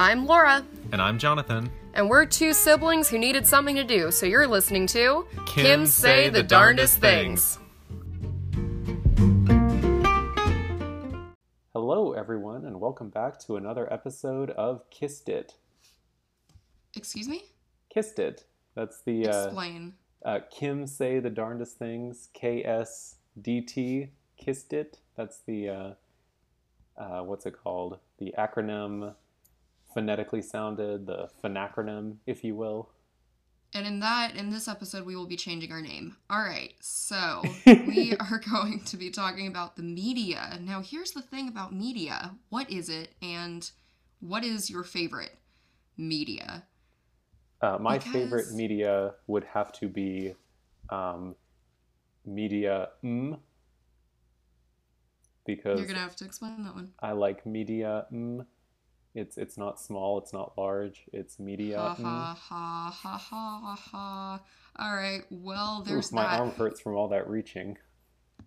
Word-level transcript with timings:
I'm 0.00 0.24
Laura, 0.24 0.64
And 0.92 1.02
I'm 1.02 1.18
Jonathan. 1.18 1.70
and 1.92 2.08
we're 2.08 2.24
two 2.24 2.54
siblings 2.54 3.10
who 3.10 3.18
needed 3.18 3.46
something 3.46 3.76
to 3.76 3.84
do, 3.84 4.10
so 4.10 4.24
you're 4.24 4.46
listening 4.46 4.86
to 4.86 5.26
Kim, 5.46 5.84
Say 5.84 6.30
the, 6.30 6.42
Darndest 6.42 6.96
Things. 6.98 7.58
Hello, 11.74 12.12
everyone, 12.14 12.64
and 12.64 12.80
welcome 12.80 13.10
back 13.10 13.38
to 13.40 13.56
another 13.56 13.92
episode 13.92 14.48
of 14.52 14.88
Kissed 14.88 15.28
It. 15.28 15.56
Excuse 16.96 17.28
me? 17.28 17.42
Kissed 17.92 18.18
It. 18.18 18.44
That's 18.74 19.02
the 19.02 19.26
uh, 19.28 19.44
Explain. 19.44 19.92
uh, 20.24 20.38
Kim 20.50 20.86
Say 20.86 21.18
the 21.20 21.28
Darndest 21.28 21.76
Things, 21.78 22.30
KSDT, 22.34 24.08
Kissed 24.38 24.72
It. 24.72 24.98
That's 25.18 25.40
the, 25.46 25.68
uh, 25.68 25.92
uh, 26.96 27.22
what's 27.22 27.44
it 27.44 27.54
called? 27.62 27.98
The 28.18 28.32
acronym, 28.38 29.14
phonetically 29.92 30.42
sounded, 30.42 31.06
the 31.06 31.28
phenacronym, 31.42 32.16
if 32.26 32.44
you 32.44 32.54
will. 32.54 32.90
And 33.72 33.86
in 33.86 34.00
that, 34.00 34.34
in 34.34 34.50
this 34.50 34.66
episode, 34.66 35.06
we 35.06 35.14
will 35.14 35.26
be 35.26 35.36
changing 35.36 35.70
our 35.70 35.80
name. 35.80 36.16
All 36.28 36.42
right, 36.42 36.74
so 36.80 37.42
we 37.66 38.16
are 38.18 38.40
going 38.50 38.80
to 38.84 38.96
be 38.96 39.10
talking 39.10 39.46
about 39.46 39.76
the 39.76 39.82
media. 39.82 40.58
Now, 40.60 40.80
here's 40.80 41.12
the 41.12 41.22
thing 41.22 41.48
about 41.48 41.72
media 41.72 42.32
what 42.48 42.70
is 42.70 42.88
it, 42.88 43.14
and 43.22 43.70
what 44.18 44.44
is 44.44 44.70
your 44.70 44.82
favorite 44.82 45.38
media? 45.96 46.64
Uh, 47.62 47.78
my 47.78 47.98
favorite 47.98 48.52
media 48.52 49.12
would 49.26 49.44
have 49.44 49.70
to 49.72 49.88
be 49.88 50.34
um, 50.88 51.36
media 52.24 52.88
mm, 53.04 53.38
because 55.44 55.78
You're 55.78 55.86
going 55.86 55.96
to 55.96 56.02
have 56.02 56.16
to 56.16 56.24
explain 56.24 56.64
that 56.64 56.74
one. 56.74 56.92
I 57.00 57.12
like 57.12 57.44
media. 57.46 58.06
Mm. 58.12 58.46
It's 59.14 59.36
it's 59.36 59.58
not 59.58 59.80
small. 59.80 60.18
It's 60.18 60.32
not 60.32 60.56
large. 60.56 61.02
It's 61.12 61.38
media. 61.38 61.78
Ha 61.80 62.36
ha 62.38 62.90
ha 62.96 63.18
ha 63.18 63.74
ha. 63.90 64.40
All 64.76 64.94
right, 64.94 65.22
well, 65.30 65.82
there's 65.84 66.12
my 66.12 66.22
that. 66.22 66.40
arm 66.40 66.52
hurts 66.52 66.80
from 66.80 66.94
all 66.94 67.08
that 67.08 67.28
reaching. 67.28 67.76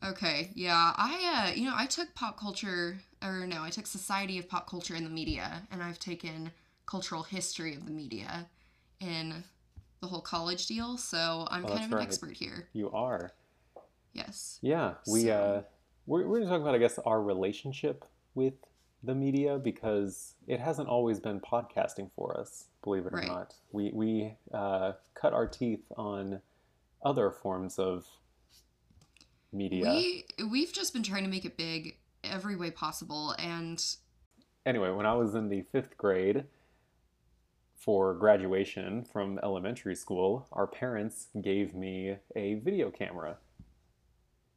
Okay, 0.03 0.51
yeah. 0.55 0.93
I 0.95 1.49
uh 1.51 1.55
you 1.55 1.65
know, 1.65 1.75
I 1.75 1.85
took 1.85 2.13
pop 2.15 2.39
culture 2.39 2.97
or 3.21 3.45
no, 3.45 3.61
I 3.63 3.69
took 3.69 3.87
Society 3.87 4.37
of 4.39 4.47
Pop 4.49 4.69
Culture 4.69 4.95
in 4.95 5.03
the 5.03 5.09
Media 5.09 5.63
and 5.71 5.83
I've 5.83 5.99
taken 5.99 6.51
cultural 6.85 7.23
history 7.23 7.75
of 7.75 7.85
the 7.85 7.91
media 7.91 8.47
in 8.99 9.43
the 10.01 10.07
whole 10.07 10.21
college 10.21 10.67
deal, 10.67 10.97
so 10.97 11.47
I'm 11.49 11.65
Oh, 11.65 11.69
kind 11.69 11.85
of 11.85 11.91
an 11.91 11.97
right. 11.97 12.07
expert 12.07 12.35
here. 12.35 12.67
You 12.73 12.91
are. 12.91 13.31
Yes. 14.13 14.59
Yeah, 14.61 14.95
we 15.07 15.23
So- 15.25 15.31
uh, 15.33 15.61
we're 16.05 16.25
we're 16.27 16.39
gonna 16.39 16.51
talk 16.51 16.61
about 16.61 16.75
I 16.75 16.79
guess 16.79 16.99
our 16.99 17.21
relationship 17.21 18.05
with 18.35 18.55
the 19.03 19.13
media 19.15 19.57
because 19.57 20.35
it 20.47 20.59
hasn't 20.59 20.87
always 20.87 21.19
been 21.19 21.39
podcasting 21.39 22.09
for 22.15 22.39
us. 22.39 22.65
Believe 22.83 23.05
it 23.05 23.13
or 23.13 23.17
Right. 23.17 23.27
not, 23.27 23.55
we 23.71 23.91
we 23.93 24.35
uh, 24.53 24.93
cut 25.13 25.33
our 25.33 25.47
teeth 25.47 25.83
on 25.97 26.41
other 27.03 27.29
forms 27.31 27.77
of 27.79 28.07
media. 29.51 29.83
We 29.83 30.25
we've 30.49 30.73
just 30.73 30.93
been 30.93 31.03
trying 31.03 31.23
to 31.23 31.29
make 31.29 31.45
it 31.45 31.57
big 31.57 31.97
every 32.23 32.55
way 32.55 32.71
possible 32.71 33.35
and 33.37 33.83
anyway, 34.65 34.89
when 34.91 35.05
I 35.05 35.13
was 35.13 35.35
in 35.35 35.49
the 35.49 35.61
fifth 35.71 35.97
grade 35.97 36.45
for 37.75 38.13
graduation 38.13 39.03
from 39.03 39.39
elementary 39.43 39.95
school, 39.95 40.47
our 40.53 40.65
parents 40.67 41.27
gave 41.41 41.75
me 41.75 42.15
a 42.35 42.53
video 42.55 42.89
camera. 42.89 43.37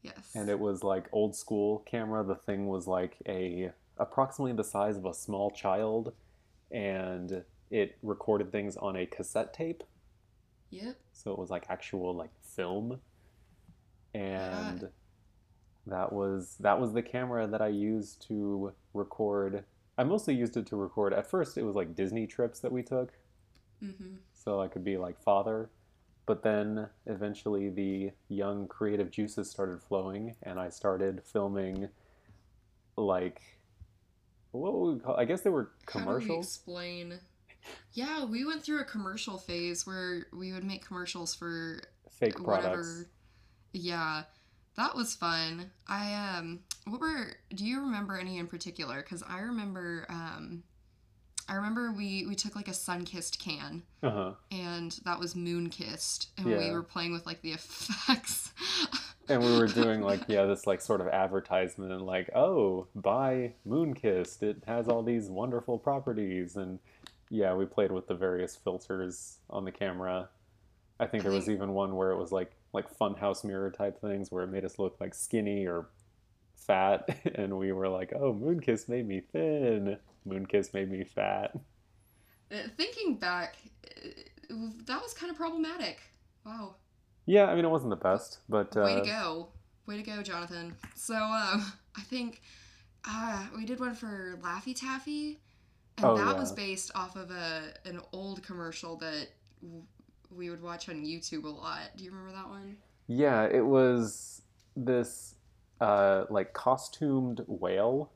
yes. 0.03 0.31
And 0.37 0.49
it 0.49 0.61
was 0.61 0.85
like 0.85 1.09
old 1.11 1.35
school 1.35 1.81
camera. 1.87 2.23
The 2.23 2.37
thing 2.37 2.69
was 2.69 2.87
like 2.87 3.17
a 3.27 3.73
approximately 3.99 4.53
the 4.53 4.65
size 4.65 4.97
of 4.97 5.05
a 5.05 5.15
small 5.15 5.51
child 5.51 6.13
and 6.71 7.45
it 7.71 7.97
recorded 8.03 8.53
things 8.53 8.77
on 8.77 8.97
a 8.97 9.07
cassette 9.07 9.53
tape. 9.55 9.83
Yep. 10.71 10.97
So 11.13 11.33
it 11.33 11.39
was 11.39 11.51
like 11.51 11.67
actual 11.69 12.15
like 12.15 12.31
film. 12.43 13.01
And 14.15 14.89
that 15.87 16.13
was 16.13 16.57
that 16.61 16.81
was 16.81 16.93
the 16.93 17.03
camera 17.03 17.47
that 17.47 17.61
I 17.63 17.69
used 17.69 18.27
to 18.29 18.73
record. 18.95 19.65
I 19.99 20.05
mostly 20.05 20.35
used 20.35 20.57
it 20.57 20.67
to 20.67 20.77
record. 20.77 21.13
At 21.15 21.29
first 21.31 21.57
it 21.57 21.63
was 21.63 21.75
like 21.77 21.95
Disney 21.95 22.27
trips 22.27 22.61
that 22.61 22.73
we 22.73 22.83
took, 22.83 23.13
Mhm. 23.83 24.19
so 24.33 24.61
I 24.61 24.69
could 24.69 24.85
be 24.85 24.97
like 24.97 25.19
father. 25.21 25.71
But 26.27 26.43
then 26.43 26.89
eventually 27.07 27.69
the 27.71 28.13
young 28.29 28.67
creative 28.67 29.11
juices 29.11 29.49
started 29.51 29.81
flowing 29.81 30.35
and 30.43 30.59
I 30.59 30.71
started 30.71 31.23
filming 31.23 31.89
like 32.97 33.56
what 34.57 34.75
would 34.75 34.95
we 34.95 35.01
call 35.01 35.17
I 35.17 35.25
guess 35.25 35.41
they 35.43 35.51
were 35.51 35.71
How 35.87 36.01
do 36.01 36.05
we 36.05 36.05
commercials. 36.05 36.47
explain? 36.47 37.19
Yeah, 37.93 38.25
we 38.25 38.45
went 38.45 38.63
through 38.63 38.81
a 38.81 38.85
commercial 38.85 39.39
phase 39.39 39.87
where 39.87 40.27
we 40.33 40.53
would 40.53 40.65
make 40.65 40.87
commercials 40.87 41.35
for 41.35 41.81
Fake 42.11 42.37
products. 42.37 42.65
whatever. 42.65 43.11
Yeah, 43.73 44.23
that 44.77 44.95
was 44.95 45.15
fun. 45.15 45.71
I 45.89 46.37
um, 46.39 46.61
what 46.87 47.01
were? 47.01 47.37
Do 47.55 47.65
you 47.67 47.81
remember 47.81 48.17
any 48.19 48.39
in 48.39 48.47
particular? 48.47 49.03
Because 49.03 49.23
I 49.29 49.41
remember 49.41 50.07
um, 50.09 50.63
I 51.49 51.55
remember 51.55 51.93
we 51.93 52.27
we 52.27 52.35
took 52.35 52.57
like 52.57 52.69
a 52.69 52.75
sun 52.75 53.05
kissed 53.05 53.39
can 53.39 53.83
Uh-huh. 54.03 54.33
and 54.51 54.99
that 55.05 55.21
was 55.21 55.37
moon 55.37 55.71
kissed, 55.71 56.29
and 56.37 56.47
we 56.47 56.71
were 56.71 56.83
playing 56.83 57.13
with 57.13 57.25
like 57.27 57.43
the 57.43 57.53
effects. 57.53 58.53
And 59.29 59.43
we 59.43 59.59
were 59.59 59.67
doing 59.67 60.03
like 60.03 60.21
yeah, 60.29 60.45
this 60.45 60.69
like 60.69 60.81
sort 60.81 61.01
of 61.01 61.09
advertisement 61.09 61.91
and 61.91 62.03
like, 62.03 62.31
oh, 62.37 62.87
buy 62.95 63.55
moon 63.65 63.93
kissed 63.93 64.45
It 64.45 64.63
has 64.69 64.87
all 64.87 65.03
these 65.03 65.29
wonderful 65.29 65.79
properties 65.79 66.55
and 66.57 66.79
yeah, 67.29 67.53
we 67.55 67.67
played 67.67 67.91
with 67.91 68.07
the 68.07 68.15
various 68.15 68.55
filters 68.55 69.39
on 69.51 69.65
the 69.65 69.73
camera. 69.73 70.29
I 71.01 71.07
think 71.07 71.25
there 71.25 71.33
was 71.33 71.49
even 71.51 71.73
one 71.73 71.97
where 71.97 72.13
it 72.13 72.19
was 72.19 72.31
like 72.31 72.53
like 72.73 72.87
funhouse 72.97 73.43
mirror 73.43 73.71
type 73.71 74.01
things 74.01 74.31
where 74.31 74.45
it 74.45 74.49
made 74.49 74.65
us 74.65 74.79
look 74.79 74.97
like 75.01 75.13
skinny 75.13 75.67
or 75.67 75.89
fat 76.55 77.09
and 77.35 77.59
we 77.59 77.73
were 77.73 77.89
like, 77.89 78.13
"Oh, 78.15 78.33
Moonkiss 78.33 78.89
made 78.89 79.09
me 79.09 79.23
thin. 79.33 79.99
Moonkiss 80.27 80.75
made 80.75 80.91
me 80.91 81.05
fat." 81.05 81.53
Uh, 82.51 82.57
Thinking 82.77 83.17
back, 83.17 83.57
uh, 83.85 84.09
that 84.87 85.03
was 85.03 85.13
kind 85.15 85.31
of 85.31 85.37
problematic. 85.37 86.01
Wow. 86.45 86.77
Yeah, 87.27 87.47
I 87.47 87.55
mean 87.57 87.65
it 87.65 87.71
wasn't 87.71 87.91
the 87.91 87.97
best, 87.97 88.39
but 88.49 88.77
uh, 88.77 88.85
Way 88.85 89.01
to 89.01 89.07
go. 89.07 89.49
Way 89.87 89.97
to 89.97 90.03
go, 90.03 90.23
Jonathan. 90.23 90.77
So, 90.95 91.15
um, 91.15 91.73
I 91.97 92.03
think 92.03 92.43
uh, 93.09 93.47
we 93.57 93.65
did 93.65 93.81
one 93.81 93.95
for 93.95 94.39
Laffy 94.43 94.75
Taffy, 94.75 95.41
and 95.97 96.07
Oh, 96.07 96.17
that 96.17 96.37
was 96.37 96.53
based 96.53 96.91
off 96.95 97.17
of 97.17 97.31
a 97.31 97.73
an 97.85 98.01
old 98.13 98.43
commercial 98.43 98.97
that 98.99 99.29
w- 99.63 99.83
we 100.31 100.51
would 100.51 100.63
watch 100.63 100.89
on 100.89 101.05
YouTube 101.05 101.45
a 101.45 101.49
lot. 101.49 101.81
Do 101.97 102.05
you 102.05 102.11
remember 102.11 102.33
that 102.33 102.49
one? 102.49 102.77
Yeah, 103.09 103.45
it 103.45 103.65
was 103.65 104.43
this 104.77 105.35
uh, 105.81 106.25
like 106.31 106.53
costumed 106.53 107.43
whale, 107.47 108.11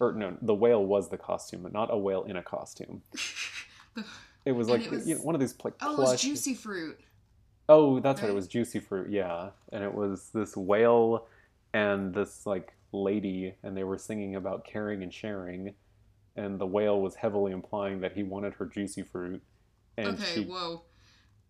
or 0.00 0.12
no, 0.12 0.36
the 0.40 0.54
whale 0.54 0.84
was 0.84 1.08
the 1.08 1.18
costume, 1.18 1.62
but 1.62 1.72
not 1.72 1.92
a 1.92 1.96
whale 1.96 2.24
in 2.24 2.36
a 2.36 2.42
costume. 2.42 3.02
It 4.44 4.52
was 4.52 4.68
like 4.68 4.86
it 4.86 4.90
was- 4.90 5.06
you 5.06 5.16
know, 5.16 5.20
one 5.22 5.34
of 5.34 5.40
these 5.42 5.54
like 5.62 5.74
oh, 5.82 5.92
it 5.92 5.98
was 5.98 6.22
Juicy 6.22 6.54
Fruit. 6.54 6.98
Oh, 7.68 8.00
that's 8.00 8.22
right. 8.22 8.30
It 8.30 8.34
was 8.34 8.48
juicy 8.48 8.80
fruit. 8.80 9.10
Yeah, 9.10 9.50
and 9.72 9.84
it 9.84 9.92
was 9.92 10.30
this 10.32 10.56
whale 10.56 11.26
and 11.74 12.14
this 12.14 12.46
like 12.46 12.72
lady, 12.92 13.54
and 13.62 13.76
they 13.76 13.84
were 13.84 13.98
singing 13.98 14.36
about 14.36 14.64
caring 14.64 15.02
and 15.02 15.12
sharing, 15.12 15.74
and 16.34 16.58
the 16.58 16.66
whale 16.66 17.00
was 17.00 17.16
heavily 17.16 17.52
implying 17.52 18.00
that 18.00 18.12
he 18.12 18.22
wanted 18.22 18.54
her 18.54 18.64
juicy 18.64 19.02
fruit, 19.02 19.42
and 19.98 20.08
okay, 20.18 20.24
she 20.34 20.44
whoa. 20.44 20.82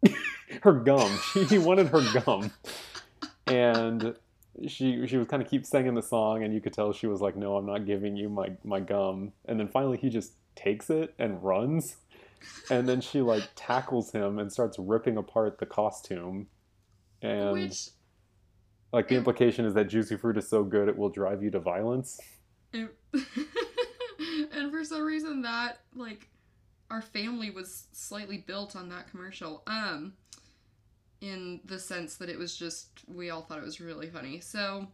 her 0.62 0.72
gum. 0.72 1.16
He 1.48 1.58
wanted 1.58 1.88
her 1.88 2.02
gum, 2.20 2.50
and 3.46 4.16
she 4.66 5.06
she 5.06 5.16
was 5.16 5.28
kind 5.28 5.42
of 5.42 5.48
keep 5.48 5.64
singing 5.64 5.94
the 5.94 6.02
song, 6.02 6.42
and 6.42 6.52
you 6.52 6.60
could 6.60 6.72
tell 6.72 6.92
she 6.92 7.06
was 7.06 7.20
like, 7.20 7.36
"No, 7.36 7.56
I'm 7.56 7.66
not 7.66 7.86
giving 7.86 8.16
you 8.16 8.28
my 8.28 8.50
my 8.64 8.80
gum." 8.80 9.32
And 9.46 9.58
then 9.60 9.68
finally, 9.68 9.96
he 9.98 10.08
just 10.10 10.32
takes 10.56 10.90
it 10.90 11.14
and 11.18 11.42
runs, 11.42 11.96
and 12.70 12.88
then 12.88 13.00
she 13.00 13.20
like 13.20 13.44
tackles 13.54 14.10
him 14.12 14.38
and 14.38 14.52
starts 14.52 14.78
ripping 14.78 15.16
apart 15.16 15.58
the 15.58 15.66
costume, 15.66 16.48
and 17.22 17.52
Which 17.52 17.88
like 18.92 19.08
the 19.08 19.14
it- 19.14 19.18
implication 19.18 19.64
is 19.64 19.74
that 19.74 19.84
juicy 19.88 20.16
fruit 20.16 20.36
is 20.38 20.48
so 20.48 20.64
good 20.64 20.88
it 20.88 20.96
will 20.96 21.10
drive 21.10 21.42
you 21.42 21.50
to 21.50 21.60
violence. 21.60 22.18
it, 22.72 22.88
and 24.52 24.70
for 24.70 24.84
some 24.84 25.02
reason 25.04 25.42
that 25.42 25.78
like 25.94 26.28
our 26.90 27.02
family 27.02 27.50
was 27.50 27.86
slightly 27.92 28.38
built 28.38 28.74
on 28.74 28.88
that 28.88 29.10
commercial. 29.10 29.62
Um 29.66 30.14
in 31.20 31.60
the 31.64 31.78
sense 31.78 32.16
that 32.16 32.28
it 32.28 32.38
was 32.38 32.56
just 32.56 33.00
we 33.06 33.30
all 33.30 33.42
thought 33.42 33.58
it 33.58 33.64
was 33.64 33.80
really 33.80 34.08
funny. 34.08 34.40
So 34.40 34.86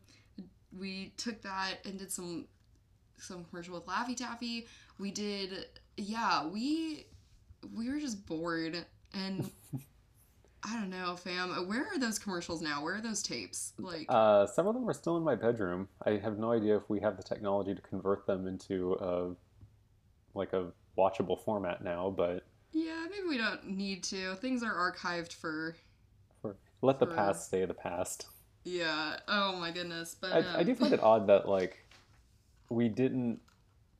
we 0.78 1.12
took 1.16 1.42
that 1.42 1.74
and 1.84 1.98
did 1.98 2.10
some 2.10 2.46
some 3.18 3.44
commercial 3.44 3.74
with 3.74 3.86
Laffy 3.86 4.16
Taffy. 4.16 4.66
We 4.98 5.10
did 5.10 5.66
yeah, 5.96 6.46
we 6.46 7.06
we 7.74 7.90
were 7.90 7.98
just 7.98 8.26
bored 8.26 8.84
and 9.12 9.50
I 10.66 10.80
don't 10.80 10.88
know, 10.88 11.14
fam. 11.16 11.50
Where 11.68 11.86
are 11.86 11.98
those 11.98 12.18
commercials 12.18 12.62
now? 12.62 12.82
Where 12.82 12.94
are 12.94 13.00
those 13.02 13.22
tapes? 13.22 13.74
Like 13.78 14.06
Uh, 14.08 14.46
some 14.46 14.66
of 14.66 14.74
them 14.74 14.88
are 14.88 14.94
still 14.94 15.16
in 15.18 15.22
my 15.22 15.34
bedroom. 15.34 15.88
I 16.06 16.12
have 16.12 16.38
no 16.38 16.52
idea 16.52 16.76
if 16.76 16.88
we 16.88 17.00
have 17.00 17.16
the 17.18 17.22
technology 17.22 17.74
to 17.74 17.82
convert 17.82 18.26
them 18.26 18.46
into 18.46 18.94
a 18.94 19.34
like 20.34 20.52
a 20.52 20.72
watchable 20.98 21.38
format 21.44 21.84
now, 21.84 22.10
but 22.16 22.44
Yeah, 22.72 23.06
maybe 23.10 23.28
we 23.28 23.36
don't 23.36 23.68
need 23.68 24.02
to. 24.04 24.34
Things 24.36 24.62
are 24.62 24.74
archived 24.74 25.32
for. 25.34 25.76
Let 26.84 26.98
the 27.00 27.06
For- 27.06 27.14
past 27.14 27.46
stay 27.48 27.64
the 27.64 27.74
past. 27.74 28.26
Yeah. 28.64 29.16
Oh 29.28 29.56
my 29.56 29.70
goodness. 29.70 30.16
But 30.20 30.32
I, 30.32 30.38
um, 30.38 30.46
I 30.56 30.62
do 30.62 30.74
find 30.74 30.92
it 30.94 31.02
odd 31.02 31.26
that 31.26 31.48
like 31.48 31.84
we 32.70 32.88
didn't 32.88 33.40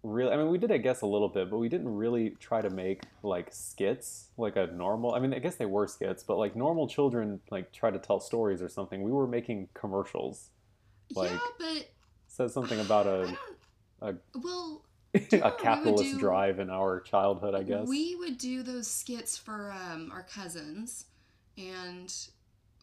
really. 0.02 0.32
I 0.32 0.36
mean, 0.36 0.48
we 0.48 0.58
did, 0.58 0.72
I 0.72 0.78
guess, 0.78 1.02
a 1.02 1.06
little 1.06 1.28
bit, 1.28 1.50
but 1.50 1.58
we 1.58 1.68
didn't 1.68 1.94
really 1.94 2.30
try 2.40 2.60
to 2.62 2.70
make 2.70 3.02
like 3.22 3.48
skits 3.52 4.28
like 4.38 4.56
a 4.56 4.66
normal. 4.68 5.14
I 5.14 5.18
mean, 5.20 5.34
I 5.34 5.38
guess 5.38 5.56
they 5.56 5.66
were 5.66 5.86
skits, 5.86 6.22
but 6.22 6.38
like 6.38 6.56
normal 6.56 6.88
children 6.88 7.40
like 7.50 7.72
try 7.72 7.90
to 7.90 7.98
tell 7.98 8.20
stories 8.20 8.62
or 8.62 8.68
something. 8.68 9.02
We 9.02 9.12
were 9.12 9.26
making 9.26 9.68
commercials. 9.74 10.48
like, 11.14 11.30
yeah, 11.30 11.38
but 11.58 11.90
Says 12.28 12.52
something 12.52 12.80
about 12.80 13.06
I 13.06 13.10
a 13.10 13.26
don't. 14.02 14.20
Well, 14.42 14.82
a 15.14 15.52
capitalist 15.52 16.14
do- 16.14 16.18
drive 16.18 16.58
in 16.58 16.70
our 16.70 17.00
childhood, 17.00 17.54
I 17.54 17.62
guess. 17.62 17.86
We 17.86 18.16
would 18.16 18.38
do 18.38 18.62
those 18.62 18.88
skits 18.88 19.36
for 19.36 19.72
um, 19.72 20.10
our 20.12 20.22
cousins, 20.24 21.04
and 21.58 22.12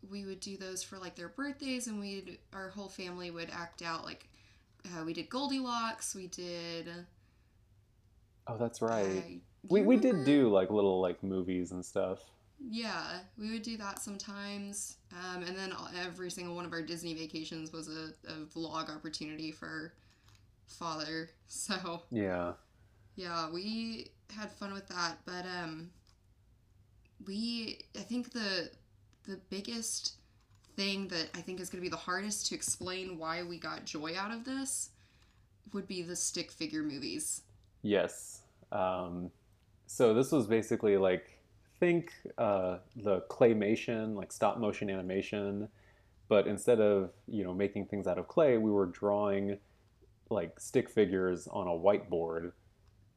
we 0.09 0.25
would 0.25 0.39
do 0.39 0.57
those 0.57 0.83
for 0.83 0.97
like 0.97 1.15
their 1.15 1.29
birthdays, 1.29 1.87
and 1.87 1.99
we'd 1.99 2.39
our 2.53 2.69
whole 2.69 2.89
family 2.89 3.31
would 3.31 3.49
act 3.51 3.81
out 3.81 4.03
like 4.03 4.27
uh, 4.85 5.03
we 5.03 5.13
did 5.13 5.29
Goldilocks, 5.29 6.15
we 6.15 6.27
did. 6.27 6.89
oh, 8.47 8.57
that's 8.57 8.81
uh, 8.81 8.87
right. 8.87 9.23
do 9.23 9.39
we 9.69 9.81
we 9.81 9.97
did 9.97 10.23
do 10.23 10.49
like 10.49 10.69
little 10.69 11.01
like 11.01 11.21
movies 11.23 11.71
and 11.71 11.85
stuff. 11.85 12.19
Yeah, 12.63 13.19
we 13.39 13.51
would 13.51 13.63
do 13.63 13.75
that 13.77 13.99
sometimes, 13.99 14.97
um, 15.11 15.41
and 15.43 15.57
then 15.57 15.73
every 15.99 16.29
single 16.29 16.55
one 16.55 16.65
of 16.65 16.73
our 16.73 16.81
Disney 16.83 17.15
vacations 17.15 17.71
was 17.71 17.87
a, 17.87 18.13
a 18.27 18.45
vlog 18.45 18.95
opportunity 18.95 19.51
for 19.51 19.93
father. 20.67 21.29
So 21.47 22.03
Yeah. 22.11 22.53
Yeah, 23.17 23.49
we 23.51 24.11
had 24.33 24.53
fun 24.53 24.73
with 24.73 24.87
that, 24.87 25.17
but 25.25 25.45
um 25.45 25.89
we 27.27 27.79
I 27.95 27.99
think 27.99 28.31
the 28.31 28.71
the 29.27 29.39
biggest 29.49 30.15
thing 30.75 31.07
that 31.09 31.29
I 31.35 31.41
think 31.41 31.59
is 31.59 31.69
going 31.69 31.81
to 31.83 31.85
be 31.85 31.89
the 31.89 31.97
hardest 31.97 32.47
to 32.47 32.55
explain 32.55 33.17
why 33.17 33.43
we 33.43 33.57
got 33.57 33.85
joy 33.85 34.15
out 34.17 34.31
of 34.31 34.45
this 34.45 34.89
would 35.73 35.87
be 35.87 36.01
the 36.01 36.15
stick 36.15 36.51
figure 36.51 36.83
movies. 36.83 37.43
Yes. 37.81 38.41
Um, 38.71 39.31
so 39.87 40.13
this 40.13 40.31
was 40.31 40.47
basically 40.47 40.97
like 40.97 41.39
think 41.79 42.13
uh, 42.37 42.77
the 42.95 43.21
claymation, 43.29 44.15
like 44.15 44.31
stop 44.31 44.59
motion 44.59 44.89
animation, 44.89 45.67
but 46.29 46.47
instead 46.47 46.79
of 46.79 47.11
you 47.27 47.43
know 47.43 47.53
making 47.53 47.87
things 47.87 48.07
out 48.07 48.17
of 48.17 48.27
clay, 48.27 48.57
we 48.57 48.71
were 48.71 48.85
drawing 48.85 49.57
like 50.29 50.59
stick 50.59 50.89
figures 50.89 51.47
on 51.47 51.67
a 51.67 51.71
whiteboard 51.71 52.53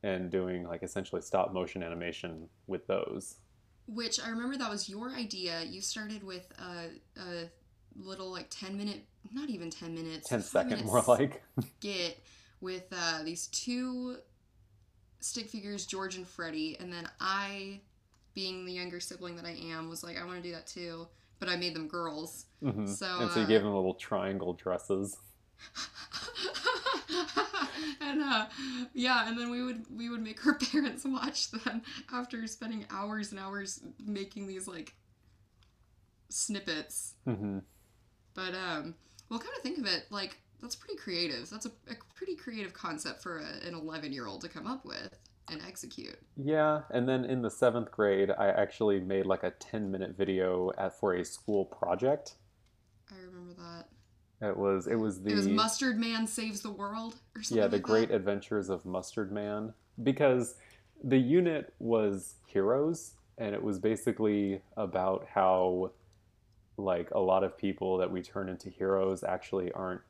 and 0.03 0.31
doing 0.31 0.67
like 0.67 0.83
essentially 0.83 1.23
stop 1.23 1.53
motion 1.53 1.83
animation 1.83 2.49
with 2.67 2.87
those. 2.87 3.37
Which 3.87 4.19
I 4.21 4.31
remember 4.31 4.57
that 4.57 4.71
was 4.71 4.89
your 4.89 5.11
idea. 5.11 5.63
You 5.63 5.81
started 5.81 6.23
with 6.25 6.51
a, 6.59 7.21
a 7.21 7.51
little 7.97 8.31
like 8.31 8.47
10 8.51 8.77
minute, 8.77 9.05
not 9.33 9.51
even 9.51 9.71
10 9.71 9.95
minutes, 9.95 10.29
10 10.29 10.41
five 10.41 10.47
second 10.71 10.85
more 10.87 11.03
like. 11.07 11.43
get 11.81 12.19
with 12.61 12.87
uh, 12.93 13.23
these 13.25 13.47
two 13.49 14.17
stick 15.21 15.49
figures, 15.49 15.87
George 15.87 16.17
and 16.17 16.27
Freddie, 16.27 16.77
and 16.81 16.93
then 16.93 17.09
I, 17.21 17.81
being 18.35 18.65
the 18.65 18.73
younger 18.73 19.01
sibling 19.01 19.37
that 19.37 19.45
I 19.45 19.53
am, 19.53 19.89
was 19.89 20.03
like, 20.03 20.19
I 20.21 20.25
want 20.25 20.43
to 20.43 20.49
do 20.49 20.55
that 20.55 20.67
too, 20.67 21.07
but 21.39 21.49
I 21.49 21.57
made 21.57 21.75
them 21.75 21.89
girls. 21.89 22.47
Mhm. 22.63 22.89
So, 22.89 23.21
and 23.21 23.31
so 23.31 23.41
you 23.41 23.45
uh, 23.45 23.49
gave 23.49 23.63
them 23.63 23.75
little 23.75 23.95
triangle 23.95 24.55
dresses. 24.55 25.17
and 28.01 28.23
uh, 28.23 28.47
yeah, 28.93 29.29
and 29.29 29.39
then 29.39 29.51
we 29.51 29.63
would 29.63 29.85
we 29.95 30.09
would 30.09 30.23
make 30.23 30.41
her 30.41 30.55
parents 30.73 31.05
watch 31.05 31.51
them 31.51 31.83
after 32.13 32.47
spending 32.47 32.87
hours 32.91 33.31
and 33.31 33.41
hours 33.41 33.81
making 34.05 34.47
these 34.47 34.67
like 34.67 34.95
snippets. 36.29 37.15
hmm 37.25 37.59
But 38.35 38.55
um, 38.55 38.95
well, 39.31 39.39
kind 39.39 39.55
of 39.57 39.63
think 39.63 39.79
of 39.79 39.87
it, 39.87 40.07
like 40.11 40.39
that's 40.61 40.77
pretty 40.77 40.97
creative. 40.97 41.51
That's 41.51 41.67
a, 41.67 41.73
a 41.89 41.95
pretty 42.15 42.37
creative 42.37 42.73
concept 42.73 43.23
for 43.23 43.39
a, 43.39 43.67
an 43.67 43.75
eleven 43.75 44.13
year 44.13 44.27
old 44.27 44.41
to 44.43 44.49
come 44.49 44.67
up 44.67 44.85
with 44.85 45.19
and 45.49 45.61
execute. 45.67 46.19
Yeah, 46.37 46.83
and 46.91 47.09
then 47.09 47.25
in 47.25 47.43
the 47.43 47.51
seventh 47.51 47.91
grade, 47.91 48.31
I 48.31 48.49
actually 48.49 49.01
made 49.01 49.27
like 49.27 49.43
a 49.43 49.51
10 49.51 49.91
minute 49.91 50.17
video 50.17 50.71
at 50.79 50.99
for 50.99 51.15
a 51.15 51.25
school 51.25 51.67
project. 51.67 52.37
I 53.11 53.17
remember 53.17 53.55
that. 53.55 53.89
It 54.41 54.57
was 54.57 54.87
it 54.87 54.97
was 54.97 55.23
the 55.23 55.31
it 55.31 55.37
was 55.37 55.49
Mustard 55.49 55.99
Man 55.99 56.27
saves 56.27 56.61
the 56.61 56.71
world 56.71 57.17
or 57.35 57.43
something. 57.43 57.63
yeah 57.63 57.69
the 57.69 57.77
like 57.77 57.83
Great 57.83 58.09
That. 58.09 58.17
Adventures 58.17 58.69
of 58.69 58.85
Mustard 58.85 59.33
Man 59.33 59.73
because 60.03 60.55
the 61.03 61.19
unit 61.19 61.73
was 61.79 62.35
heroes 62.47 63.13
and 63.39 63.55
it 63.55 63.63
was 63.63 63.79
basically 63.79 64.61
about 64.77 65.27
how 65.33 65.91
like 66.77 67.11
a 67.13 67.19
lot 67.19 67.45
of 67.45 67.57
people 67.57 67.97
that 67.99 68.11
we 68.11 68.21
turn 68.23 68.49
into 68.49 68.69
heroes 68.69 69.23
actually 69.23 69.71
aren't 69.73 70.01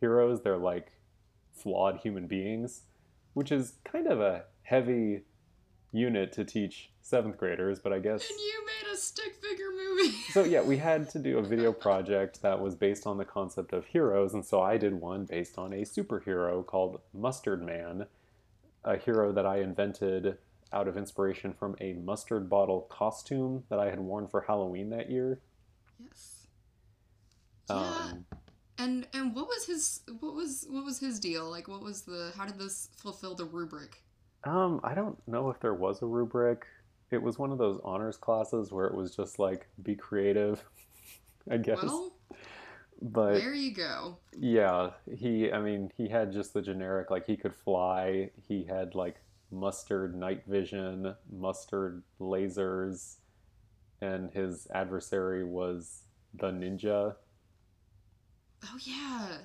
heroes 0.00 0.40
they're 0.42 0.56
like 0.56 0.92
flawed 1.52 1.98
human 1.98 2.26
beings 2.26 2.82
which 3.34 3.52
is 3.52 3.74
kind 3.84 4.06
of 4.06 4.20
a 4.20 4.44
heavy 4.62 5.22
unit 5.92 6.32
to 6.32 6.44
teach 6.44 6.90
seventh 7.02 7.36
graders 7.36 7.78
but 7.78 7.92
I 7.92 7.98
guess 7.98 8.28
And 8.28 8.38
you 8.38 8.66
made 8.66 8.92
a 8.92 8.96
stick 8.96 9.34
figure 9.42 9.70
movie. 9.70 10.16
so 10.32 10.42
yeah, 10.44 10.62
we 10.62 10.76
had 10.90 11.08
to 11.10 11.18
do 11.18 11.38
a 11.38 11.42
video 11.42 11.72
project 11.72 12.40
that 12.42 12.60
was 12.60 12.74
based 12.74 13.06
on 13.06 13.18
the 13.18 13.24
concept 13.24 13.72
of 13.72 13.86
heroes, 13.86 14.32
and 14.34 14.44
so 14.44 14.60
I 14.62 14.76
did 14.78 14.94
one 15.00 15.24
based 15.26 15.58
on 15.58 15.72
a 15.72 15.82
superhero 15.82 16.64
called 16.64 17.00
Mustard 17.12 17.62
Man, 17.62 18.06
a 18.84 18.96
hero 18.96 19.32
that 19.32 19.44
I 19.46 19.58
invented 19.58 20.38
out 20.72 20.88
of 20.88 20.96
inspiration 20.96 21.52
from 21.52 21.76
a 21.80 21.92
mustard 21.92 22.48
bottle 22.48 22.82
costume 22.88 23.64
that 23.68 23.78
I 23.78 23.90
had 23.90 24.00
worn 24.00 24.26
for 24.28 24.40
Halloween 24.42 24.88
that 24.90 25.10
year. 25.10 25.40
yes. 26.02 26.46
Yeah. 27.68 27.76
Um, 27.76 28.24
And 28.78 29.06
and 29.12 29.34
what 29.36 29.46
was 29.46 29.66
his 29.66 30.00
what 30.20 30.34
was 30.34 30.66
what 30.68 30.84
was 30.84 30.98
his 30.98 31.20
deal? 31.20 31.50
Like 31.50 31.68
what 31.68 31.82
was 31.82 32.02
the 32.02 32.32
how 32.36 32.46
did 32.46 32.58
this 32.58 32.88
fulfill 32.96 33.34
the 33.34 33.44
rubric? 33.44 34.02
Um, 34.44 34.80
I 34.82 34.94
don't 34.94 35.16
know 35.26 35.50
if 35.50 35.60
there 35.60 35.74
was 35.74 36.02
a 36.02 36.06
rubric. 36.06 36.66
It 37.10 37.22
was 37.22 37.38
one 37.38 37.52
of 37.52 37.58
those 37.58 37.78
honors 37.84 38.16
classes 38.16 38.72
where 38.72 38.86
it 38.86 38.94
was 38.94 39.14
just 39.14 39.38
like 39.38 39.68
be 39.82 39.94
creative, 39.94 40.64
I 41.50 41.58
guess. 41.58 41.82
Well, 41.82 42.12
but 43.02 43.34
there 43.34 43.54
you 43.54 43.74
go. 43.74 44.18
Yeah, 44.38 44.90
he, 45.12 45.50
I 45.52 45.60
mean, 45.60 45.90
he 45.96 46.08
had 46.08 46.32
just 46.32 46.54
the 46.54 46.62
generic, 46.62 47.10
like, 47.10 47.26
he 47.26 47.36
could 47.36 47.54
fly. 47.54 48.30
He 48.46 48.64
had, 48.64 48.94
like, 48.94 49.16
mustard 49.50 50.14
night 50.14 50.44
vision, 50.46 51.14
mustard 51.30 52.04
lasers, 52.20 53.16
and 54.00 54.30
his 54.32 54.68
adversary 54.72 55.44
was 55.44 56.02
the 56.34 56.50
ninja. 56.50 57.16
Oh 58.64 58.78
yeah. 58.80 59.38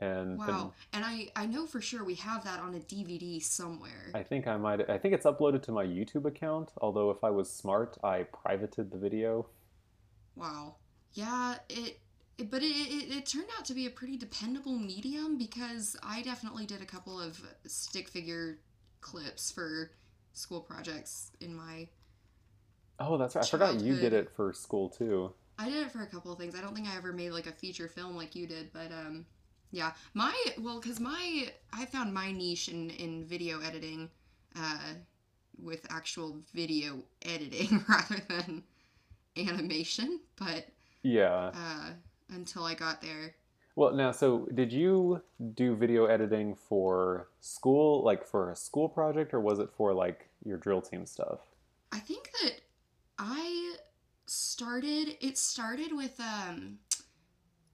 And 0.00 0.38
Wow. 0.38 0.72
And 0.92 1.04
I 1.04 1.30
I 1.34 1.46
know 1.46 1.66
for 1.66 1.80
sure 1.80 2.04
we 2.04 2.14
have 2.16 2.44
that 2.44 2.60
on 2.60 2.74
a 2.74 2.78
DVD 2.80 3.40
somewhere. 3.42 4.10
I 4.14 4.22
think 4.22 4.46
I 4.46 4.56
might, 4.56 4.88
I 4.88 4.98
think 4.98 5.14
it's 5.14 5.26
uploaded 5.26 5.62
to 5.62 5.72
my 5.72 5.84
YouTube 5.84 6.24
account, 6.24 6.72
although 6.80 7.10
if 7.10 7.24
I 7.24 7.30
was 7.30 7.50
smart, 7.50 7.98
I 8.04 8.22
privated 8.22 8.90
the 8.90 8.98
video. 8.98 9.46
Wow. 10.36 10.76
Yeah, 11.14 11.56
it, 11.68 11.98
it 12.38 12.50
but 12.50 12.62
it, 12.62 12.66
it 12.66 13.16
it 13.16 13.26
turned 13.26 13.48
out 13.58 13.64
to 13.66 13.74
be 13.74 13.86
a 13.86 13.90
pretty 13.90 14.16
dependable 14.16 14.78
medium 14.78 15.36
because 15.36 15.96
I 16.02 16.22
definitely 16.22 16.66
did 16.66 16.80
a 16.80 16.86
couple 16.86 17.20
of 17.20 17.42
stick 17.66 18.08
figure 18.08 18.58
clips 19.00 19.50
for 19.50 19.90
school 20.32 20.60
projects 20.60 21.32
in 21.40 21.54
my 21.54 21.88
Oh, 23.00 23.16
that's 23.16 23.36
right. 23.36 23.44
I 23.44 23.48
forgot 23.48 23.80
you 23.80 23.94
did 23.94 24.12
it 24.12 24.30
for 24.34 24.52
school, 24.52 24.88
too. 24.88 25.32
I 25.58 25.68
did 25.68 25.86
it 25.86 25.90
for 25.90 26.02
a 26.02 26.06
couple 26.06 26.32
of 26.32 26.38
things. 26.38 26.54
I 26.54 26.60
don't 26.60 26.74
think 26.74 26.88
I 26.88 26.96
ever 26.96 27.12
made 27.12 27.30
like 27.30 27.46
a 27.46 27.52
feature 27.52 27.88
film 27.88 28.16
like 28.16 28.34
you 28.34 28.46
did, 28.46 28.72
but 28.72 28.92
um 28.92 29.26
yeah, 29.70 29.92
my 30.14 30.34
well 30.58 30.80
cuz 30.80 31.00
my 31.00 31.52
I 31.72 31.86
found 31.86 32.12
my 32.14 32.32
niche 32.32 32.68
in 32.68 32.90
in 32.90 33.24
video 33.24 33.60
editing 33.60 34.10
uh 34.56 34.94
with 35.60 35.86
actual 35.90 36.40
video 36.54 37.02
editing 37.22 37.84
rather 37.88 38.20
than 38.28 38.62
animation, 39.36 40.20
but 40.36 40.66
Yeah. 41.02 41.52
uh 41.54 41.92
until 42.30 42.64
I 42.64 42.74
got 42.74 43.00
there. 43.00 43.34
Well, 43.74 43.94
now, 43.94 44.10
so 44.10 44.48
did 44.52 44.72
you 44.72 45.22
do 45.54 45.76
video 45.76 46.06
editing 46.06 46.56
for 46.56 47.28
school, 47.40 48.02
like 48.02 48.24
for 48.24 48.50
a 48.50 48.56
school 48.56 48.88
project, 48.88 49.32
or 49.32 49.40
was 49.40 49.60
it 49.60 49.70
for 49.76 49.94
like 49.94 50.28
your 50.44 50.58
drill 50.58 50.82
team 50.82 51.06
stuff? 51.06 51.38
I 51.92 52.00
think 52.00 52.30
that 52.42 52.54
I 53.18 53.76
started 54.26 55.16
it 55.20 55.38
started 55.38 55.92
with 55.96 56.20
um 56.20 56.78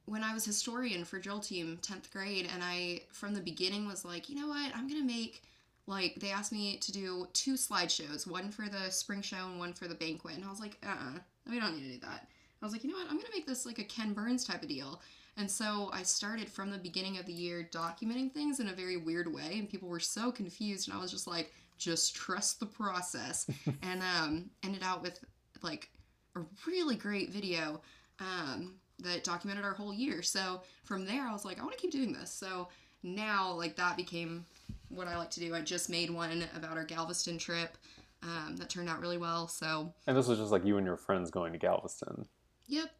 when 0.06 0.22
I 0.22 0.34
was 0.34 0.44
historian 0.44 1.04
for 1.04 1.18
drill 1.18 1.40
team 1.40 1.78
10th 1.82 2.10
grade 2.10 2.48
and 2.52 2.62
I 2.62 3.02
from 3.12 3.34
the 3.34 3.40
beginning 3.40 3.86
was 3.86 4.04
like, 4.04 4.28
you 4.28 4.36
know 4.36 4.48
what? 4.48 4.74
I'm 4.74 4.88
going 4.88 5.00
to 5.00 5.06
make 5.06 5.42
like 5.86 6.14
they 6.16 6.30
asked 6.30 6.52
me 6.52 6.78
to 6.78 6.92
do 6.92 7.28
two 7.32 7.54
slideshows, 7.54 8.26
one 8.26 8.50
for 8.50 8.68
the 8.68 8.90
spring 8.90 9.22
show 9.22 9.46
and 9.46 9.58
one 9.58 9.72
for 9.72 9.86
the 9.86 9.94
banquet. 9.94 10.36
And 10.36 10.44
I 10.44 10.50
was 10.50 10.60
like, 10.60 10.78
uh-uh, 10.82 11.18
we 11.50 11.60
don't 11.60 11.76
need 11.76 11.84
to 11.84 11.94
do 11.94 12.00
that. 12.00 12.26
I 12.62 12.66
was 12.66 12.72
like, 12.72 12.84
you 12.84 12.90
know 12.90 12.96
what? 12.96 13.06
I'm 13.10 13.16
going 13.16 13.26
to 13.26 13.36
make 13.36 13.46
this 13.46 13.66
like 13.66 13.78
a 13.78 13.84
Ken 13.84 14.14
Burns 14.14 14.46
type 14.46 14.62
of 14.62 14.68
deal. 14.68 15.02
And 15.36 15.50
so 15.50 15.90
I 15.92 16.02
started 16.02 16.48
from 16.48 16.70
the 16.70 16.78
beginning 16.78 17.18
of 17.18 17.26
the 17.26 17.32
year 17.32 17.68
documenting 17.72 18.32
things 18.32 18.60
in 18.60 18.68
a 18.68 18.72
very 18.72 18.96
weird 18.96 19.32
way, 19.32 19.58
and 19.58 19.68
people 19.68 19.88
were 19.88 20.00
so 20.00 20.30
confused. 20.30 20.88
And 20.88 20.96
I 20.96 21.00
was 21.00 21.10
just 21.10 21.26
like, 21.26 21.52
just 21.76 22.14
trust 22.14 22.60
the 22.60 22.66
process. 22.66 23.46
and 23.82 24.02
um, 24.02 24.50
ended 24.62 24.82
out 24.82 25.02
with 25.02 25.18
like 25.60 25.90
a 26.36 26.40
really 26.66 26.96
great 26.96 27.30
video 27.30 27.80
um, 28.20 28.74
that 29.00 29.24
documented 29.24 29.64
our 29.64 29.74
whole 29.74 29.92
year. 29.92 30.22
So 30.22 30.62
from 30.84 31.04
there, 31.04 31.26
I 31.26 31.32
was 31.32 31.44
like, 31.44 31.58
I 31.58 31.62
want 31.62 31.74
to 31.76 31.80
keep 31.80 31.90
doing 31.92 32.12
this. 32.12 32.30
So 32.30 32.68
now, 33.02 33.52
like, 33.52 33.76
that 33.76 33.96
became 33.96 34.46
what 34.88 35.08
I 35.08 35.16
like 35.16 35.30
to 35.32 35.40
do. 35.40 35.54
I 35.54 35.60
just 35.60 35.90
made 35.90 36.10
one 36.10 36.44
about 36.56 36.76
our 36.76 36.84
Galveston 36.84 37.38
trip 37.38 37.76
um, 38.22 38.56
that 38.56 38.68
turned 38.70 38.88
out 38.88 39.00
really 39.00 39.18
well. 39.18 39.48
So, 39.48 39.92
And 40.06 40.16
this 40.16 40.28
was 40.28 40.38
just 40.38 40.52
like 40.52 40.64
you 40.64 40.76
and 40.78 40.86
your 40.86 40.96
friends 40.96 41.30
going 41.30 41.52
to 41.52 41.58
Galveston, 41.58 42.26
yep, 42.68 42.90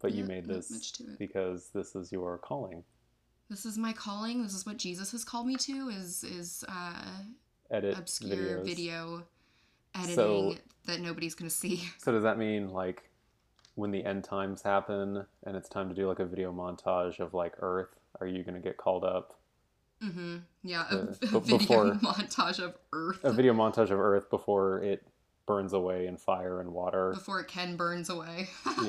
but 0.00 0.12
you 0.12 0.24
made 0.24 0.46
this 0.46 0.70
much 0.70 0.92
to 0.94 1.04
it. 1.04 1.18
because 1.18 1.70
this 1.72 1.94
is 1.94 2.12
your 2.12 2.36
calling. 2.38 2.82
this 3.48 3.64
is 3.64 3.78
my 3.78 3.92
calling. 3.94 4.42
This 4.42 4.52
is 4.52 4.66
what 4.66 4.76
Jesus 4.76 5.12
has 5.12 5.24
called 5.24 5.46
me 5.46 5.56
to. 5.56 5.88
Is 5.88 6.24
is 6.24 6.62
uh, 6.68 7.06
Edit 7.70 7.96
obscure 7.96 8.36
videos. 8.58 8.64
video 8.66 9.22
editing 9.94 10.14
So- 10.16 10.54
that 10.86 11.00
nobody's 11.00 11.34
gonna 11.34 11.48
see. 11.48 11.88
So 11.98 12.12
does 12.12 12.24
that 12.24 12.36
mean 12.36 12.68
like 12.68 13.08
when 13.74 13.90
the 13.90 14.04
end 14.04 14.24
times 14.24 14.62
happen 14.62 15.24
and 15.44 15.56
it's 15.56 15.68
time 15.68 15.88
to 15.88 15.94
do 15.94 16.06
like 16.08 16.20
a 16.20 16.24
video 16.24 16.52
montage 16.52 17.18
of 17.20 17.34
like 17.34 17.54
Earth, 17.60 17.88
are 18.20 18.26
you 18.26 18.42
gonna 18.42 18.60
get 18.60 18.76
called 18.76 19.04
up? 19.04 19.34
Mm-hmm. 20.02 20.36
Yeah, 20.62 20.84
a, 20.90 20.96
a 21.36 21.40
video 21.40 21.58
before- 21.58 21.84
montage 22.02 22.58
of 22.60 22.74
Earth 22.92 23.20
A 23.24 23.32
video 23.32 23.52
montage 23.54 23.90
of 23.90 23.98
Earth 23.98 24.28
before 24.30 24.82
it 24.82 25.06
burns 25.46 25.72
away 25.72 26.06
in 26.06 26.16
fire 26.16 26.60
and 26.60 26.72
water. 26.72 27.12
before 27.14 27.40
it 27.40 27.48
can 27.48 27.76
burns 27.76 28.08
away. 28.10 28.48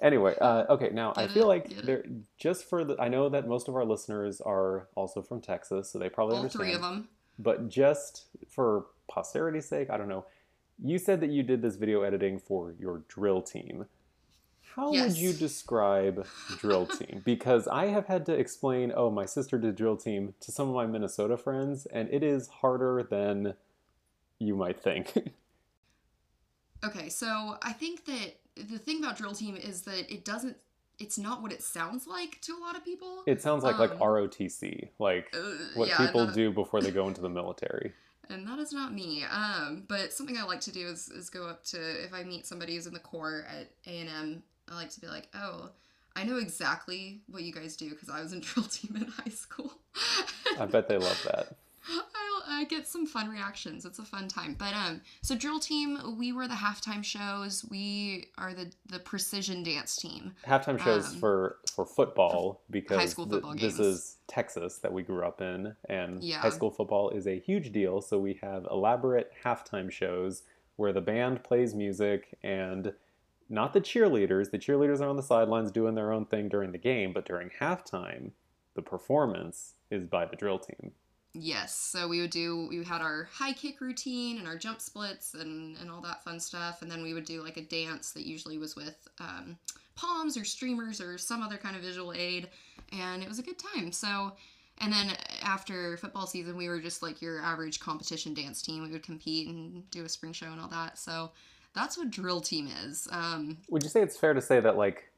Anyway, 0.00 0.34
uh, 0.40 0.64
okay, 0.68 0.90
now 0.92 1.12
I 1.16 1.28
feel 1.28 1.44
it? 1.44 1.46
like 1.46 1.68
Get 1.68 1.86
there 1.86 2.04
just 2.36 2.68
for 2.68 2.82
the 2.84 2.96
I 3.00 3.06
know 3.06 3.28
that 3.28 3.46
most 3.46 3.68
of 3.68 3.76
our 3.76 3.84
listeners 3.84 4.40
are 4.40 4.88
also 4.96 5.22
from 5.22 5.40
Texas, 5.40 5.90
so 5.92 5.98
they 6.00 6.08
probably 6.08 6.34
All 6.34 6.40
understand. 6.42 6.64
three 6.64 6.74
of 6.74 6.82
them. 6.82 7.08
But 7.38 7.68
just 7.68 8.24
for 8.48 8.86
posterity's 9.08 9.68
sake, 9.68 9.90
I 9.90 9.96
don't 9.96 10.08
know. 10.08 10.24
You 10.84 10.98
said 10.98 11.20
that 11.20 11.30
you 11.30 11.42
did 11.42 11.62
this 11.62 11.76
video 11.76 12.02
editing 12.02 12.38
for 12.38 12.74
your 12.78 13.02
drill 13.08 13.40
team. 13.42 13.86
How 14.74 14.90
would 14.90 15.16
you 15.16 15.32
describe 15.32 16.26
drill 16.58 16.86
team? 16.98 17.22
Because 17.24 17.68
I 17.68 17.86
have 17.86 18.06
had 18.06 18.24
to 18.26 18.32
explain, 18.32 18.92
oh, 18.96 19.10
my 19.10 19.26
sister 19.26 19.58
did 19.58 19.76
drill 19.76 19.96
team 19.96 20.34
to 20.40 20.50
some 20.50 20.68
of 20.68 20.74
my 20.74 20.86
Minnesota 20.86 21.36
friends, 21.36 21.86
and 21.86 22.08
it 22.10 22.22
is 22.22 22.48
harder 22.48 23.06
than 23.08 23.54
you 24.38 24.56
might 24.56 24.80
think. 24.80 25.12
Okay, 26.84 27.10
so 27.10 27.58
I 27.62 27.72
think 27.72 28.06
that 28.06 28.34
the 28.56 28.76
thing 28.76 28.98
about 29.04 29.16
drill 29.16 29.34
team 29.34 29.54
is 29.54 29.82
that 29.82 30.12
it 30.12 30.24
doesn't. 30.24 30.56
It's 30.98 31.16
not 31.16 31.40
what 31.40 31.52
it 31.52 31.62
sounds 31.62 32.08
like 32.08 32.40
to 32.40 32.54
a 32.54 32.60
lot 32.60 32.76
of 32.76 32.84
people. 32.84 33.22
it 33.24 33.40
sounds 33.40 33.62
like 33.62 33.78
like 33.78 33.92
Um, 33.92 33.98
ROTC, 33.98 34.88
like 34.98 35.32
Uh, 35.32 35.52
what 35.76 35.86
yeah, 35.90 36.04
people 36.04 36.26
that- 36.26 36.34
do 36.34 36.50
before 36.50 36.80
they 36.80 36.90
go 36.90 37.06
into 37.10 37.20
the 37.20 37.28
military. 37.28 37.92
And 38.30 38.46
that 38.46 38.58
is 38.58 38.72
not 38.72 38.92
me. 38.92 39.24
Um, 39.24 39.84
but 39.88 40.12
something 40.12 40.36
I 40.36 40.44
like 40.44 40.60
to 40.62 40.72
do 40.72 40.86
is, 40.86 41.08
is 41.08 41.30
go 41.30 41.46
up 41.46 41.64
to 41.66 41.78
if 42.04 42.12
I 42.12 42.22
meet 42.22 42.46
somebody 42.46 42.74
who's 42.74 42.86
in 42.86 42.94
the 42.94 43.00
Corps 43.00 43.44
at 43.48 43.68
A 43.86 44.00
and 44.00 44.08
M, 44.08 44.42
I 44.68 44.74
like 44.74 44.90
to 44.90 45.00
be 45.00 45.06
like, 45.06 45.28
oh, 45.34 45.70
I 46.14 46.24
know 46.24 46.36
exactly 46.36 47.22
what 47.28 47.42
you 47.42 47.52
guys 47.52 47.76
do 47.76 47.90
because 47.90 48.08
I 48.08 48.22
was 48.22 48.32
in 48.32 48.40
drill 48.42 48.66
team 48.66 48.96
in 48.96 49.06
high 49.06 49.30
school. 49.30 49.72
I 50.58 50.66
bet 50.66 50.88
they 50.88 50.98
love 50.98 51.20
that. 51.24 51.56
I, 51.88 52.60
I 52.60 52.64
get 52.64 52.86
some 52.86 53.06
fun 53.06 53.28
reactions. 53.28 53.84
It's 53.84 53.98
a 53.98 54.04
fun 54.04 54.28
time. 54.28 54.54
But 54.58 54.74
um, 54.74 55.00
so 55.22 55.34
drill 55.36 55.58
team, 55.60 56.16
we 56.18 56.32
were 56.32 56.46
the 56.46 56.54
halftime 56.54 57.02
shows. 57.04 57.64
We 57.70 58.28
are 58.38 58.52
the 58.54 58.70
the 58.88 58.98
precision 58.98 59.62
dance 59.62 59.96
team. 59.96 60.34
halftime 60.46 60.78
shows 60.82 61.08
Um, 61.08 61.16
for 61.16 61.56
for 61.74 61.84
football 61.86 62.62
because 62.70 63.10
school 63.10 63.26
th- 63.26 63.34
football 63.42 63.54
this 63.56 63.78
is 63.78 64.18
Texas 64.28 64.78
that 64.78 64.92
we 64.92 65.02
grew 65.02 65.24
up 65.24 65.40
in, 65.40 65.74
and 65.88 66.22
Yeah. 66.22 66.38
high 66.38 66.50
school 66.50 66.70
football 66.70 67.10
is 67.10 67.26
a 67.26 67.38
huge 67.38 67.72
deal. 67.72 68.00
So 68.00 68.18
we 68.18 68.38
have 68.42 68.66
elaborate 68.70 69.32
halftime 69.44 69.90
shows 69.90 70.42
where 70.76 70.92
the 70.92 71.00
band 71.00 71.42
plays 71.44 71.74
music 71.74 72.38
and 72.42 72.92
not 73.48 73.72
the 73.74 73.80
cheerleaders. 73.80 74.50
The 74.50 74.58
cheerleaders 74.58 75.00
are 75.00 75.08
on 75.08 75.16
the 75.16 75.22
sidelines 75.22 75.70
doing 75.70 75.94
their 75.94 76.12
own 76.12 76.24
thing 76.26 76.48
during 76.48 76.72
the 76.72 76.78
game, 76.78 77.12
but 77.12 77.26
during 77.26 77.50
halftime, 77.60 78.30
the 78.74 78.82
performance 78.82 79.74
is 79.90 80.06
by 80.06 80.24
the 80.24 80.36
drill 80.36 80.58
team. 80.58 80.92
Yes, 81.34 81.74
so 81.74 82.08
we 82.08 82.20
would 82.20 82.30
do 82.30 82.66
we 82.68 82.84
had 82.84 83.00
our 83.00 83.28
high 83.32 83.54
kick 83.54 83.80
routine 83.80 84.38
and 84.38 84.46
our 84.46 84.56
jump 84.56 84.80
splits 84.80 85.34
and 85.34 85.76
and 85.78 85.90
all 85.90 86.02
that 86.02 86.22
fun 86.22 86.38
stuff, 86.38 86.82
and 86.82 86.90
then 86.90 87.02
we 87.02 87.14
would 87.14 87.24
do 87.24 87.42
like 87.42 87.56
a 87.56 87.62
dance 87.62 88.10
that 88.12 88.26
usually 88.26 88.58
was 88.58 88.76
with 88.76 89.08
um, 89.18 89.56
palms 89.94 90.36
or 90.36 90.44
streamers 90.44 91.00
or 91.00 91.16
some 91.16 91.42
other 91.42 91.56
kind 91.56 91.74
of 91.74 91.82
visual 91.82 92.12
aid, 92.12 92.48
and 92.92 93.22
it 93.22 93.28
was 93.28 93.38
a 93.38 93.42
good 93.42 93.58
time. 93.58 93.92
So. 93.92 94.32
And 94.78 94.92
then 94.92 95.12
after 95.42 95.96
football 95.98 96.26
season, 96.26 96.56
we 96.56 96.68
were 96.68 96.80
just 96.80 97.02
like 97.02 97.22
your 97.22 97.40
average 97.40 97.78
competition 97.78 98.34
dance 98.34 98.62
team. 98.62 98.82
We 98.82 98.90
would 98.90 99.04
compete 99.04 99.46
and 99.46 99.88
do 99.90 100.04
a 100.04 100.08
spring 100.08 100.32
show 100.32 100.46
and 100.46 100.58
all 100.58 100.66
that. 100.68 100.98
So 100.98 101.30
that's 101.74 101.96
what 101.96 102.10
drill 102.10 102.40
team 102.40 102.68
is. 102.84 103.06
Um, 103.12 103.58
Would 103.68 103.82
you 103.82 103.88
say 103.88 104.02
it's 104.02 104.16
fair 104.16 104.34
to 104.34 104.40
say 104.40 104.60
that 104.60 104.76
like 104.76 105.11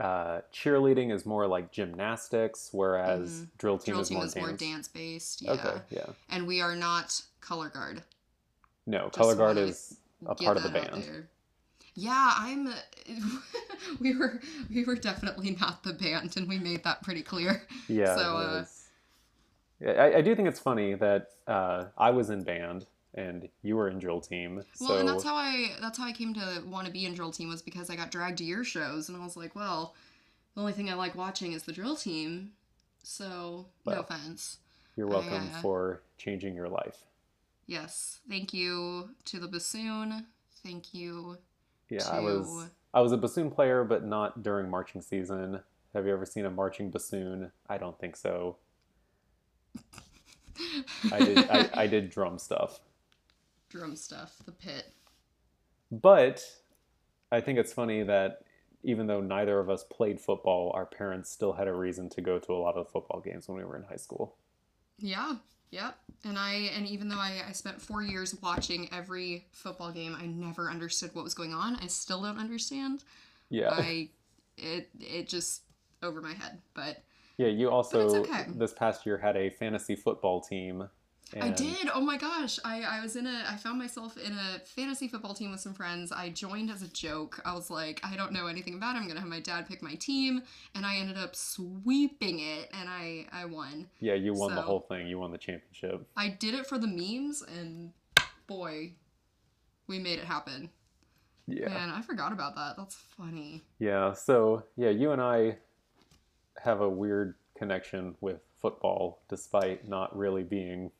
uh, 0.00 0.40
cheerleading 0.52 1.12
is 1.12 1.26
more 1.26 1.46
like 1.46 1.70
gymnastics, 1.70 2.70
whereas 2.72 3.46
drill 3.58 3.78
team 3.78 3.92
drill 3.92 4.02
is 4.02 4.08
team 4.08 4.16
more 4.16 4.26
is 4.26 4.36
more 4.36 4.48
dance? 4.48 4.60
dance 4.60 4.88
based. 4.88 5.42
Yeah. 5.42 5.52
Okay, 5.52 5.80
yeah. 5.90 6.06
And 6.30 6.46
we 6.46 6.60
are 6.60 6.74
not 6.74 7.20
color 7.40 7.68
guard. 7.68 8.02
No, 8.86 9.04
Just 9.04 9.18
color 9.18 9.34
guard 9.34 9.58
is 9.58 9.98
a 10.26 10.34
part 10.34 10.56
of 10.56 10.62
the 10.62 10.70
band. 10.70 11.26
Yeah, 11.94 12.32
I'm. 12.34 12.72
we 14.00 14.16
were 14.16 14.40
we 14.72 14.84
were 14.84 14.96
definitely 14.96 15.56
not 15.60 15.82
the 15.82 15.92
band, 15.92 16.36
and 16.36 16.48
we 16.48 16.58
made 16.58 16.82
that 16.84 17.02
pretty 17.02 17.22
clear. 17.22 17.62
Yeah. 17.88 18.16
So, 18.16 18.22
uh, 18.22 18.64
I, 19.86 20.14
I 20.16 20.20
do 20.22 20.34
think 20.34 20.48
it's 20.48 20.60
funny 20.60 20.94
that 20.94 21.30
uh, 21.46 21.86
I 21.98 22.10
was 22.10 22.30
in 22.30 22.42
band 22.42 22.86
and 23.14 23.48
you 23.62 23.76
were 23.76 23.88
in 23.88 23.98
drill 23.98 24.20
team. 24.20 24.62
Well, 24.80 24.98
and 24.98 25.08
that's 25.08 25.24
how 25.24 25.34
I 25.34 25.72
that's 25.80 25.98
how 25.98 26.06
I 26.06 26.12
came 26.12 26.34
to 26.34 26.62
want 26.66 26.86
to 26.86 26.92
be 26.92 27.06
in 27.06 27.14
drill 27.14 27.32
team 27.32 27.48
was 27.48 27.62
because 27.62 27.90
I 27.90 27.96
got 27.96 28.10
dragged 28.10 28.38
to 28.38 28.44
your 28.44 28.64
shows, 28.64 29.08
and 29.08 29.20
I 29.20 29.24
was 29.24 29.36
like, 29.36 29.54
well, 29.54 29.94
the 30.54 30.60
only 30.60 30.72
thing 30.72 30.90
I 30.90 30.94
like 30.94 31.14
watching 31.14 31.52
is 31.52 31.64
the 31.64 31.72
drill 31.72 31.96
team. 31.96 32.52
So 33.02 33.66
no 33.86 34.00
offense. 34.00 34.58
you're 34.96 35.06
welcome 35.06 35.48
uh, 35.54 35.60
for 35.60 36.02
changing 36.18 36.54
your 36.54 36.68
life. 36.68 37.04
Yes, 37.66 38.20
thank 38.28 38.52
you 38.52 39.10
to 39.26 39.40
the 39.40 39.48
bassoon. 39.48 40.26
Thank 40.62 40.92
you. 40.92 41.38
Yeah, 41.88 42.06
I 42.10 42.20
was 42.20 42.68
I 42.92 43.00
was 43.00 43.12
a 43.12 43.16
bassoon 43.16 43.50
player, 43.50 43.84
but 43.84 44.04
not 44.04 44.42
during 44.42 44.68
marching 44.68 45.00
season. 45.00 45.60
Have 45.94 46.06
you 46.06 46.12
ever 46.12 46.26
seen 46.26 46.44
a 46.44 46.50
marching 46.50 46.90
bassoon? 46.90 47.50
I 47.68 47.78
don't 47.78 47.98
think 47.98 48.16
so. 48.16 48.56
I 51.12 51.18
did 51.18 51.38
I, 51.38 51.70
I 51.74 51.86
did 51.86 52.10
drum 52.10 52.38
stuff. 52.38 52.80
Drum 53.70 53.96
stuff. 53.96 54.36
The 54.44 54.52
pit. 54.52 54.92
But 55.90 56.44
I 57.32 57.40
think 57.40 57.58
it's 57.58 57.72
funny 57.72 58.02
that 58.02 58.42
even 58.82 59.06
though 59.06 59.20
neither 59.20 59.58
of 59.58 59.68
us 59.68 59.84
played 59.84 60.20
football, 60.20 60.72
our 60.74 60.86
parents 60.86 61.30
still 61.30 61.52
had 61.52 61.68
a 61.68 61.72
reason 61.72 62.08
to 62.10 62.20
go 62.20 62.38
to 62.38 62.52
a 62.52 62.54
lot 62.54 62.76
of 62.76 62.88
football 62.88 63.20
games 63.20 63.48
when 63.48 63.58
we 63.58 63.64
were 63.64 63.76
in 63.76 63.84
high 63.84 63.96
school. 63.96 64.36
Yeah, 64.98 65.34
yep. 65.70 65.96
And 66.24 66.38
I 66.38 66.70
and 66.76 66.86
even 66.86 67.08
though 67.08 67.18
I, 67.18 67.42
I 67.48 67.52
spent 67.52 67.80
four 67.80 68.02
years 68.02 68.36
watching 68.42 68.88
every 68.92 69.46
football 69.52 69.92
game, 69.92 70.16
I 70.18 70.26
never 70.26 70.70
understood 70.70 71.14
what 71.14 71.24
was 71.24 71.34
going 71.34 71.54
on. 71.54 71.76
I 71.76 71.86
still 71.86 72.22
don't 72.22 72.38
understand. 72.38 73.04
Yeah. 73.48 73.70
I 73.72 74.08
it 74.56 74.88
it 74.98 75.28
just 75.28 75.62
over 76.02 76.20
my 76.20 76.32
head. 76.32 76.60
But 76.74 77.02
Yeah, 77.36 77.48
you 77.48 77.70
also 77.70 78.20
okay. 78.20 78.46
this 78.48 78.72
past 78.72 79.04
year 79.04 79.18
had 79.18 79.36
a 79.36 79.50
fantasy 79.50 79.96
football 79.96 80.40
team. 80.40 80.88
And 81.32 81.44
I 81.44 81.50
did. 81.50 81.88
Oh 81.94 82.00
my 82.00 82.16
gosh. 82.16 82.58
I, 82.64 82.82
I 82.82 83.00
was 83.00 83.16
in 83.16 83.26
a 83.26 83.44
I 83.48 83.56
found 83.56 83.78
myself 83.78 84.16
in 84.16 84.32
a 84.32 84.58
fantasy 84.64 85.08
football 85.08 85.34
team 85.34 85.50
with 85.50 85.60
some 85.60 85.74
friends. 85.74 86.12
I 86.12 86.30
joined 86.30 86.70
as 86.70 86.82
a 86.82 86.88
joke. 86.88 87.40
I 87.44 87.54
was 87.54 87.70
like, 87.70 88.00
I 88.02 88.16
don't 88.16 88.32
know 88.32 88.46
anything 88.46 88.74
about 88.74 88.96
it. 88.96 89.00
I'm 89.00 89.08
gonna 89.08 89.20
have 89.20 89.28
my 89.28 89.40
dad 89.40 89.68
pick 89.68 89.82
my 89.82 89.94
team. 89.94 90.42
And 90.74 90.84
I 90.84 90.96
ended 90.96 91.16
up 91.16 91.36
sweeping 91.36 92.40
it 92.40 92.70
and 92.72 92.88
I, 92.88 93.26
I 93.32 93.44
won. 93.44 93.88
Yeah, 94.00 94.14
you 94.14 94.34
won 94.34 94.54
the 94.54 94.62
whole 94.62 94.80
thing. 94.80 95.06
You 95.06 95.18
won 95.18 95.30
the 95.30 95.38
championship. 95.38 96.06
I 96.16 96.28
did 96.28 96.54
it 96.54 96.66
for 96.66 96.78
the 96.78 96.88
memes 96.88 97.42
and 97.42 97.92
boy, 98.46 98.92
we 99.86 99.98
made 99.98 100.18
it 100.18 100.24
happen. 100.24 100.70
Yeah. 101.46 101.68
Man, 101.68 101.90
I 101.90 102.02
forgot 102.02 102.32
about 102.32 102.54
that. 102.56 102.76
That's 102.76 102.94
funny. 102.94 103.62
Yeah. 103.78 104.12
So 104.14 104.64
yeah, 104.76 104.90
you 104.90 105.12
and 105.12 105.22
I 105.22 105.58
have 106.62 106.80
a 106.80 106.88
weird 106.88 107.34
connection 107.56 108.16
with 108.20 108.40
football, 108.60 109.22
despite 109.28 109.88
not 109.88 110.16
really 110.16 110.42
being 110.42 110.90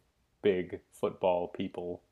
big 0.42 0.80
football 0.92 1.48
people. 1.48 2.02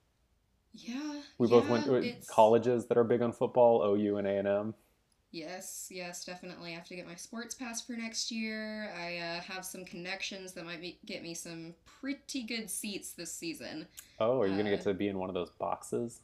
Yeah. 0.73 1.23
We 1.39 1.49
both 1.49 1.65
yeah, 1.65 1.71
went 1.71 1.85
to 1.87 2.15
colleges 2.27 2.87
that 2.87 2.99
are 2.99 3.05
big 3.05 3.23
on 3.23 3.33
football, 3.33 3.83
OU 3.85 4.19
and 4.19 4.27
A 4.27 4.39
and 4.39 4.49
M. 4.49 4.75
Yes, 5.31 5.89
yes, 5.91 6.25
definitely. 6.25 6.73
I 6.73 6.75
have 6.75 6.87
to 6.87 6.97
get 6.97 7.07
my 7.07 7.15
sports 7.15 7.55
pass 7.55 7.85
for 7.85 7.93
next 7.93 8.31
year. 8.31 8.91
I 8.99 9.19
uh, 9.19 9.41
have 9.41 9.65
some 9.65 9.85
connections 9.85 10.55
that 10.55 10.65
might 10.65 10.81
be, 10.81 10.99
get 11.05 11.23
me 11.23 11.35
some 11.35 11.75
pretty 11.85 12.45
good 12.45 12.71
seats 12.71 13.13
this 13.13 13.33
season. 13.33 13.87
Oh, 14.21 14.41
are 14.41 14.47
you 14.47 14.57
gonna 14.57 14.71
get 14.71 14.81
Uh, 14.81 14.85
to 14.85 14.95
be 14.95 15.09
in 15.09 15.19
one 15.19 15.29
of 15.29 15.35
those 15.35 15.51
boxes 15.51 16.21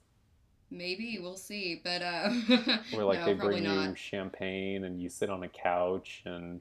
Maybe 0.71 1.19
we'll 1.21 1.37
see, 1.37 1.81
but 1.85 2.03
uh, 2.03 2.31
where 2.93 3.05
like 3.05 3.19
no, 3.21 3.27
they 3.27 3.35
bring 3.35 3.65
you 3.65 3.95
champagne 3.95 4.85
and 4.85 5.01
you 5.01 5.09
sit 5.09 5.31
on 5.31 5.43
a 5.43 5.49
couch 5.49 6.23
and 6.27 6.61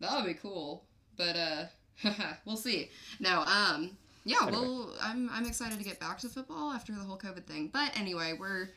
That 0.00 0.16
would 0.16 0.26
be 0.26 0.34
cool, 0.34 0.84
but 1.16 1.36
uh, 1.36 1.64
we'll 2.44 2.56
see. 2.56 2.90
No, 3.20 3.40
um, 3.42 3.96
Yeah, 4.28 4.46
Anyway. 4.46 4.52
well, 4.62 4.94
I'm 5.00 5.30
I'm 5.30 5.46
excited 5.46 5.78
to 5.78 5.84
get 5.84 5.98
back 6.00 6.18
to 6.20 6.28
football 6.28 6.72
after 6.72 6.92
the 6.92 7.00
whole 7.00 7.18
COVID 7.18 7.46
thing. 7.46 7.70
But 7.72 7.98
anyway, 7.98 8.34
we're 8.38 8.68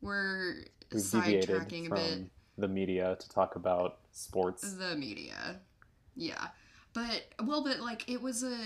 we're 0.00 0.64
deviated 0.90 1.48
sidetracking 1.48 1.86
a 1.90 1.94
bit 1.94 2.18
the 2.58 2.68
media 2.68 3.16
to 3.18 3.28
talk 3.28 3.56
about 3.56 3.98
sports. 4.12 4.74
the 4.74 4.94
media. 4.96 5.60
Yeah. 6.14 6.48
But 6.92 7.24
well, 7.42 7.64
but 7.64 7.80
like 7.80 8.08
it 8.10 8.20
was 8.20 8.44
a 8.44 8.56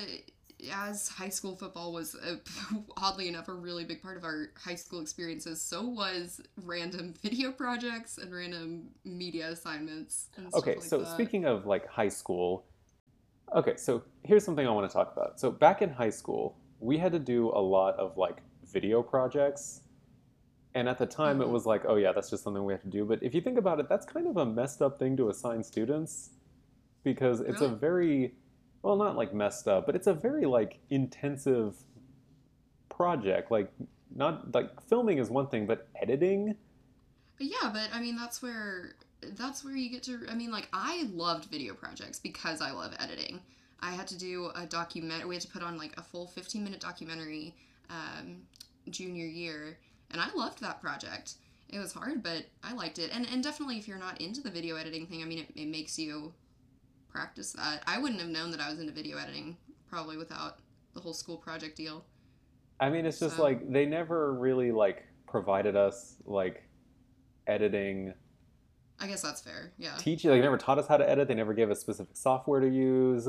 as 0.73 1.09
high 1.09 1.28
school 1.28 1.54
football 1.54 1.92
was 1.92 2.14
a, 2.14 2.40
oddly 2.97 3.28
enough 3.28 3.47
a 3.49 3.52
really 3.52 3.85
big 3.85 4.02
part 4.02 4.16
of 4.16 4.25
our 4.25 4.49
high 4.56 4.75
school 4.75 5.00
experiences. 5.00 5.61
So 5.61 5.83
was 5.83 6.40
random 6.64 7.14
video 7.23 7.52
projects 7.52 8.18
and 8.18 8.35
random 8.35 8.88
media 9.04 9.50
assignments. 9.50 10.26
And 10.37 10.49
stuff 10.49 10.62
Okay, 10.62 10.75
like 10.76 10.83
so 10.83 10.99
that. 10.99 11.09
speaking 11.09 11.45
of 11.45 11.66
like 11.66 11.87
high 11.87 12.09
school, 12.09 12.64
okay, 13.55 13.76
so 13.76 14.03
here's 14.23 14.45
something 14.45 14.67
I 14.67 14.71
want 14.71 14.88
to 14.91 14.93
talk 14.93 15.12
about. 15.17 15.38
So 15.41 15.50
back 15.50 15.83
in 15.83 15.91
high 15.91 16.11
school, 16.11 16.57
we 16.81 16.99
had 16.99 17.12
to 17.12 17.19
do 17.19 17.50
a 17.50 17.61
lot 17.61 17.95
of 17.97 18.17
like 18.17 18.38
video 18.65 19.03
projects. 19.03 19.83
And 20.75 20.88
at 20.88 20.99
the 20.99 21.07
time, 21.07 21.41
it 21.41 21.47
Mhm. 21.47 21.53
was 21.53 21.65
like, 21.65 21.85
oh 21.87 21.95
yeah, 21.97 22.12
that's 22.12 22.29
just 22.29 22.43
something 22.43 22.62
we 22.65 22.73
have 22.75 22.83
to 22.83 22.88
do. 22.91 23.05
But 23.07 23.23
if 23.23 23.35
you 23.35 23.41
think 23.41 23.57
about 23.57 23.81
it, 23.81 23.88
that's 23.88 24.05
kind 24.05 24.26
of 24.26 24.37
a 24.37 24.45
messed 24.45 24.83
up 24.83 24.99
thing 24.99 25.17
to 25.17 25.31
assign 25.31 25.62
students 25.62 26.31
because 27.03 27.41
it's 27.41 27.62
a 27.62 27.69
very, 27.69 28.35
well, 28.83 28.97
not 28.97 29.17
like 29.17 29.33
messed 29.33 29.69
up, 29.69 29.87
but 29.87 29.97
it's 29.97 30.07
a 30.07 30.12
very 30.12 30.45
like 30.45 30.81
intensive 30.91 31.76
project. 32.88 33.50
Like, 33.50 33.73
not 34.15 34.55
like 34.55 34.81
filming 34.83 35.19
is 35.19 35.31
one 35.31 35.47
thing, 35.49 35.67
but 35.67 35.88
editing, 36.00 36.57
But 37.38 37.47
yeah, 37.49 37.71
but 37.73 37.91
I 37.93 38.00
mean 38.00 38.17
that's 38.17 38.41
where 38.43 38.97
that's 39.37 39.64
where 39.64 39.75
you 39.75 39.90
get 39.90 40.02
to 40.04 40.21
I 40.28 40.35
mean 40.35 40.50
like 40.50 40.68
I 40.73 41.09
loved 41.12 41.47
video 41.47 41.75
projects 41.75 42.18
because 42.18 42.61
I 42.61 42.71
love 42.71 42.95
editing. 42.99 43.40
I 43.80 43.92
had 43.92 44.06
to 44.09 44.18
do 44.18 44.50
a 44.54 44.66
document 44.66 45.26
we 45.28 45.35
had 45.35 45.42
to 45.42 45.49
put 45.49 45.62
on 45.62 45.76
like 45.78 45.97
a 45.99 46.02
full 46.02 46.26
15 46.28 46.62
minute 46.64 46.80
documentary 46.80 47.54
um, 47.90 48.42
junior 48.90 49.26
year 49.26 49.78
and 50.11 50.21
I 50.21 50.28
loved 50.35 50.61
that 50.61 50.80
project. 50.80 51.35
It 51.68 51.78
was 51.80 51.92
hard, 51.92 52.23
but 52.23 52.45
I 52.62 52.75
liked 52.75 52.99
it. 52.99 53.11
And 53.12 53.26
and 53.30 53.42
definitely 53.42 53.78
if 53.78 53.88
you're 53.88 53.99
not 53.99 54.21
into 54.21 54.40
the 54.40 54.50
video 54.50 54.76
editing 54.76 55.06
thing, 55.06 55.23
I 55.23 55.25
mean 55.26 55.40
it, 55.40 55.49
it 55.54 55.66
makes 55.68 55.99
you 55.99 56.33
practice 57.09 57.52
that. 57.52 57.83
I 57.87 57.99
wouldn't 57.99 58.21
have 58.21 58.30
known 58.30 58.50
that 58.52 58.61
I 58.61 58.71
was 58.71 58.78
into 58.78 58.92
video 58.92 59.18
editing 59.18 59.56
probably 59.88 60.16
without 60.16 60.59
the 60.95 61.00
whole 61.00 61.14
school 61.14 61.37
project 61.37 61.76
deal. 61.76 62.04
I 62.78 62.90
mean, 62.90 63.06
it's 63.06 63.18
just 63.18 63.37
So- 63.37 63.42
like 63.42 63.71
they 63.71 63.87
never 63.87 64.35
really 64.35 64.71
like 64.71 65.04
provided 65.26 65.76
us 65.76 66.16
like 66.25 66.62
editing 67.47 68.12
I 69.00 69.07
guess 69.07 69.23
that's 69.23 69.41
fair. 69.43 69.73
Yeah. 69.79 69.95
teaching. 69.99 70.31
Like, 70.31 70.38
they 70.41 70.45
never 70.45 70.57
taught 70.59 70.79
us 70.79 70.87
how 70.88 70.97
to 70.97 71.09
edit. 71.09 71.29
They 71.29 71.35
never 71.35 71.53
gave 71.55 71.71
us 71.71 71.81
specific 71.81 72.17
software 72.17 72.61
to 72.61 72.69
use, 72.69 73.29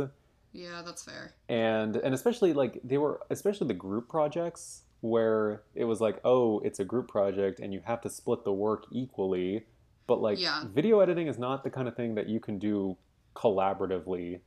Yeah, 0.54 0.82
that's 0.86 1.04
fair. 1.04 1.34
and 1.50 1.96
and 1.98 2.14
especially 2.14 2.54
like 2.54 2.80
they 2.84 2.98
were 2.98 3.20
especially 3.30 3.68
the 3.68 3.74
group 3.74 4.08
projects 4.10 4.84
where 5.02 5.64
it 5.76 5.84
was 5.84 6.00
like, 6.02 6.20
oh, 6.24 6.60
it's 6.62 6.80
a 6.80 6.86
group 6.86 7.08
project 7.08 7.60
and 7.60 7.74
you 7.74 7.82
have 7.86 8.02
to 8.02 8.10
split 8.10 8.44
the 8.44 8.54
work 8.54 8.86
equally. 8.92 9.66
But 10.08 10.22
like 10.22 10.40
Yeah. 10.40 10.64
video 10.74 11.02
editing 11.02 11.28
is 11.28 11.38
not 11.38 11.64
the 11.64 11.70
kind 11.70 11.88
of 11.88 11.96
thing 11.96 12.16
that 12.16 12.28
you 12.30 12.40
can 12.40 12.58
do 12.60 12.98
collaboratively. 13.36 14.42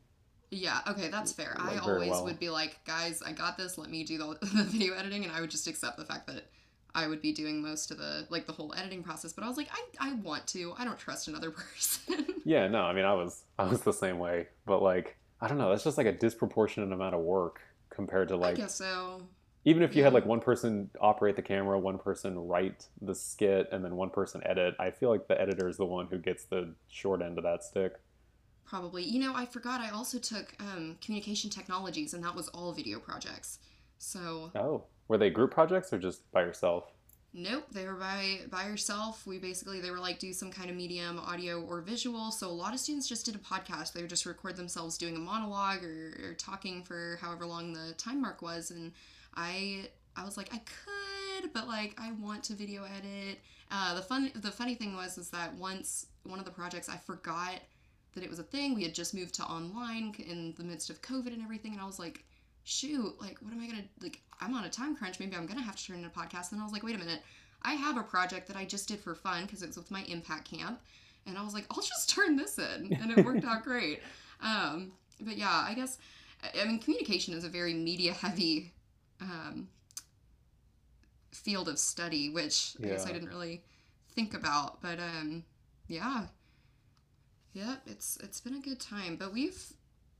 Yeah, 0.50 0.81
okay, 0.89 1.09
that's 1.09 1.33
fair. 1.33 1.55
I 1.59 1.75
Like, 1.75 1.85
very 1.85 1.95
always 1.95 2.11
well. 2.11 2.25
would 2.25 2.41
be 2.41 2.50
like, 2.50 2.81
guys, 2.85 3.23
I 3.23 3.31
got 3.33 3.57
this. 3.57 3.79
Let 3.79 3.89
me 3.89 4.03
do 4.03 4.19
the, 4.19 4.39
the 4.55 4.65
video 4.65 4.95
editing, 4.95 5.23
and 5.25 5.33
I 5.33 5.41
would 5.41 5.50
just 5.50 5.67
accept 5.69 5.97
the 5.97 6.05
fact 6.05 6.27
that 6.27 6.45
I 6.94 7.06
would 7.06 7.23
be 7.23 7.32
doing 7.32 7.62
most 7.62 7.90
of 7.90 7.99
the 7.99 8.26
like 8.30 8.47
the 8.47 8.52
whole 8.52 8.75
editing 8.76 9.02
process. 9.02 9.32
But 9.32 9.44
I 9.44 9.49
was 9.49 9.56
like, 9.56 9.68
I, 9.73 10.11
I 10.11 10.12
want 10.14 10.47
to. 10.49 10.75
I 10.78 10.85
don't 10.85 10.99
trust 10.99 11.28
another 11.28 11.50
person. 11.75 12.26
Yeah, 12.44 12.68
no, 12.68 12.80
I 12.82 12.92
mean, 12.92 13.04
I 13.04 13.14
was 13.14 13.44
I 13.59 13.64
was 13.64 13.80
the 13.82 13.92
same 13.92 14.18
way, 14.18 14.49
but 14.66 14.82
like 14.82 15.16
I 15.40 15.49
don't 15.49 15.59
know, 15.59 15.70
that's 15.70 15.85
just 15.85 15.99
like 15.99 16.06
a 16.06 16.12
disproportionate 16.12 16.92
amount 16.92 17.14
of 17.14 17.20
work 17.23 17.61
compared 17.90 18.28
to 18.28 18.37
like 18.37 18.54
I 18.54 18.62
guess 18.62 18.75
so. 18.75 19.23
even 19.65 19.82
if 19.82 19.95
you 19.95 20.02
had 20.04 20.12
like 20.12 20.26
one 20.26 20.41
person 20.41 20.91
operate 21.00 21.36
the 21.36 21.43
camera, 21.43 21.78
one 21.78 21.99
person 21.99 22.38
write 22.38 22.86
the 23.00 23.15
skit, 23.15 23.69
and 23.73 23.84
then 23.84 23.97
one 23.97 24.10
person 24.10 24.43
edit, 24.45 24.75
I 24.78 24.91
feel 24.91 25.10
like 25.10 25.28
the 25.28 25.41
editor 25.41 25.69
is 25.69 25.76
the 25.76 25.86
one 25.86 26.06
who 26.06 26.19
gets 26.19 26.45
the 26.45 26.75
short 26.88 27.23
end 27.23 27.38
of 27.38 27.45
that 27.45 27.62
stick. 27.65 27.95
Probably. 28.65 29.02
You 29.02 29.19
know, 29.19 29.34
I 29.34 29.47
forgot. 29.47 29.80
I 29.80 29.91
also 29.91 30.19
took 30.19 30.54
um, 30.60 30.97
communication 31.04 31.50
technologies, 31.50 32.15
and 32.15 32.23
that 32.25 32.34
was 32.36 32.49
all 32.49 32.73
video 32.73 33.00
projects. 33.00 33.58
So 33.99 34.50
Oh, 34.54 34.84
were 35.10 35.18
they 35.18 35.28
group 35.28 35.50
projects 35.50 35.92
or 35.92 35.99
just 35.99 36.30
by 36.30 36.40
yourself? 36.40 36.84
Nope, 37.32 37.64
they 37.73 37.84
were 37.84 37.94
by 37.94 38.42
by 38.49 38.66
yourself. 38.66 39.26
We 39.26 39.38
basically 39.38 39.80
they 39.80 39.90
were 39.90 39.99
like 39.99 40.20
do 40.20 40.32
some 40.32 40.52
kind 40.52 40.70
of 40.70 40.76
medium, 40.76 41.18
audio 41.18 41.60
or 41.62 41.80
visual. 41.80 42.30
So 42.30 42.46
a 42.46 42.49
lot 42.49 42.75
of 42.75 42.78
students 42.78 43.08
just 43.08 43.26
did 43.26 43.34
a 43.34 43.38
podcast. 43.38 43.92
They 43.92 44.02
would 44.02 44.10
just 44.10 44.25
record 44.25 44.56
themselves 44.56 44.96
doing 44.96 45.16
a 45.16 45.18
monologue 45.18 45.82
or, 45.82 46.28
or 46.28 46.34
talking 46.34 46.84
for 46.84 47.18
however 47.20 47.44
long 47.44 47.73
the 47.73 47.92
time 47.94 48.23
mark 48.23 48.40
was. 48.40 48.70
And 48.70 48.92
I 49.34 49.88
I 50.14 50.25
was 50.25 50.36
like 50.36 50.54
I 50.54 50.58
could, 50.58 51.52
but 51.52 51.66
like 51.66 51.99
I 51.99 52.12
want 52.12 52.44
to 52.44 52.54
video 52.54 52.84
edit. 52.84 53.40
Uh, 53.68 53.96
the 53.96 54.02
fun 54.02 54.30
the 54.36 54.52
funny 54.52 54.76
thing 54.76 54.94
was 54.94 55.18
is 55.18 55.30
that 55.30 55.52
once 55.54 56.06
one 56.23 56.38
of 56.38 56.44
the 56.44 56.52
projects 56.52 56.88
I 56.88 56.99
forgot 56.99 57.60
that 58.14 58.23
it 58.23 58.30
was 58.30 58.38
a 58.38 58.44
thing. 58.44 58.75
We 58.75 58.84
had 58.84 58.94
just 58.94 59.14
moved 59.14 59.34
to 59.34 59.42
online 59.42 60.14
in 60.18 60.54
the 60.56 60.64
midst 60.64 60.88
of 60.90 61.02
COVID 61.02 61.32
and 61.32 61.42
everything, 61.42 61.73
and 61.73 61.80
I 61.80 61.86
was 61.86 61.99
like, 61.99 62.25
shoot, 62.71 63.21
like, 63.21 63.39
what 63.41 63.52
am 63.52 63.61
I 63.61 63.67
gonna 63.67 63.85
like? 64.00 64.21
I'm 64.41 64.54
on 64.54 64.65
a 64.65 64.71
time 64.71 64.97
crunch. 64.97 65.19
Maybe 65.19 65.37
I'm 65.37 65.47
gonna 65.47 65.63
have 65.63 65.76
to 65.76 65.85
turn 65.85 65.99
in 65.99 66.04
a 66.04 66.11
podcast. 66.11 66.52
And 66.52 66.61
I 66.61 66.65
was 66.65 66.73
like, 66.73 66.83
wait 66.83 66.95
a 66.95 66.99
minute, 66.99 67.21
I 67.63 67.75
have 67.75 67.97
a 67.97 68.02
project 68.02 68.47
that 68.49 68.56
I 68.56 68.65
just 68.65 68.89
did 68.89 69.00
for 69.00 69.15
fun 69.15 69.45
because 69.45 69.63
it 69.63 69.67
was 69.67 69.76
with 69.76 69.91
my 69.91 70.02
impact 70.04 70.50
camp, 70.50 70.80
and 71.26 71.37
I 71.37 71.43
was 71.43 71.52
like, 71.52 71.67
I'll 71.71 71.83
just 71.83 72.11
turn 72.11 72.37
this 72.37 72.59
in, 72.59 72.97
and 73.00 73.11
it 73.11 73.25
worked 73.25 73.45
out 73.45 73.65
great. 73.65 74.00
Um, 74.43 74.93
but 75.21 75.37
yeah, 75.37 75.67
I 75.69 75.75
guess 75.75 75.99
I 76.59 76.65
mean 76.65 76.78
communication 76.78 77.35
is 77.35 77.45
a 77.45 77.50
very 77.50 77.75
media 77.75 78.15
heavy 78.15 78.73
um, 79.21 79.69
field 81.30 81.69
of 81.69 81.78
study, 81.78 82.30
which 82.30 82.75
I 82.83 82.87
guess 82.87 83.04
I 83.04 83.13
didn't 83.13 83.28
really 83.28 83.63
think 84.15 84.33
about. 84.33 84.80
But 84.80 84.99
um, 84.99 85.45
yeah, 85.89 86.28
yeah, 87.52 87.76
it's 87.87 88.17
it's 88.23 88.41
been 88.41 88.54
a 88.54 88.61
good 88.61 88.80
time. 88.80 89.17
But 89.17 89.30
we've 89.30 89.63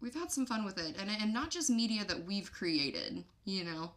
we've 0.01 0.15
had 0.15 0.31
some 0.31 0.47
fun 0.47 0.65
with 0.65 0.79
it, 0.79 0.97
and 0.99 1.11
and 1.11 1.33
not 1.33 1.51
just 1.51 1.71
media 1.71 2.05
that 2.07 2.25
we've 2.25 2.53
created, 2.53 3.25
you 3.45 3.65
know, 3.65 3.93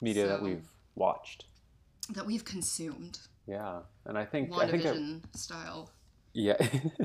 Media 0.00 0.26
that 0.26 0.42
we've 0.42 0.66
watched. 0.96 1.46
that 2.10 2.26
we've 2.26 2.44
consumed, 2.44 3.18
Yeah, 3.46 3.80
and 4.06 4.18
I 4.18 4.24
think 4.24 4.52
I 4.54 4.70
think 4.70 4.82
that, 4.82 5.38
style. 5.38 5.90
yeah, 6.32 6.56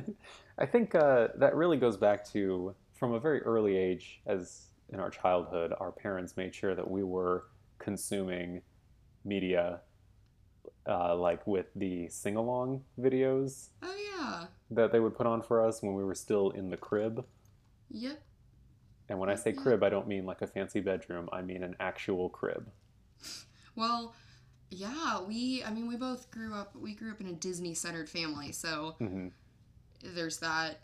I 0.57 0.65
think 0.65 0.95
uh, 0.95 1.29
that 1.37 1.55
really 1.55 1.77
goes 1.77 1.97
back 1.97 2.25
to 2.31 2.75
from 2.95 3.13
a 3.13 3.19
very 3.19 3.41
early 3.43 3.77
age, 3.77 4.19
as 4.25 4.65
in 4.91 4.99
our 4.99 5.09
childhood, 5.09 5.73
our 5.79 5.91
parents 5.91 6.35
made 6.35 6.53
sure 6.53 6.75
that 6.75 6.89
we 6.89 7.03
were 7.03 7.45
consuming 7.77 8.61
media, 9.23 9.79
uh, 10.87 11.15
like 11.15 11.45
with 11.47 11.67
the 11.75 12.09
sing 12.09 12.35
along 12.35 12.83
videos 12.99 13.69
Oh 13.81 13.95
yeah, 14.17 14.45
that 14.71 14.91
they 14.91 14.99
would 14.99 15.15
put 15.15 15.27
on 15.27 15.41
for 15.41 15.65
us 15.65 15.81
when 15.81 15.93
we 15.95 16.03
were 16.03 16.15
still 16.15 16.49
in 16.51 16.69
the 16.69 16.77
crib. 16.77 17.23
Yep. 17.89 18.21
And 19.09 19.19
when 19.19 19.29
I 19.29 19.35
say 19.35 19.51
Yeah. 19.51 19.61
crib, 19.61 19.83
I 19.83 19.89
don't 19.89 20.07
mean 20.07 20.25
like 20.25 20.41
a 20.41 20.47
fancy 20.47 20.79
bedroom. 20.79 21.29
I 21.31 21.41
mean 21.41 21.63
an 21.63 21.75
actual 21.79 22.29
crib. 22.29 22.69
Well, 23.75 24.13
yeah, 24.71 25.21
we. 25.21 25.63
I 25.63 25.71
mean, 25.71 25.87
we 25.87 25.95
both 25.95 26.29
grew 26.31 26.53
up. 26.53 26.75
We 26.75 26.93
grew 26.93 27.11
up 27.11 27.21
in 27.21 27.27
a 27.27 27.33
Disney 27.33 27.73
centered 27.73 28.09
family, 28.09 28.51
so 28.51 28.95
hmm 28.99 29.27
there's 30.03 30.37
that. 30.39 30.79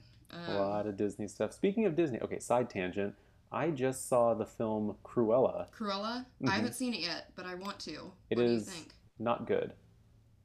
A 0.47 0.51
Um, 0.51 0.57
lot 0.57 0.87
of 0.87 0.97
Disney 0.97 1.27
stuff. 1.27 1.53
Speaking 1.53 1.85
of 1.85 1.95
Disney, 1.95 2.19
okay, 2.21 2.39
side 2.39 2.69
tangent. 2.69 3.15
I 3.51 3.69
just 3.69 4.07
saw 4.09 4.33
the 4.33 4.45
film 4.45 4.95
Cruella. 5.03 5.67
Cruella. 5.71 6.25
Mhm. 6.41 6.49
I 6.49 6.55
haven't 6.55 6.73
seen 6.73 6.93
it 6.93 6.99
yet, 7.01 7.31
but 7.35 7.45
I 7.45 7.55
want 7.55 7.79
to. 7.81 8.11
It 8.29 8.37
what 8.37 8.45
is 8.45 8.65
do 8.65 8.71
you 8.71 8.77
think? 8.77 8.93
not 9.19 9.47
good. 9.47 9.73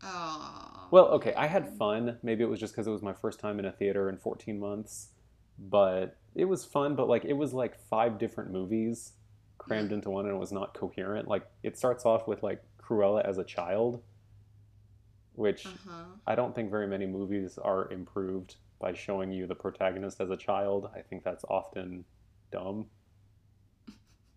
Oh. 0.02 0.88
Well, 0.90 1.06
okay, 1.08 1.34
I 1.34 1.46
had 1.46 1.68
fun. 1.76 2.18
Maybe 2.22 2.42
it 2.42 2.48
was 2.48 2.60
just 2.60 2.72
because 2.72 2.86
it 2.86 2.90
was 2.90 3.02
my 3.02 3.12
first 3.12 3.38
time 3.40 3.58
in 3.58 3.64
a 3.64 3.72
theater 3.72 4.08
in 4.08 4.16
14 4.16 4.58
months, 4.58 5.08
but 5.58 6.16
it 6.34 6.44
was 6.46 6.64
fun. 6.64 6.94
But 6.96 7.08
like, 7.08 7.24
it 7.24 7.34
was 7.34 7.52
like 7.52 7.76
five 7.88 8.18
different 8.18 8.50
movies 8.52 9.12
crammed 9.58 9.90
Mm. 9.90 9.94
into 9.94 10.10
one, 10.10 10.26
and 10.26 10.34
it 10.34 10.38
was 10.38 10.52
not 10.52 10.74
coherent. 10.74 11.28
Like, 11.28 11.46
it 11.62 11.76
starts 11.76 12.04
off 12.06 12.26
with 12.26 12.42
like 12.42 12.62
Cruella 12.82 13.24
as 13.24 13.38
a 13.38 13.44
child, 13.44 14.02
which 15.34 15.66
Uh 15.66 15.70
huh. 15.88 16.04
I 16.26 16.34
don't 16.34 16.54
think 16.54 16.70
very 16.70 16.86
many 16.86 17.06
movies 17.06 17.58
are 17.58 17.90
improved 17.92 18.56
by 18.78 18.92
showing 18.94 19.30
you 19.30 19.46
the 19.46 19.54
protagonist 19.54 20.20
as 20.20 20.30
a 20.30 20.36
child. 20.36 20.90
I 20.96 21.00
think 21.02 21.22
that's 21.24 21.44
often 21.48 22.04
dumb. 22.50 22.86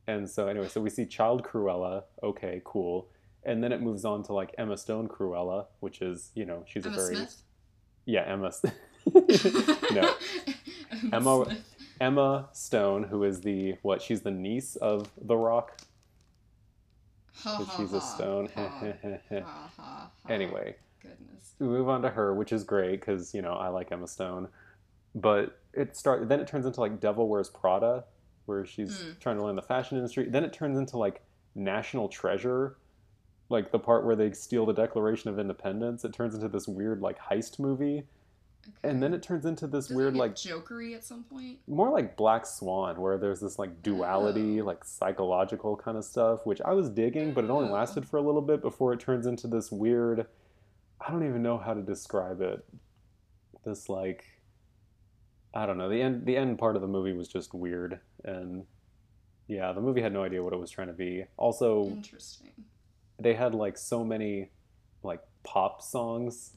And 0.05 0.29
so 0.29 0.47
anyway, 0.49 0.67
so 0.67 0.81
we 0.81 0.89
see 0.89 1.05
child 1.05 1.43
Cruella. 1.43 2.03
Okay, 2.21 2.61
cool. 2.65 3.07
And 3.45 3.63
then 3.63 3.71
it 3.71 3.81
moves 3.81 4.03
on 4.03 4.21
to 4.23 4.33
like 4.33 4.53
Emma 4.57 4.75
Stone 4.75 5.07
Cruella, 5.07 5.67
which 5.79 6.01
is 6.01 6.31
you 6.35 6.43
know 6.45 6.63
she's 6.67 6.85
Emma 6.85 6.93
a 6.95 6.99
very 6.99 7.15
Smith. 7.15 7.41
yeah 8.05 8.21
Emma 8.27 8.51
no 9.93 10.15
Emma- 11.13 11.45
Smith. 11.45 11.72
Emma 12.01 12.49
Stone, 12.53 13.03
who 13.03 13.23
is 13.23 13.41
the 13.41 13.75
what 13.81 14.01
she's 14.01 14.21
the 14.21 14.31
niece 14.31 14.75
of 14.77 15.09
The 15.21 15.35
Rock, 15.37 15.79
Ha, 17.43 17.55
ha, 17.57 17.73
she's 17.77 17.93
a 17.93 17.99
stone. 18.01 18.47
ha, 18.55 18.69
ha, 19.29 19.69
ha. 19.77 20.09
anyway, 20.29 20.75
Goodness. 21.01 21.53
we 21.59 21.67
move 21.67 21.89
on 21.89 22.01
to 22.03 22.09
her, 22.09 22.33
which 22.33 22.53
is 22.53 22.63
great 22.63 22.99
because 23.01 23.33
you 23.33 23.41
know 23.41 23.53
I 23.53 23.67
like 23.69 23.91
Emma 23.91 24.07
Stone. 24.07 24.47
But 25.15 25.59
it 25.73 25.95
start 25.97 26.29
then 26.29 26.39
it 26.39 26.47
turns 26.47 26.65
into 26.65 26.79
like 26.79 26.99
Devil 26.99 27.27
Wears 27.27 27.49
Prada, 27.49 28.05
where 28.45 28.65
she's 28.65 29.01
Hmm. 29.01 29.11
trying 29.19 29.37
to 29.37 29.43
learn 29.43 29.55
the 29.55 29.61
fashion 29.61 29.97
industry. 29.97 30.29
Then 30.29 30.43
it 30.43 30.53
turns 30.53 30.77
into 30.77 30.97
like 30.97 31.21
National 31.55 32.07
Treasure, 32.07 32.77
like 33.49 33.71
the 33.71 33.79
part 33.79 34.05
where 34.05 34.15
they 34.15 34.31
steal 34.31 34.65
the 34.65 34.73
Declaration 34.73 35.29
of 35.29 35.37
Independence. 35.39 36.03
It 36.05 36.13
turns 36.13 36.33
into 36.35 36.47
this 36.47 36.67
weird 36.67 37.01
like 37.01 37.19
heist 37.19 37.59
movie, 37.59 38.03
Okay. 38.65 38.89
and 38.89 39.03
then 39.03 39.13
it 39.13 39.21
turns 39.21 39.45
into 39.45 39.67
this 39.67 39.87
Does 39.87 39.95
weird 39.97 40.15
like 40.15 40.35
jokery 40.35 40.95
at 40.95 41.03
some 41.03 41.23
point. 41.25 41.59
more 41.67 41.89
like 41.89 42.15
Black 42.15 42.45
Swan, 42.45 42.99
where 43.01 43.17
there's 43.17 43.41
this 43.41 43.59
like 43.59 43.81
duality, 43.83 44.61
Oh. 44.61 44.65
like 44.65 44.83
psychological 44.85 45.75
kind 45.75 45.97
of 45.97 46.05
stuff, 46.05 46.45
which 46.45 46.61
I 46.61 46.71
was 46.71 46.89
digging, 46.89 47.33
but 47.33 47.43
it 47.43 47.49
only 47.49 47.69
Oh. 47.69 47.73
lasted 47.73 48.07
for 48.07 48.17
a 48.17 48.21
little 48.21 48.41
bit 48.41 48.61
before 48.61 48.93
it 48.93 48.99
turns 49.01 49.25
into 49.25 49.47
this 49.47 49.71
weird. 49.71 50.27
I 51.05 51.11
don't 51.11 51.27
even 51.27 51.43
know 51.43 51.57
how 51.57 51.73
to 51.73 51.81
describe 51.81 52.39
it. 52.39 52.63
This 53.65 53.89
like, 53.89 54.23
I 55.53 55.65
don't 55.65 55.77
know. 55.77 55.89
The 55.89 56.01
end. 56.01 56.25
The 56.25 56.37
end 56.37 56.57
part 56.57 56.75
of 56.75 56.81
the 56.81 56.87
movie 56.87 57.13
was 57.13 57.27
just 57.27 57.53
weird, 57.53 57.99
and 58.23 58.65
yeah, 59.47 59.71
the 59.73 59.81
movie 59.81 60.01
had 60.01 60.13
no 60.13 60.23
idea 60.23 60.41
what 60.41 60.53
it 60.53 60.59
was 60.59 60.71
trying 60.71 60.87
to 60.87 60.93
be. 60.93 61.25
Also, 61.37 61.85
Interesting. 61.87 62.51
they 63.19 63.33
had 63.33 63.53
like 63.53 63.77
so 63.77 64.03
many 64.03 64.49
like 65.03 65.21
pop 65.43 65.81
songs 65.81 66.53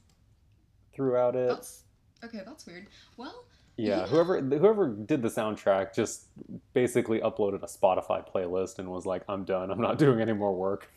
throughout 0.95 1.35
it. 1.37 1.49
That's 1.49 1.83
okay. 2.25 2.43
That's 2.47 2.67
weird. 2.67 2.87
Well, 3.17 3.45
Yeah, 3.79 4.01
Yeah. 4.01 4.07
whoever 4.07 4.41
whoever 4.41 4.89
did 4.89 5.21
the 5.23 5.29
soundtrack 5.29 5.95
just 5.95 6.27
basically 6.73 7.21
uploaded 7.21 7.63
a 7.63 7.67
Spotify 7.67 8.27
playlist 8.27 8.79
and 8.79 8.91
was 8.91 9.05
like, 9.05 9.23
"I'm 9.29 9.45
done. 9.45 9.71
I'm 9.71 9.81
not 9.81 9.99
doing 10.05 10.21
any 10.21 10.33
more 10.33 10.55
work." 10.55 10.91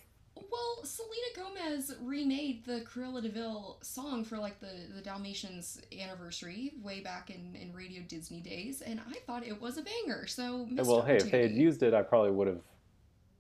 well, 0.51 0.83
Selena 0.83 1.27
Gomez 1.35 1.93
remade 2.01 2.65
the 2.65 2.79
Cruella 2.81 3.21
de 3.21 3.29
Vil 3.29 3.77
song 3.81 4.23
for 4.23 4.37
like 4.37 4.59
the 4.61 4.87
the 4.95 5.01
Dalmatians 5.01 5.81
anniversary 5.91 6.71
way 6.81 7.01
back 7.01 7.29
in 7.29 7.55
in 7.55 7.73
Radio 7.73 8.01
Disney 8.07 8.39
days, 8.39 8.81
and 8.81 9.01
I 9.09 9.19
thought 9.27 9.45
it 9.45 9.59
was 9.61 9.77
a 9.77 9.81
banger. 9.83 10.25
So 10.27 10.65
well, 10.71 11.01
hey, 11.01 11.17
if 11.17 11.29
they 11.31 11.41
had 11.41 11.51
used 11.51 11.83
it, 11.83 11.93
I 11.93 12.01
probably 12.01 12.31
would 12.31 12.47
have 12.47 12.61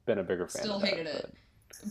been 0.05 0.17
a 0.19 0.23
bigger 0.23 0.47
fan. 0.47 0.63
Still 0.63 0.75
of 0.75 0.81
that, 0.81 0.89
hated 0.91 1.07
it. 1.07 1.21
But- 1.21 1.31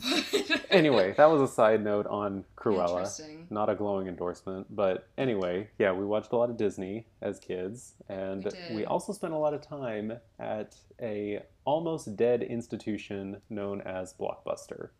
Anyway, 0.70 1.14
that 1.16 1.30
was 1.30 1.40
a 1.40 1.52
side 1.52 1.82
note 1.82 2.06
on 2.06 2.44
Cruella. 2.56 2.98
Interesting. 2.98 3.46
Not 3.48 3.70
a 3.70 3.74
glowing 3.74 4.06
endorsement, 4.06 4.66
but 4.74 5.08
anyway, 5.16 5.68
yeah, 5.78 5.92
we 5.92 6.04
watched 6.04 6.32
a 6.32 6.36
lot 6.36 6.50
of 6.50 6.58
Disney 6.58 7.06
as 7.22 7.38
kids, 7.38 7.94
and 8.08 8.44
We 8.70 8.76
we 8.76 8.84
also 8.84 9.12
spent 9.12 9.32
a 9.32 9.38
lot 9.38 9.54
of 9.54 9.62
time 9.62 10.12
at 10.38 10.76
a 11.00 11.42
almost 11.64 12.16
dead 12.16 12.42
institution 12.42 13.40
known 13.48 13.80
as 13.80 14.12
Blockbuster. 14.12 14.90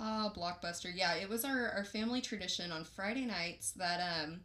Ah, 0.00 0.32
Blockbuster. 0.34 0.90
Yeah, 0.94 1.14
it 1.14 1.28
was 1.28 1.44
our, 1.44 1.70
our 1.70 1.84
family 1.84 2.20
tradition 2.20 2.72
on 2.72 2.84
Friday 2.84 3.26
nights 3.26 3.72
that 3.72 4.00
um, 4.00 4.40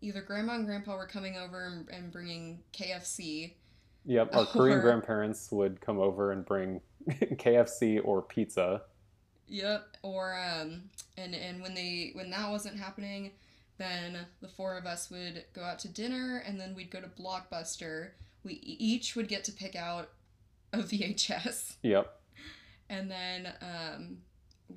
either 0.00 0.22
Grandma 0.22 0.54
and 0.54 0.66
Grandpa 0.66 0.96
were 0.96 1.06
coming 1.06 1.36
over 1.36 1.66
and, 1.66 1.88
and 1.90 2.10
bringing 2.10 2.60
KFC. 2.72 3.54
Yep, 4.06 4.34
our 4.34 4.46
Korean 4.46 4.80
grandparents 4.80 5.50
would 5.50 5.80
come 5.80 5.98
over 5.98 6.32
and 6.32 6.44
bring 6.44 6.80
KFC 7.08 8.00
or 8.04 8.22
pizza. 8.22 8.82
Yep. 9.48 9.96
Or 10.02 10.34
um, 10.38 10.82
and 11.16 11.34
and 11.34 11.62
when 11.62 11.74
they 11.74 12.10
when 12.14 12.30
that 12.30 12.50
wasn't 12.50 12.78
happening, 12.78 13.30
then 13.78 14.18
the 14.40 14.48
four 14.48 14.76
of 14.76 14.86
us 14.86 15.10
would 15.10 15.44
go 15.54 15.62
out 15.62 15.78
to 15.80 15.88
dinner, 15.88 16.42
and 16.46 16.58
then 16.60 16.74
we'd 16.74 16.90
go 16.90 17.00
to 17.00 17.08
Blockbuster. 17.08 18.10
We 18.44 18.54
each 18.62 19.16
would 19.16 19.28
get 19.28 19.44
to 19.44 19.52
pick 19.52 19.76
out 19.76 20.10
a 20.72 20.78
VHS, 20.82 21.76
Yep. 21.82 22.12
and 22.88 23.10
then 23.10 23.52
um, 23.62 24.18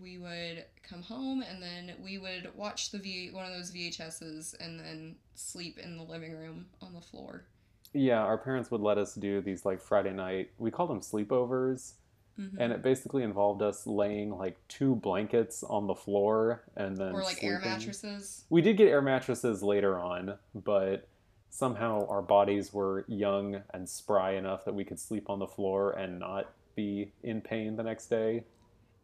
we 0.01 0.17
would 0.17 0.65
come 0.84 1.01
home, 1.01 1.41
and 1.41 1.62
then 1.62 1.93
we 2.03 2.17
would 2.17 2.49
watch 2.55 2.91
the 2.91 2.97
V 2.99 3.29
one 3.32 3.45
of 3.45 3.51
those 3.53 3.71
VHSs, 3.71 4.55
and 4.60 4.79
then 4.79 5.15
sleep 5.36 5.77
in 5.79 5.97
the 5.97 6.03
living 6.03 6.34
room 6.38 6.67
on 6.82 6.93
the 6.93 7.01
floor. 7.01 7.45
Yeah, 7.93 8.19
our 8.19 8.38
parents 8.38 8.69
would 8.69 8.82
let 8.82 8.99
us 8.99 9.15
do 9.15 9.41
these 9.41 9.65
like 9.65 9.82
Friday 9.82 10.13
night, 10.13 10.51
we 10.60 10.69
called 10.69 10.91
them 10.91 11.01
sleepovers, 11.01 11.93
Mhm. 12.39 12.56
and 12.58 12.71
it 12.71 12.82
basically 12.82 13.23
involved 13.23 13.62
us 13.62 13.86
laying 13.86 14.38
like 14.38 14.56
two 14.69 14.95
blankets 14.95 15.62
on 15.63 15.88
the 15.88 15.95
floor 15.95 16.63
and 16.78 16.95
then 16.97 17.12
or 17.12 17.21
like 17.23 17.43
air 17.43 17.60
mattresses. 17.60 18.45
We 18.49 18.62
did 18.62 18.78
get 18.78 18.88
air 18.88 19.02
mattresses 19.02 19.62
later 19.62 19.99
on, 19.99 20.38
but 20.56 21.08
somehow 21.49 22.08
our 22.08 22.21
bodies 22.21 22.73
were 22.73 23.04
young 23.08 23.62
and 23.73 23.89
spry 23.89 24.32
enough 24.36 24.63
that 24.65 24.73
we 24.73 24.86
could 24.86 24.99
sleep 24.99 25.30
on 25.30 25.39
the 25.39 25.47
floor 25.47 25.91
and 25.91 26.19
not 26.19 26.49
be 26.75 27.12
in 27.23 27.41
pain 27.41 27.75
the 27.75 27.84
next 27.84 28.08
day. 28.08 28.45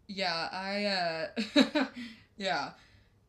Yeah, 0.08 0.48
I 0.52 0.86
uh 0.86 1.86
yeah. 2.38 2.72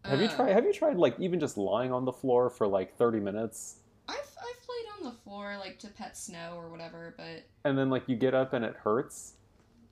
Have 0.05 0.21
you 0.21 0.27
Uh, 0.27 0.37
tried 0.37 0.53
have 0.53 0.65
you 0.65 0.73
tried 0.73 0.97
like 0.99 1.19
even 1.19 1.41
just 1.41 1.57
lying 1.59 1.93
on 1.93 2.05
the 2.05 2.13
floor 2.13 2.49
for 2.49 2.67
like 2.69 2.97
30 2.97 3.19
minutes 3.19 3.79
I've 4.09 4.17
I've 4.19 4.63
played 4.63 4.87
on 4.99 5.05
the 5.05 5.19
floor 5.23 5.57
like 5.59 5.79
to 5.81 5.89
pet 5.89 6.17
snow 6.17 6.55
or 6.57 6.69
whatever, 6.69 7.15
but 7.17 7.45
and 7.65 7.77
then 7.77 7.91
like 7.91 8.09
you 8.09 8.15
get 8.15 8.35
up 8.35 8.53
and 8.53 8.65
it 8.65 8.77
hurts? 8.77 9.33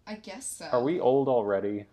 I 0.06 0.14
guess 0.14 0.46
so. 0.46 0.66
Are 0.66 0.82
we 0.82 1.00
old 1.00 1.28
already? 1.28 1.86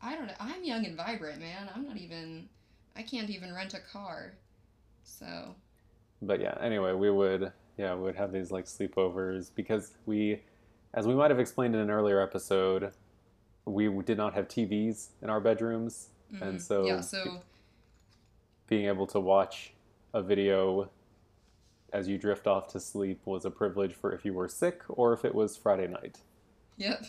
I 0.00 0.14
don't 0.14 0.26
know. 0.26 0.34
I'm 0.38 0.62
young 0.64 0.86
and 0.86 0.96
vibrant, 0.96 1.40
man. 1.40 1.68
I'm 1.74 1.86
not 1.86 1.96
even 1.96 2.48
I 2.96 3.02
can't 3.02 3.30
even 3.30 3.54
rent 3.54 3.74
a 3.74 3.80
car. 3.80 4.34
So, 5.04 5.54
But 6.20 6.40
yeah, 6.40 6.56
anyway, 6.60 6.92
we 6.92 7.10
would 7.10 7.52
yeah, 7.76 7.94
we 7.94 8.02
would 8.02 8.16
have 8.16 8.32
these 8.32 8.50
like 8.50 8.66
sleepovers 8.66 9.50
because 9.54 9.92
we 10.06 10.42
as 10.94 11.06
we 11.06 11.14
might 11.14 11.30
have 11.30 11.40
explained 11.40 11.74
in 11.74 11.80
an 11.80 11.90
earlier 11.90 12.20
episode, 12.20 12.92
we 13.64 13.88
did 14.02 14.16
not 14.16 14.34
have 14.34 14.48
TVs 14.48 15.08
in 15.22 15.30
our 15.30 15.40
bedrooms, 15.40 16.08
and 16.40 16.58
mhm. 16.58 16.60
so 16.60 16.86
Yeah, 16.86 17.00
so 17.00 17.42
being 18.66 18.86
able 18.86 19.06
to 19.08 19.20
watch 19.20 19.72
a 20.14 20.22
video 20.22 20.90
as 21.92 22.06
you 22.08 22.18
drift 22.18 22.46
off 22.46 22.68
to 22.68 22.80
sleep 22.80 23.20
was 23.24 23.44
a 23.44 23.50
privilege 23.50 23.94
for 23.94 24.12
if 24.12 24.24
you 24.24 24.34
were 24.34 24.48
sick 24.48 24.82
or 24.88 25.12
if 25.12 25.24
it 25.24 25.34
was 25.34 25.56
Friday 25.56 25.86
night. 25.88 26.18
yep. 26.76 27.04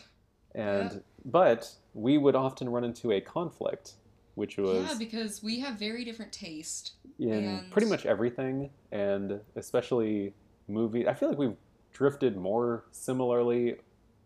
And 0.56 1.04
but 1.26 1.72
we 1.94 2.18
would 2.18 2.36
often 2.36 2.70
run 2.70 2.84
into 2.84 3.12
a 3.12 3.22
conflict, 3.22 3.94
which 4.36 4.58
was 4.58 4.88
Yeah, 4.90 4.96
because 4.98 5.44
we 5.44 5.60
have 5.60 5.76
very 5.78 6.04
different 6.06 6.32
taste. 6.34 6.94
in 7.20 7.32
and- 7.34 7.72
pretty 7.72 7.88
much 7.90 8.06
everything, 8.06 8.70
and 8.92 9.42
especially 9.58 10.34
movie. 10.70 11.08
I 11.08 11.14
feel 11.14 11.30
like 11.30 11.38
we've 11.38 11.58
drifted 11.92 12.38
more 12.38 12.86
similarly 12.92 13.76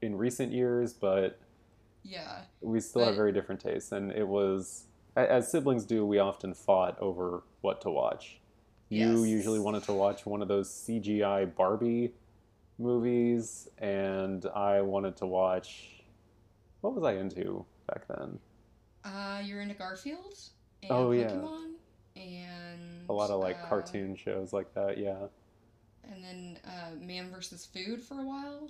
in 0.01 0.15
recent 0.15 0.51
years, 0.51 0.93
but 0.93 1.39
Yeah. 2.03 2.43
we 2.61 2.79
still 2.79 3.05
have 3.05 3.15
very 3.15 3.31
different 3.31 3.61
tastes. 3.61 3.91
And 3.91 4.11
it 4.11 4.27
was, 4.27 4.85
as 5.15 5.49
siblings 5.49 5.85
do, 5.85 6.05
we 6.05 6.19
often 6.19 6.53
fought 6.53 6.99
over 6.99 7.43
what 7.61 7.81
to 7.81 7.89
watch. 7.89 8.39
You 8.89 9.17
Yes. 9.21 9.27
usually 9.27 9.59
wanted 9.59 9.83
to 9.83 9.93
watch 9.93 10.25
one 10.27 10.41
of 10.43 10.47
those 10.47 10.69
CGI 10.69 11.45
Barbie 11.45 12.13
movies, 12.77 13.69
and 13.79 14.45
I 14.47 14.81
wanted 14.81 15.15
to 15.17 15.25
watch. 15.25 16.02
What 16.83 16.95
was 16.95 17.03
I 17.05 17.13
into 17.13 17.65
back 17.87 18.05
then? 18.09 18.39
Uh 19.05 19.41
you're 19.43 19.61
into 19.61 19.73
Garfield 19.73 20.37
and 20.83 20.91
Oh, 20.91 21.11
yeah. 21.11 21.29
And 22.17 23.05
A 23.09 23.13
lot 23.13 23.29
of 23.29 23.39
like 23.39 23.57
uh, 23.63 23.67
cartoon 23.67 24.15
shows 24.17 24.51
like 24.53 24.73
that, 24.75 24.97
yeah. 24.97 25.27
and 26.11 26.23
then 26.23 26.59
uh, 26.65 26.91
Man 26.99 27.31
versus 27.31 27.65
Food 27.65 28.01
for 28.03 28.19
a 28.19 28.23
while. 28.25 28.69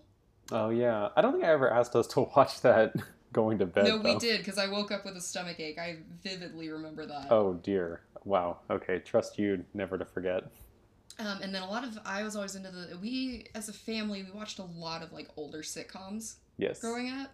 Oh 0.52 0.69
yeah, 0.69 1.10
I 1.17 1.21
don't 1.21 1.34
think 1.34 1.43
I 1.43 1.49
ever 1.52 1.69
asked 1.71 1.95
us 1.95 2.06
to 2.08 2.21
watch 2.36 2.62
that 2.62 2.93
going 3.34 3.58
to 3.58 3.65
bed. 3.65 3.86
no, 3.86 3.97
we 3.97 4.17
did 4.19 4.38
because 4.39 4.58
I 4.60 4.67
woke 4.67 4.91
up 4.91 5.06
with 5.06 5.17
a 5.17 5.21
stomach 5.21 5.60
ache. 5.60 5.80
I 5.80 5.97
vividly 6.23 6.69
remember 6.69 7.06
that. 7.08 7.28
Oh 7.32 7.56
dear. 7.56 8.02
Wow. 8.26 8.60
Okay. 8.69 8.99
Trust 8.99 9.38
you 9.39 9.65
never 9.73 9.97
to 9.97 10.06
forget. 10.06 10.43
Um, 11.19 11.39
and 11.41 11.54
then 11.54 11.63
a 11.63 11.69
lot 11.69 11.84
of 11.84 11.97
I 12.06 12.23
was 12.23 12.36
always 12.36 12.56
into 12.56 12.69
the 12.71 12.97
we 13.02 13.47
as 13.56 13.67
a 13.69 13.73
family 13.73 14.23
we 14.23 14.32
watched 14.32 14.60
a 14.60 14.63
lot 14.63 15.02
of 15.02 15.12
like 15.12 15.28
older 15.36 15.63
sitcoms 15.63 16.36
Yes. 16.58 16.80
growing 16.80 17.10
up. 17.12 17.32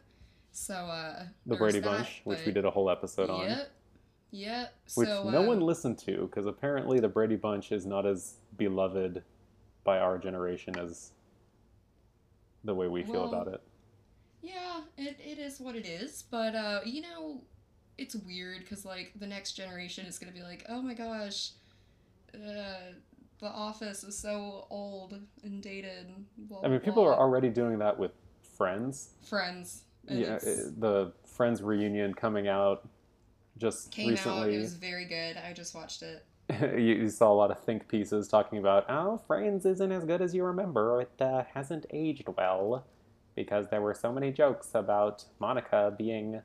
So 0.51 0.73
uh, 0.73 1.23
the 1.45 1.55
Brady 1.55 1.79
that, 1.79 1.85
Bunch, 1.85 2.21
which 2.23 2.45
we 2.45 2.51
did 2.51 2.65
a 2.65 2.71
whole 2.71 2.89
episode 2.89 3.29
on, 3.29 3.47
Yep. 3.47 3.71
Yep. 4.31 4.73
which 4.95 5.07
so, 5.07 5.29
no 5.29 5.39
um, 5.39 5.47
one 5.47 5.59
listened 5.61 5.97
to 5.99 6.27
because 6.27 6.45
apparently 6.45 6.99
the 6.99 7.07
Brady 7.07 7.35
Bunch 7.35 7.71
is 7.71 7.85
not 7.85 8.05
as 8.05 8.35
beloved 8.57 9.23
by 9.83 9.99
our 9.99 10.17
generation 10.17 10.77
as 10.77 11.11
the 12.63 12.73
way 12.75 12.87
we 12.87 13.03
feel 13.03 13.21
Well, 13.21 13.33
about 13.33 13.47
it. 13.47 13.61
Yeah, 14.41 14.81
it, 14.97 15.17
it 15.19 15.39
is 15.39 15.59
what 15.59 15.75
it 15.75 15.85
is. 15.85 16.23
But 16.29 16.55
uh, 16.55 16.79
you 16.85 17.01
know, 17.01 17.41
it's 17.97 18.15
weird 18.15 18.59
because 18.59 18.85
like 18.85 19.13
the 19.19 19.27
next 19.27 19.53
generation 19.53 20.05
is 20.05 20.19
gonna 20.19 20.31
be 20.31 20.41
like, 20.41 20.65
oh 20.69 20.81
my 20.81 20.93
gosh, 20.93 21.51
uh, 22.33 22.93
The 23.39 23.47
Office 23.47 24.03
is 24.03 24.17
so 24.17 24.67
old 24.69 25.19
and 25.43 25.61
dated. 25.61 26.07
Blah, 26.37 26.61
I 26.63 26.67
mean, 26.67 26.79
people 26.79 27.03
blah. 27.03 27.13
are 27.13 27.19
already 27.19 27.49
doing 27.49 27.79
that 27.79 27.97
with 27.97 28.11
Friends. 28.57 29.11
friends. 29.23 29.83
And 30.07 30.19
Yeah, 30.19 30.35
it- 30.41 30.79
the 30.79 31.11
Friends 31.25 31.61
reunion 31.61 32.13
coming 32.13 32.47
out 32.47 32.87
just 33.57 33.91
came 33.91 34.07
out. 34.07 34.11
recently. 34.11 34.55
It 34.55 34.59
was 34.59 34.73
very 34.75 35.05
good. 35.05 35.37
I 35.37 35.53
just 35.53 35.73
watched 35.75 36.01
it. 36.01 36.25
you, 36.61 36.95
you 36.95 37.09
saw 37.09 37.31
a 37.31 37.35
lot 37.35 37.51
of 37.51 37.63
think 37.63 37.87
pieces 37.87 38.27
talking 38.27 38.57
about, 38.59 38.85
oh, 38.89 39.17
Friends 39.27 39.65
isn't 39.65 39.91
as 39.91 40.03
good 40.05 40.21
as 40.21 40.33
you 40.33 40.43
remember. 40.43 41.01
It 41.01 41.21
uh, 41.21 41.43
hasn't 41.53 41.85
aged 41.91 42.27
well 42.37 42.85
because 43.35 43.69
there 43.69 43.81
were 43.81 43.93
so 43.93 44.11
many 44.11 44.31
jokes 44.31 44.71
about 44.73 45.25
Monica 45.39 45.93
being 45.97 46.41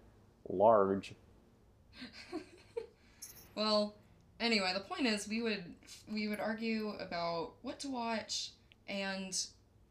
large. 0.49 1.15
Well, 3.57 3.95
anyway, 4.41 4.73
the 4.75 4.81
point 4.81 5.07
is 5.07 5.29
we 5.29 5.41
would 5.41 5.63
we 6.13 6.27
would 6.29 6.41
argue 6.41 6.91
about 6.99 7.53
what 7.63 7.79
to 7.81 7.89
watch 7.89 8.51
and 8.89 9.33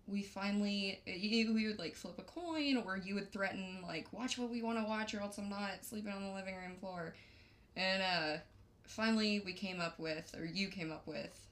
we 0.07 0.21
finally 0.21 1.01
we 1.05 1.67
would 1.67 1.79
like 1.79 1.95
flip 1.95 2.19
a 2.19 2.23
coin 2.23 2.83
or 2.85 2.97
you 2.97 3.15
would 3.15 3.31
threaten 3.31 3.79
like 3.83 4.11
watch 4.11 4.37
what 4.37 4.49
we 4.49 4.61
want 4.61 4.77
to 4.77 4.83
watch 4.83 5.13
or 5.13 5.21
else 5.21 5.37
i'm 5.37 5.49
not 5.49 5.71
sleeping 5.81 6.11
on 6.11 6.23
the 6.23 6.33
living 6.33 6.55
room 6.55 6.75
floor. 6.79 7.15
And 7.75 8.01
uh 8.01 8.41
finally 8.83 9.41
we 9.45 9.53
came 9.53 9.79
up 9.79 9.99
with 9.99 10.33
or 10.37 10.45
you 10.45 10.67
came 10.67 10.91
up 10.91 11.07
with 11.07 11.47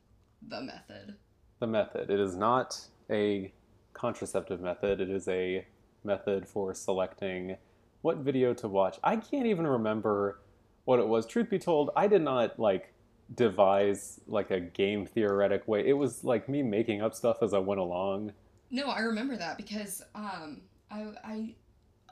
the 0.48 0.62
method. 0.62 1.16
The 1.60 1.68
method. 1.68 2.10
It 2.10 2.20
is 2.20 2.36
not 2.36 2.80
a 3.10 3.52
contraceptive 3.94 4.62
method. 4.62 5.00
It 5.00 5.10
is 5.10 5.28
a 5.28 5.66
method 6.04 6.48
for 6.48 6.74
selecting 6.74 7.58
what 8.02 8.18
video 8.18 8.54
to 8.56 8.68
watch. 8.68 8.98
I 9.04 9.16
can't 9.16 9.46
even 9.46 9.68
remember 9.68 10.40
what 10.86 11.00
it 11.00 11.08
was. 11.08 11.26
Truth 11.26 11.50
be 11.50 11.60
told 11.60 11.92
i 11.96 12.08
did 12.08 12.22
not 12.22 12.60
like 12.60 12.94
devise 13.36 14.20
like 14.28 14.52
a 14.52 14.60
game 14.60 15.06
theoretic 15.06 15.68
way. 15.68 15.88
It 15.88 15.94
was 15.94 16.24
like 16.24 16.50
me 16.50 16.64
making 16.64 17.02
up 17.02 17.16
stuff 17.16 17.42
as 17.42 17.54
I 17.54 17.60
went 17.60 17.80
along. 17.80 18.34
No, 18.70 18.88
I 18.88 19.02
remember 19.02 19.36
that 19.38 19.58
because 19.58 20.02
um 20.16 20.62
I 20.90 21.08
I 21.24 21.56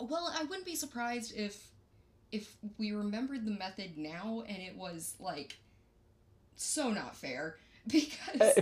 well, 0.01 0.34
I 0.34 0.43
wouldn't 0.43 0.65
be 0.65 0.75
surprised 0.75 1.34
if 1.36 1.69
if 2.32 2.55
we 2.77 2.91
remembered 2.91 3.45
the 3.45 3.51
method 3.51 3.97
now 3.97 4.43
and 4.47 4.58
it 4.58 4.75
was 4.75 5.15
like 5.19 5.58
so 6.55 6.91
not 6.91 7.15
fair 7.15 7.58
because 7.88 8.41
uh, 8.41 8.62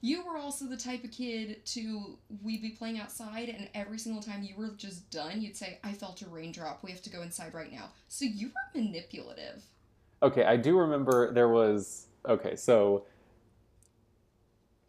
you 0.00 0.24
were 0.24 0.36
also 0.36 0.66
the 0.66 0.76
type 0.76 1.02
of 1.02 1.10
kid 1.10 1.64
to 1.64 2.18
we'd 2.42 2.62
be 2.62 2.70
playing 2.70 3.00
outside 3.00 3.48
and 3.48 3.68
every 3.74 3.98
single 3.98 4.22
time 4.22 4.42
you 4.42 4.54
were 4.56 4.68
just 4.76 5.10
done 5.10 5.40
you'd 5.40 5.56
say 5.56 5.78
i 5.82 5.92
felt 5.92 6.20
a 6.22 6.28
raindrop 6.28 6.82
we 6.84 6.90
have 6.90 7.02
to 7.02 7.10
go 7.10 7.22
inside 7.22 7.54
right 7.54 7.72
now 7.72 7.90
so 8.06 8.24
you 8.24 8.48
were 8.48 8.80
manipulative 8.80 9.64
Okay, 10.24 10.42
I 10.42 10.56
do 10.56 10.78
remember 10.78 11.34
there 11.34 11.50
was 11.50 12.06
okay, 12.26 12.56
so 12.56 13.04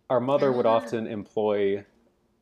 our 0.09 0.21
mother 0.21 0.53
would 0.53 0.65
uh-huh. 0.65 0.75
often 0.75 1.07
employ 1.07 1.83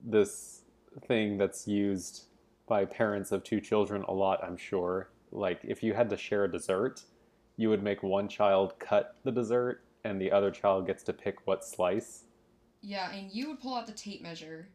this 0.04 0.62
thing 1.08 1.40
that's 1.40 1.68
used 1.68 2.26
by 2.68 2.86
parents 2.86 3.32
of 3.32 3.44
two 3.44 3.60
children 3.60 4.04
a 4.08 4.14
lot, 4.14 4.44
I'm 4.44 4.58
sure. 4.58 5.10
Like 5.32 5.62
if 5.64 5.82
you 5.82 5.96
had 5.96 6.08
to 6.12 6.18
share 6.18 6.44
a 6.44 6.52
dessert, 6.52 7.02
you 7.58 7.70
would 7.70 7.82
make 7.82 8.04
one 8.04 8.28
child 8.28 8.78
cut 8.78 9.16
the 9.24 9.32
dessert 9.32 9.84
and 10.04 10.22
the 10.22 10.32
other 10.32 10.52
child 10.52 10.86
gets 10.86 11.02
to 11.04 11.14
pick 11.14 11.48
what 11.48 11.66
slice. 11.66 12.26
Yeah, 12.84 13.12
and 13.12 13.32
you 13.32 13.50
would 13.50 13.60
pull 13.60 13.74
out 13.74 13.88
the 13.88 13.94
tape 13.94 14.22
measure. 14.22 14.68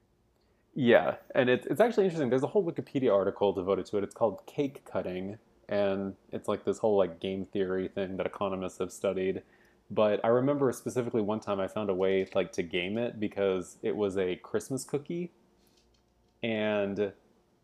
Yeah, 0.75 1.17
and 1.37 1.49
it's 1.49 1.67
it's 1.67 1.81
actually 1.81 2.05
interesting. 2.05 2.31
There's 2.31 2.43
a 2.43 2.49
whole 2.49 2.65
Wikipedia 2.65 3.15
article 3.15 3.53
devoted 3.53 3.87
to 3.87 3.99
it. 3.99 4.05
It's 4.05 4.15
called 4.15 4.45
Cake 4.47 4.85
Cutting, 4.85 5.39
and 5.69 6.15
it's 6.33 6.49
like 6.49 6.65
this 6.65 6.79
whole 6.79 6.97
like 6.97 7.21
game 7.21 7.47
theory 7.47 7.89
thing 7.89 8.17
that 8.17 8.27
economists 8.27 8.79
have 8.79 8.93
studied. 8.93 9.43
But 9.91 10.23
i 10.25 10.29
remember 10.29 10.71
specifically 10.73 11.23
one 11.23 11.41
time 11.41 11.61
i 11.61 11.67
found 11.69 11.89
a 11.89 11.95
way 11.95 12.29
like 12.35 12.53
to 12.53 12.63
game 12.63 12.99
it 12.99 13.19
because 13.19 13.79
it 13.83 13.97
was 13.97 14.19
a 14.19 14.37
christmas 14.37 14.85
cookie. 14.85 15.33
And 16.43 17.13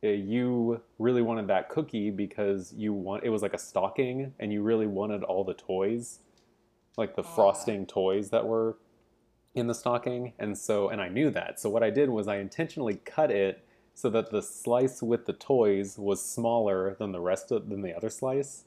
uh, 0.03 0.09
you 0.09 0.81
really 0.99 1.23
wanted 1.23 1.47
that 1.49 1.69
cookie 1.69 2.11
because 2.11 2.73
you 2.77 2.93
want 2.93 3.25
it 3.25 3.31
was 3.31 3.43
like 3.43 3.55
a 3.55 3.59
stocking 3.59 4.33
and 4.38 4.53
you 4.53 4.62
really 4.62 4.87
wanted 4.87 5.23
all 5.23 5.45
the 5.45 5.55
toys 5.55 6.21
like 6.97 7.17
the 7.17 7.23
frosting 7.23 7.87
toys 7.87 8.31
that 8.31 8.47
were 8.47 8.77
in 9.55 9.67
the 9.67 9.75
stocking. 9.75 10.33
And 10.38 10.57
so 10.57 10.88
and 10.88 11.01
i 11.01 11.09
knew 11.09 11.31
that. 11.31 11.61
So 11.61 11.69
what 11.71 11.83
i 11.83 11.90
did 11.90 12.11
was 12.11 12.29
i 12.29 12.37
intentionally 12.37 13.01
cut 13.05 13.31
it 13.31 13.63
so 13.95 14.11
that 14.11 14.31
the 14.31 14.43
slice 14.43 15.03
with 15.03 15.27
the 15.27 15.33
toys 15.33 15.99
was 15.99 16.21
smaller 16.25 16.97
than 16.99 17.13
the 17.13 17.21
rest 17.21 17.53
of 17.53 17.69
than 17.69 17.83
the 17.83 17.97
other 17.97 18.11
slice. 18.11 18.65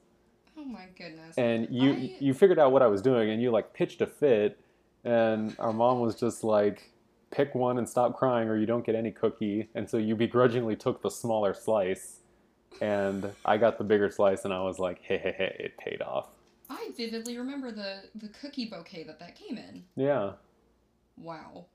Oh 0.58 0.64
my 0.66 0.86
goodness. 0.98 1.38
And 1.38 1.68
you 1.70 1.92
I... 1.92 2.16
you 2.20 2.34
figured 2.34 2.58
out 2.58 2.72
what 2.72 2.82
I 2.82 2.88
was 2.88 3.02
doing 3.02 3.30
and 3.30 3.42
you 3.42 3.52
like 3.52 3.74
pitched 3.74 4.02
a 4.02 4.08
fit 4.08 4.60
and 5.04 5.56
our 5.60 5.74
mom 5.74 6.00
was 6.00 6.16
just 6.16 6.44
like 6.44 6.92
pick 7.30 7.54
one 7.54 7.78
and 7.78 7.88
stop 7.88 8.16
crying 8.16 8.48
or 8.48 8.58
you 8.58 8.66
don't 8.66 8.86
get 8.86 8.96
any 8.96 9.12
cookie 9.12 9.70
and 9.76 9.90
so 9.90 9.98
you 9.98 10.16
begrudgingly 10.16 10.76
took 10.76 11.02
the 11.02 11.12
smaller 11.12 11.54
slice 11.54 12.22
and 12.82 13.30
I 13.46 13.58
got 13.58 13.78
the 13.78 13.84
bigger 13.84 14.10
slice 14.10 14.46
and 14.46 14.54
I 14.54 14.62
was 14.62 14.80
like 14.80 15.02
hey 15.02 15.18
hey 15.18 15.36
hey 15.38 15.56
it 15.60 15.78
paid 15.78 16.02
off. 16.02 16.30
I 16.70 16.90
vividly 16.96 17.38
remember 17.38 17.72
the 17.72 18.04
the 18.16 18.30
cookie 18.30 18.66
bouquet 18.66 19.04
that 19.04 19.20
that 19.20 19.36
came 19.36 19.58
in. 19.58 19.84
Yeah. 19.96 20.32
Wow. 21.18 21.66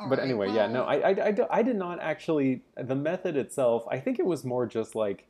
All 0.00 0.08
but 0.08 0.18
right, 0.18 0.24
anyway, 0.24 0.46
well... 0.46 0.56
yeah, 0.56 0.66
no, 0.66 0.84
I, 0.84 0.94
I, 0.94 1.10
I, 1.10 1.36
I 1.50 1.62
did 1.62 1.76
not 1.76 2.00
actually. 2.00 2.62
The 2.76 2.94
method 2.94 3.36
itself, 3.36 3.84
I 3.90 3.98
think 3.98 4.18
it 4.18 4.24
was 4.24 4.44
more 4.44 4.66
just 4.66 4.94
like 4.94 5.26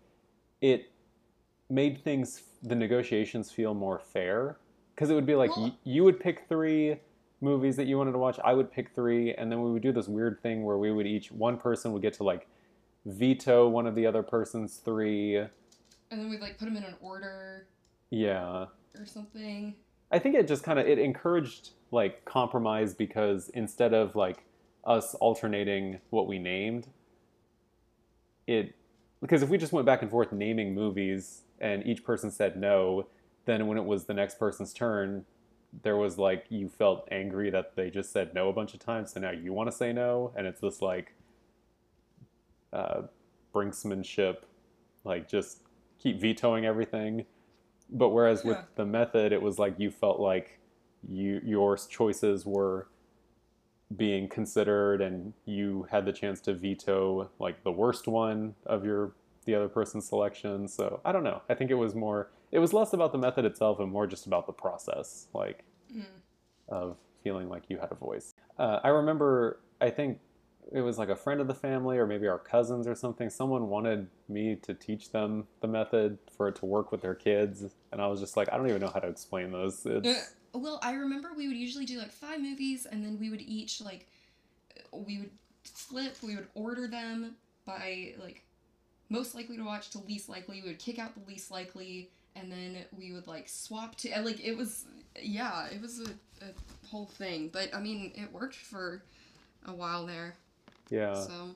it 0.60 0.90
made 1.68 2.02
things, 2.04 2.42
the 2.62 2.74
negotiations 2.74 3.50
feel 3.50 3.74
more 3.74 3.98
fair. 3.98 4.58
Because 4.94 5.10
it 5.10 5.14
would 5.14 5.26
be 5.26 5.34
like 5.34 5.56
well... 5.56 5.66
y- 5.66 5.76
you 5.84 6.04
would 6.04 6.20
pick 6.20 6.46
three 6.48 6.96
movies 7.40 7.76
that 7.76 7.86
you 7.86 7.98
wanted 7.98 8.12
to 8.12 8.18
watch, 8.18 8.38
I 8.44 8.52
would 8.52 8.70
pick 8.70 8.94
three, 8.94 9.34
and 9.34 9.50
then 9.50 9.62
we 9.62 9.72
would 9.72 9.82
do 9.82 9.92
this 9.92 10.08
weird 10.08 10.40
thing 10.42 10.62
where 10.62 10.76
we 10.76 10.92
would 10.92 11.06
each, 11.06 11.32
one 11.32 11.56
person 11.56 11.92
would 11.92 12.02
get 12.02 12.12
to 12.14 12.22
like 12.22 12.46
veto 13.06 13.68
one 13.68 13.86
of 13.86 13.94
the 13.94 14.06
other 14.06 14.22
person's 14.22 14.76
three. 14.76 15.36
And 15.36 15.50
then 16.10 16.28
we'd 16.28 16.40
like 16.40 16.58
put 16.58 16.66
them 16.66 16.76
in 16.76 16.84
an 16.84 16.96
order. 17.00 17.66
Yeah. 18.10 18.66
Or 18.98 19.06
something. 19.06 19.74
I 20.12 20.18
think 20.18 20.34
it 20.34 20.46
just 20.46 20.62
kind 20.62 20.78
of 20.78 20.86
it 20.86 20.98
encouraged 20.98 21.70
like 21.92 22.24
compromise 22.24 22.94
because 22.94 23.48
instead 23.50 23.94
of 23.94 24.16
like 24.16 24.44
us 24.84 25.14
alternating 25.16 26.00
what 26.10 26.26
we 26.26 26.38
named, 26.38 26.88
it 28.46 28.74
because 29.20 29.42
if 29.42 29.48
we 29.48 29.58
just 29.58 29.72
went 29.72 29.86
back 29.86 30.02
and 30.02 30.10
forth 30.10 30.32
naming 30.32 30.74
movies 30.74 31.42
and 31.60 31.86
each 31.86 32.04
person 32.04 32.30
said 32.30 32.56
no, 32.56 33.06
then 33.44 33.66
when 33.66 33.76
it 33.76 33.84
was 33.84 34.04
the 34.04 34.14
next 34.14 34.38
person's 34.38 34.72
turn, 34.72 35.26
there 35.82 35.96
was 35.96 36.18
like 36.18 36.46
you 36.48 36.68
felt 36.68 37.06
angry 37.10 37.50
that 37.50 37.76
they 37.76 37.90
just 37.90 38.12
said 38.12 38.34
no 38.34 38.48
a 38.48 38.52
bunch 38.52 38.74
of 38.74 38.80
times, 38.80 39.12
so 39.12 39.20
now 39.20 39.30
you 39.30 39.52
want 39.52 39.70
to 39.70 39.76
say 39.76 39.92
no, 39.92 40.32
and 40.36 40.46
it's 40.46 40.60
this 40.60 40.82
like 40.82 41.14
uh, 42.72 43.02
brinksmanship, 43.54 44.38
like 45.04 45.28
just 45.28 45.62
keep 45.98 46.20
vetoing 46.20 46.64
everything. 46.64 47.24
But 47.90 48.10
whereas 48.10 48.42
yeah. 48.44 48.50
with 48.50 48.58
the 48.76 48.86
method, 48.86 49.32
it 49.32 49.42
was 49.42 49.58
like 49.58 49.78
you 49.78 49.90
felt 49.90 50.18
like 50.18 50.58
you 51.08 51.40
your 51.44 51.76
choices 51.76 52.44
were 52.44 52.88
being 53.96 54.28
considered 54.28 55.00
and 55.00 55.32
you 55.44 55.86
had 55.90 56.04
the 56.04 56.12
chance 56.12 56.40
to 56.40 56.54
veto 56.54 57.28
like 57.38 57.62
the 57.64 57.72
worst 57.72 58.06
one 58.06 58.54
of 58.66 58.84
your 58.84 59.12
the 59.46 59.54
other 59.54 59.68
person's 59.68 60.06
selection. 60.06 60.68
So 60.68 61.00
i 61.04 61.12
don't 61.12 61.24
know. 61.24 61.42
I 61.48 61.54
think 61.54 61.70
it 61.70 61.74
was 61.74 61.94
more 61.94 62.30
it 62.52 62.58
was 62.58 62.72
less 62.72 62.92
about 62.92 63.12
the 63.12 63.18
method 63.18 63.44
itself 63.44 63.80
and 63.80 63.90
more 63.90 64.06
just 64.06 64.26
about 64.26 64.46
the 64.46 64.52
process 64.52 65.26
like 65.34 65.64
mm. 65.94 66.04
of 66.68 66.96
feeling 67.22 67.48
like 67.48 67.64
you 67.68 67.78
had 67.78 67.90
a 67.90 67.96
voice. 67.96 68.34
Uh, 68.58 68.78
i 68.84 68.88
remember 68.88 69.60
i 69.80 69.90
think 69.90 70.18
it 70.72 70.82
was 70.82 70.98
like 70.98 71.08
a 71.08 71.16
friend 71.16 71.40
of 71.40 71.48
the 71.48 71.54
family 71.54 71.96
or 71.98 72.06
maybe 72.06 72.28
our 72.28 72.38
cousins 72.38 72.86
or 72.86 72.94
something 72.94 73.30
someone 73.30 73.68
wanted 73.68 74.06
me 74.28 74.54
to 74.54 74.74
teach 74.74 75.10
them 75.10 75.46
the 75.62 75.66
method 75.66 76.18
for 76.36 76.48
it 76.48 76.54
to 76.56 76.66
work 76.66 76.92
with 76.92 77.00
their 77.00 77.14
kids. 77.14 77.64
And 77.90 78.00
i 78.00 78.06
was 78.06 78.20
just 78.20 78.36
like 78.36 78.52
i 78.52 78.56
don't 78.56 78.68
even 78.68 78.80
know 78.80 78.90
how 78.92 79.00
to 79.00 79.08
explain 79.08 79.52
this 79.52 79.84
it's 79.84 80.34
well, 80.52 80.80
I 80.82 80.92
remember 80.92 81.30
we 81.36 81.48
would 81.48 81.56
usually 81.56 81.84
do 81.84 81.98
like 81.98 82.10
five 82.10 82.40
movies, 82.40 82.86
and 82.90 83.04
then 83.04 83.18
we 83.18 83.30
would 83.30 83.42
each 83.42 83.80
like 83.80 84.06
we 84.92 85.18
would 85.18 85.30
flip. 85.64 86.16
We 86.22 86.36
would 86.36 86.48
order 86.54 86.86
them 86.88 87.36
by 87.64 88.14
like 88.22 88.42
most 89.08 89.34
likely 89.34 89.56
to 89.56 89.64
watch 89.64 89.90
to 89.90 89.98
least 89.98 90.28
likely. 90.28 90.60
We 90.62 90.68
would 90.68 90.78
kick 90.78 90.98
out 90.98 91.14
the 91.14 91.28
least 91.28 91.50
likely, 91.50 92.10
and 92.36 92.50
then 92.50 92.78
we 92.96 93.12
would 93.12 93.26
like 93.26 93.48
swap 93.48 93.96
to 93.96 94.20
like 94.22 94.44
it 94.44 94.56
was 94.56 94.86
yeah, 95.20 95.66
it 95.66 95.80
was 95.80 96.00
a, 96.00 96.10
a 96.44 96.88
whole 96.88 97.06
thing. 97.06 97.50
But 97.52 97.74
I 97.74 97.80
mean, 97.80 98.12
it 98.14 98.32
worked 98.32 98.56
for 98.56 99.02
a 99.66 99.74
while 99.74 100.06
there. 100.06 100.34
Yeah. 100.88 101.14
So. 101.14 101.54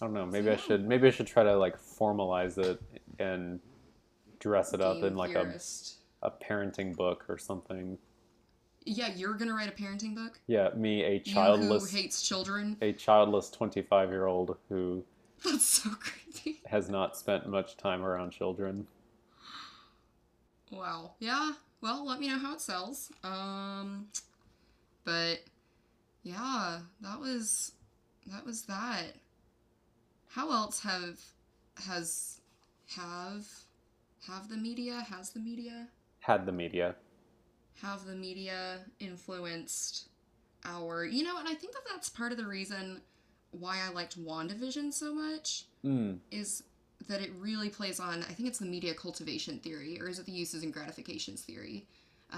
I 0.00 0.04
don't 0.04 0.14
know. 0.14 0.26
Maybe 0.26 0.46
so. 0.46 0.52
I 0.52 0.56
should. 0.56 0.86
Maybe 0.86 1.08
I 1.08 1.10
should 1.10 1.26
try 1.26 1.42
to 1.42 1.56
like 1.56 1.76
formalize 1.80 2.56
it 2.58 2.80
and 3.18 3.60
dress 4.38 4.72
it 4.72 4.80
up 4.80 5.02
in 5.02 5.16
like 5.16 5.32
theorist. 5.32 5.96
a 5.96 5.97
a 6.22 6.30
parenting 6.30 6.96
book 6.96 7.24
or 7.28 7.38
something. 7.38 7.98
Yeah, 8.84 9.10
you're 9.14 9.34
gonna 9.34 9.54
write 9.54 9.68
a 9.68 9.72
parenting 9.82 10.14
book. 10.14 10.40
Yeah, 10.46 10.70
me, 10.74 11.02
a 11.04 11.18
childless 11.20 11.90
who 11.90 11.96
hates 11.96 12.22
children, 12.22 12.76
a 12.80 12.92
childless 12.92 13.50
twenty-five-year-old 13.50 14.56
who. 14.68 15.04
That's 15.44 15.64
so 15.64 15.90
crazy. 15.90 16.60
Has 16.66 16.88
not 16.88 17.16
spent 17.16 17.46
much 17.48 17.76
time 17.76 18.04
around 18.04 18.30
children. 18.30 18.86
Wow. 20.70 21.12
Yeah. 21.20 21.52
Well, 21.80 22.04
let 22.04 22.18
me 22.18 22.28
know 22.28 22.38
how 22.38 22.54
it 22.54 22.60
sells. 22.60 23.10
Um, 23.22 24.08
but 25.04 25.40
yeah, 26.22 26.80
that 27.00 27.20
was 27.20 27.72
that 28.26 28.44
was 28.44 28.62
that. 28.62 29.14
How 30.28 30.50
else 30.50 30.80
have 30.80 31.20
has 31.86 32.40
have 32.96 33.46
have 34.26 34.48
the 34.48 34.56
media 34.56 35.06
has 35.08 35.30
the 35.30 35.40
media 35.40 35.88
had 36.28 36.46
the 36.46 36.52
media 36.52 36.94
have 37.82 38.04
the 38.04 38.14
media 38.14 38.80
influenced 39.00 40.08
our 40.64 41.04
you 41.04 41.24
know 41.24 41.38
and 41.38 41.48
i 41.48 41.54
think 41.54 41.72
that 41.72 41.82
that's 41.90 42.08
part 42.08 42.32
of 42.32 42.38
the 42.38 42.46
reason 42.46 43.00
why 43.52 43.78
i 43.84 43.90
liked 43.92 44.22
wandavision 44.22 44.92
so 44.92 45.14
much 45.14 45.64
mm. 45.84 46.18
is 46.30 46.64
that 47.08 47.22
it 47.22 47.30
really 47.38 47.70
plays 47.70 47.98
on 47.98 48.22
i 48.24 48.32
think 48.32 48.46
it's 48.46 48.58
the 48.58 48.66
media 48.66 48.92
cultivation 48.92 49.58
theory 49.58 49.98
or 50.00 50.08
is 50.08 50.18
it 50.18 50.26
the 50.26 50.32
uses 50.32 50.62
and 50.62 50.72
gratifications 50.72 51.40
theory 51.42 51.86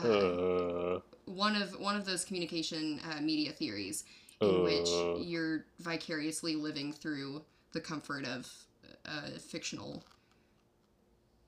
uh, 0.05 0.09
uh. 0.09 1.01
one 1.25 1.61
of 1.61 1.73
one 1.81 1.97
of 1.97 2.07
those 2.07 2.25
communication 2.25 3.01
uh, 3.11 3.21
media 3.21 3.51
theories 3.51 4.05
in 4.41 4.63
which 4.63 4.89
Uh. 4.89 5.17
you're 5.17 5.65
vicariously 5.81 6.55
living 6.55 6.93
through 6.93 7.43
the 7.73 7.81
comfort 7.81 8.25
of 8.25 8.49
a 9.05 9.39
fictional 9.39 10.05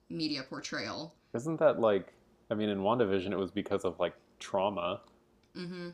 media 0.09 0.43
portrayal. 0.43 1.13
Isn't 1.33 1.59
that 1.59 1.79
like? 1.79 2.13
I 2.53 2.55
mean, 2.55 2.69
in 2.69 2.81
WandaVision, 2.81 3.31
it 3.31 3.37
was 3.37 3.49
because 3.49 3.83
of 3.83 3.99
like 3.99 4.13
trauma. 4.39 5.01
hmm 5.55 5.89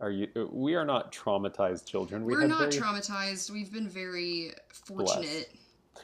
Are 0.00 0.10
you? 0.10 0.50
We 0.52 0.74
are 0.74 0.84
not 0.84 1.12
traumatized 1.12 1.86
children. 1.86 2.24
We 2.24 2.32
We're 2.34 2.48
not 2.48 2.70
traumatized. 2.72 3.50
We've 3.50 3.72
been 3.72 3.88
very 3.88 4.50
fortunate. 4.72 5.50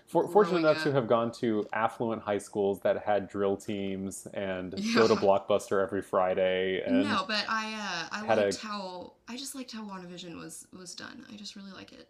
for, 0.06 0.28
fortunate 0.28 0.58
enough 0.60 0.84
to 0.84 0.92
have 0.92 1.08
gone 1.08 1.32
to 1.32 1.66
affluent 1.72 2.22
high 2.22 2.38
schools 2.38 2.78
that 2.82 3.02
had 3.04 3.28
drill 3.28 3.56
teams 3.56 4.28
and 4.34 4.72
Yeah. 4.78 4.94
go 5.00 5.08
to 5.08 5.16
Blockbuster 5.16 5.82
every 5.82 6.02
Friday. 6.02 6.80
And 6.86 7.02
no, 7.02 7.24
but 7.26 7.44
I 7.48 7.64
uh, 7.74 8.16
I 8.22 8.24
had 8.24 8.38
a- 8.38 8.42
liked 8.44 8.58
how 8.58 9.14
I 9.26 9.36
just 9.36 9.56
liked 9.56 9.72
how 9.72 9.82
WandaVision 9.82 10.38
was 10.38 10.68
was 10.78 10.94
done. 10.94 11.26
I 11.32 11.34
just 11.36 11.56
really 11.56 11.72
like 11.72 11.92
it. 11.92 12.08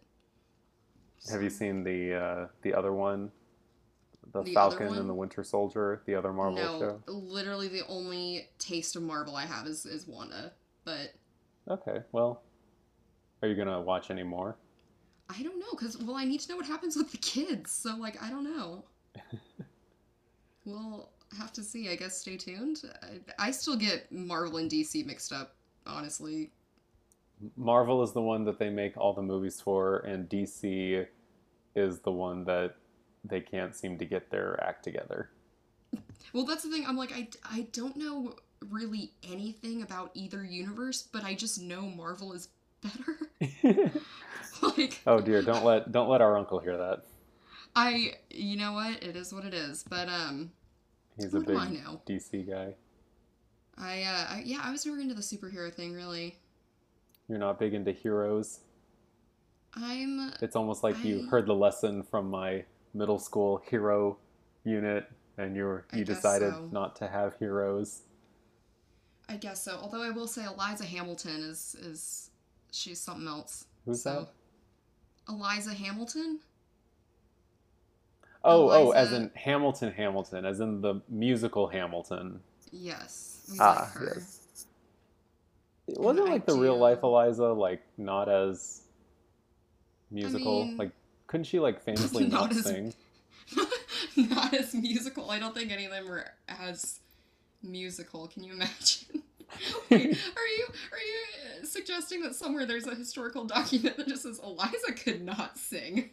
have 1.31 1.41
you 1.41 1.49
seen 1.49 1.83
the 1.83 2.13
uh, 2.13 2.47
the 2.61 2.71
other 2.75 2.93
one, 2.93 3.31
the, 4.31 4.43
The 4.43 4.53
Falcon 4.53 4.93
and 4.95 5.09
the 5.09 5.13
Winter 5.13 5.43
Soldier, 5.43 6.01
the 6.05 6.15
other 6.15 6.33
Marvel 6.33 6.57
no, 6.57 6.79
show? 6.79 7.01
literally 7.07 7.67
the 7.67 7.85
only 7.87 8.47
taste 8.57 8.95
of 8.95 9.03
Marvel 9.03 9.35
I 9.35 9.45
have 9.45 9.67
is 9.67 9.85
is 9.85 10.07
Wanda, 10.07 10.53
but 10.85 11.13
Okay, 11.69 11.99
well, 12.11 12.41
are 13.41 13.47
you 13.47 13.55
gonna 13.55 13.81
watch 13.81 14.09
any 14.09 14.23
more? 14.23 14.55
I 15.29 15.43
don't 15.43 15.59
know 15.59 15.71
because 15.71 15.97
well 15.97 16.15
I 16.15 16.25
need 16.25 16.39
to 16.41 16.49
know 16.49 16.57
what 16.57 16.65
happens 16.65 16.95
with 16.95 17.11
the 17.11 17.17
kids, 17.17 17.71
so 17.71 17.95
like 17.95 18.21
I 18.21 18.29
don't 18.29 18.43
know. 18.43 18.83
we'll 20.65 21.09
have 21.37 21.53
to 21.53 21.63
see. 21.63 21.89
I 21.89 21.95
guess 21.95 22.17
stay 22.17 22.37
tuned. 22.37 22.81
I, 23.03 23.47
I 23.47 23.51
still 23.51 23.75
get 23.75 24.11
Marvel 24.11 24.57
and 24.57 24.69
DC 24.69 25.05
mixed 25.05 25.31
up, 25.31 25.55
honestly. 25.85 26.51
Marvel 27.55 28.03
is 28.03 28.11
the 28.11 28.21
one 28.21 28.43
that 28.45 28.59
they 28.59 28.69
make 28.69 28.97
all 28.97 29.13
the 29.13 29.21
movies 29.21 29.61
for, 29.61 29.99
and 29.99 30.27
DC 30.27 31.05
is 31.75 31.99
the 31.99 32.11
one 32.11 32.43
that 32.45 32.75
they 33.23 33.41
can't 33.41 33.75
seem 33.75 33.97
to 33.97 34.05
get 34.05 34.29
their 34.31 34.61
act 34.63 34.83
together. 34.83 35.29
Well, 36.33 36.45
that's 36.45 36.63
the 36.63 36.69
thing. 36.69 36.85
I'm 36.87 36.97
like, 36.97 37.11
I, 37.11 37.27
I 37.43 37.67
don't 37.71 37.95
know 37.95 38.35
really 38.69 39.11
anything 39.23 39.81
about 39.81 40.11
either 40.13 40.43
universe, 40.43 41.07
but 41.11 41.23
I 41.23 41.33
just 41.33 41.61
know 41.61 41.81
Marvel 41.81 42.33
is 42.33 42.49
better. 42.81 43.17
like, 44.61 45.01
oh 45.07 45.19
dear, 45.19 45.41
don't 45.41 45.63
let 45.63 45.91
don't 45.91 46.09
let 46.09 46.21
our 46.21 46.37
uncle 46.37 46.59
hear 46.59 46.77
that. 46.77 47.03
I, 47.75 48.15
you 48.29 48.57
know 48.57 48.73
what? 48.73 49.03
It 49.03 49.15
is 49.15 49.33
what 49.33 49.45
it 49.45 49.53
is. 49.53 49.83
But 49.87 50.09
um, 50.09 50.51
He's 51.17 51.33
a 51.33 51.39
big 51.39 51.55
I 51.55 51.69
know? 51.69 52.01
DC 52.07 52.49
guy. 52.49 52.73
I, 53.77 54.03
uh, 54.03 54.25
I, 54.35 54.43
yeah, 54.45 54.59
I 54.61 54.71
was 54.71 54.85
never 54.85 54.99
into 54.99 55.13
the 55.13 55.21
superhero 55.21 55.73
thing 55.73 55.93
really. 55.93 56.35
You're 57.27 57.37
not 57.37 57.59
big 57.59 57.73
into 57.73 57.91
heroes. 57.91 58.59
I'm, 59.75 60.33
It's 60.41 60.55
almost 60.55 60.83
like 60.83 61.03
you 61.05 61.27
heard 61.29 61.45
the 61.45 61.53
lesson 61.53 62.01
from 62.01 62.29
my 62.29 62.65
middle 62.93 63.19
school 63.19 63.61
hero 63.69 64.17
unit, 64.63 65.09
and 65.37 65.55
you 65.55 65.63
were, 65.63 65.85
you 65.93 66.03
decided 66.03 66.53
so. 66.53 66.69
not 66.71 66.95
to 66.97 67.07
have 67.07 67.35
heroes. 67.39 68.01
I 69.27 69.37
guess 69.37 69.63
so. 69.63 69.77
Although 69.81 70.01
I 70.01 70.09
will 70.09 70.27
say, 70.27 70.43
Eliza 70.45 70.85
Hamilton 70.85 71.41
is 71.41 71.75
is 71.79 72.29
she's 72.71 72.99
something 72.99 73.27
else. 73.27 73.65
Who's 73.85 74.01
so, 74.01 74.27
that? 75.27 75.33
Eliza 75.33 75.73
Hamilton. 75.73 76.39
Oh, 78.43 78.69
oh, 78.69 78.91
as 78.91 79.11
in 79.11 79.29
Hamilton, 79.35 79.91
Hamilton, 79.91 80.45
as 80.45 80.61
in 80.61 80.81
the 80.81 81.01
musical 81.09 81.67
Hamilton. 81.67 82.39
Yes, 82.71 83.49
we 83.51 83.57
Ah, 83.59 83.81
like 83.81 83.89
her. 83.93 84.13
yes. 84.15 84.65
Wasn't 85.87 86.27
I 86.27 86.31
like 86.31 86.45
the 86.45 86.55
real 86.55 86.77
life 86.77 87.03
Eliza 87.03 87.47
like 87.47 87.81
not 87.97 88.29
as 88.29 88.83
musical? 90.09 90.65
mean, 90.65 90.77
like, 90.77 90.91
couldn't 91.29 91.43
she 91.43 91.59
like 91.59 91.79
famously 91.79 92.27
not 92.27 92.49
not 92.49 92.51
as- 92.51 92.63
sing? 92.63 92.93
not 94.17 94.53
as 94.53 94.73
musical. 94.73 95.29
I 95.29 95.39
don't 95.39 95.55
think 95.55 95.71
any 95.71 95.85
of 95.85 95.91
them 95.91 96.09
were 96.09 96.25
as 96.47 96.99
musical. 97.63 98.27
Can 98.27 98.43
you 98.43 98.53
imagine? 98.53 99.21
Wait, 99.89 100.01
are 100.01 100.47
you 100.47 100.67
are 100.91 100.97
you 101.59 101.65
suggesting 101.65 102.21
that 102.21 102.35
somewhere 102.35 102.65
there's 102.65 102.87
a 102.87 102.95
historical 102.95 103.45
document 103.45 103.97
that 103.97 104.07
just 104.07 104.23
says 104.23 104.39
Eliza 104.43 104.93
could 104.93 105.23
not 105.23 105.57
sing? 105.57 106.09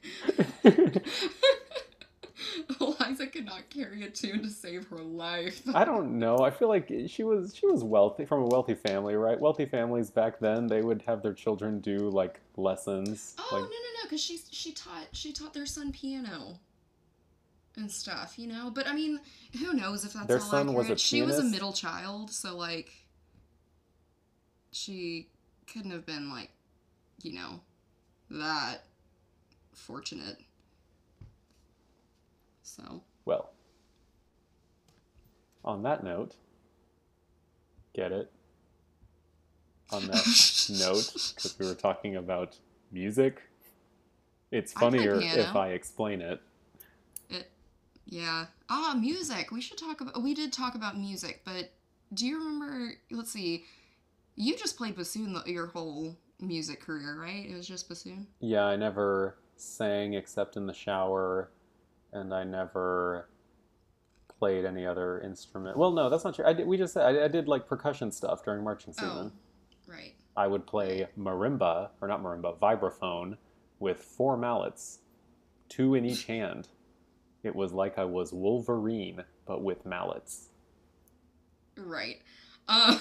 Eliza 2.81 3.27
could 3.27 3.47
not 3.47 3.69
carry 3.71 4.03
a 4.03 4.06
tune 4.17 4.43
to 4.43 4.51
save 4.51 4.87
her 4.89 4.99
life. 4.99 5.63
I 5.75 5.85
don't 5.87 6.19
know. 6.19 6.39
I 6.39 6.51
feel 6.51 6.69
like 6.69 6.91
she 7.07 7.23
was 7.23 7.55
she 7.55 7.67
was 7.67 7.85
wealthy 7.85 8.25
from 8.25 8.43
a 8.43 8.47
wealthy 8.47 8.75
family, 8.75 9.15
right? 9.15 9.39
Wealthy 9.39 9.67
families 9.67 10.11
back 10.11 10.41
then 10.41 10.67
they 10.67 10.83
would 10.83 11.03
have 11.07 11.23
their 11.23 11.35
children 11.35 11.81
do 11.81 12.11
like 12.11 12.41
lessons. 12.57 13.35
Oh 13.39 13.49
like 13.53 13.63
no 13.63 13.67
no 13.67 13.69
no! 13.69 14.03
Because 14.05 14.21
she 14.21 14.41
she 14.51 14.73
taught 14.73 15.07
she 15.13 15.33
taught 15.33 15.55
their 15.55 15.67
son 15.67 15.93
piano 15.93 16.59
and 17.77 17.91
stuff, 17.91 18.39
you 18.39 18.47
know. 18.47 18.71
But 18.75 18.87
I 18.87 18.95
mean, 18.95 19.21
who 19.59 19.75
knows 19.75 20.05
if 20.05 20.15
that's 20.15 20.27
Their 20.27 20.39
all 20.39 20.43
son 20.43 20.75
was 20.75 20.87
a 20.87 20.93
accurate? 20.93 21.01
She 21.01 21.23
was 21.23 21.39
a 21.39 21.45
middle 21.45 21.73
child, 21.73 22.31
so 22.31 22.57
like, 22.57 22.91
she 24.73 25.29
couldn't 25.67 25.91
have 25.91 26.07
been 26.07 26.31
like, 26.31 26.51
you 27.23 27.35
know, 27.35 27.61
that 28.31 28.85
fortunate. 29.73 30.39
So 32.63 33.03
well. 33.25 33.51
On 35.67 35.83
that 35.83 36.05
note, 36.05 36.37
get 37.93 38.13
it? 38.13 38.31
On 39.91 40.07
that 40.07 40.67
note, 40.71 41.13
because 41.35 41.57
we 41.59 41.67
were 41.67 41.75
talking 41.75 42.17
about 42.17 42.57
music, 42.93 43.43
it's 44.53 44.73
funnier 44.73 45.19
piano. 45.19 45.43
if 45.43 45.57
I 45.57 45.71
explain 45.71 46.21
it. 46.21 46.41
it, 47.29 47.51
yeah. 48.05 48.47
Ah, 48.69 48.97
music. 48.99 49.51
We 49.51 49.61
should 49.61 49.79
talk 49.79 50.01
about. 50.01 50.23
We 50.23 50.35
did 50.35 50.53
talk 50.53 50.77
about 50.77 50.97
music, 50.97 51.43
but 51.45 51.73
do 52.15 52.27
you 52.27 52.39
remember? 52.39 52.95
Let's 53.11 53.33
see. 53.33 53.65
You 54.37 54.57
just 54.57 54.77
played 54.77 54.97
bassoon 54.97 55.41
your 55.47 55.67
whole 55.67 56.17
music 56.41 56.81
career, 56.81 57.19
right? 57.21 57.47
It 57.49 57.57
was 57.57 57.67
just 57.67 57.89
bassoon. 57.89 58.29
Yeah, 58.39 58.65
I 58.67 58.77
never 58.77 59.39
sang 59.57 60.15
except 60.15 60.57
in 60.57 60.67
the 60.67 60.75
shower, 60.75 61.51
and 62.13 62.33
I 62.33 62.45
never 62.45 63.29
played 64.39 64.65
any 64.65 64.87
other 64.87 65.21
instrument. 65.21 65.77
Well, 65.77 65.93
no, 65.93 66.11
that's 66.11 66.25
not 66.25 66.35
true. 66.35 66.45
I 66.45 66.53
did, 66.53 66.67
we 66.67 66.77
just 66.77 66.95
said 66.95 67.05
I, 67.05 67.25
I 67.25 67.29
did 67.29 67.49
like 67.49 67.67
percussion 67.67 68.13
stuff 68.13 68.45
during 68.45 68.63
marching 68.65 68.93
season. 68.93 69.33
Oh, 69.33 69.93
right. 69.93 70.15
I 70.37 70.47
would 70.47 70.67
play 70.67 71.07
marimba, 71.19 71.91
or 72.01 72.09
not 72.09 72.23
marimba, 72.23 72.59
vibraphone 72.59 73.39
with 73.79 73.99
four 73.99 74.37
mallets, 74.37 74.99
two 75.69 75.95
in 75.95 76.05
each 76.05 76.25
hand. 76.25 76.69
It 77.43 77.55
was 77.55 77.73
like 77.73 77.99
I 77.99 78.05
was 78.05 78.33
Wolverine, 78.33 79.25
but 79.47 79.63
with 79.63 79.87
mallets. 79.87 80.49
Right. 81.77 82.21
Um, 82.69 83.01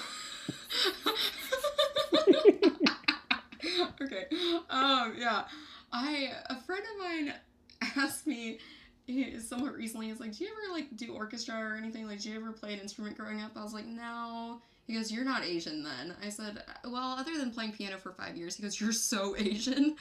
okay. 4.00 4.26
Um, 4.70 5.14
yeah. 5.18 5.44
I 5.92 6.32
a 6.50 6.60
friend 6.62 6.82
of 6.82 6.98
mine 6.98 7.34
asked 7.96 8.26
me 8.26 8.58
he- 9.06 9.38
somewhat 9.40 9.74
recently. 9.74 10.08
He's 10.08 10.20
like, 10.20 10.36
"Do 10.36 10.44
you 10.44 10.50
ever 10.50 10.72
like 10.72 10.96
do 10.96 11.14
orchestra 11.14 11.54
or 11.56 11.76
anything? 11.76 12.06
Like, 12.06 12.20
do 12.20 12.30
you 12.30 12.36
ever 12.36 12.52
play 12.52 12.74
an 12.74 12.80
instrument 12.80 13.16
growing 13.16 13.40
up?" 13.40 13.52
I 13.56 13.62
was 13.62 13.72
like, 13.72 13.86
"No." 13.86 14.60
He 14.86 14.94
goes, 14.94 15.10
"You're 15.10 15.24
not 15.24 15.44
Asian 15.44 15.82
then." 15.82 16.14
I 16.22 16.28
said, 16.28 16.62
uh, 16.68 16.90
"Well, 16.90 17.12
other 17.18 17.36
than 17.38 17.50
playing 17.50 17.72
piano 17.72 17.98
for 17.98 18.12
five 18.12 18.36
years." 18.36 18.56
He 18.56 18.62
goes, 18.62 18.80
"You're 18.80 18.92
so 18.92 19.36
Asian." 19.38 19.96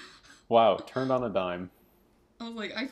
Wow, 0.50 0.78
turned 0.78 1.12
on 1.12 1.24
a 1.24 1.30
dime. 1.30 1.70
I 2.40 2.48
was 2.48 2.56
like, 2.56 2.74
I 2.76 2.90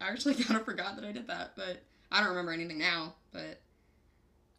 actually 0.00 0.34
kind 0.44 0.58
of 0.58 0.64
forgot 0.64 0.96
that 0.96 1.04
I 1.04 1.12
did 1.12 1.26
that, 1.28 1.52
but 1.56 1.82
I 2.10 2.20
don't 2.20 2.30
remember 2.30 2.52
anything 2.52 2.78
now. 2.78 3.14
But 3.32 3.60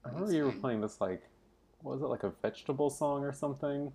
I 0.03 0.09
remember 0.09 0.33
you 0.33 0.45
were 0.45 0.51
playing 0.51 0.81
this 0.81 0.99
like, 0.99 1.21
was 1.83 2.01
it 2.01 2.07
like 2.07 2.23
a 2.23 2.33
vegetable 2.41 2.89
song 2.89 3.23
or 3.23 3.31
something? 3.31 3.91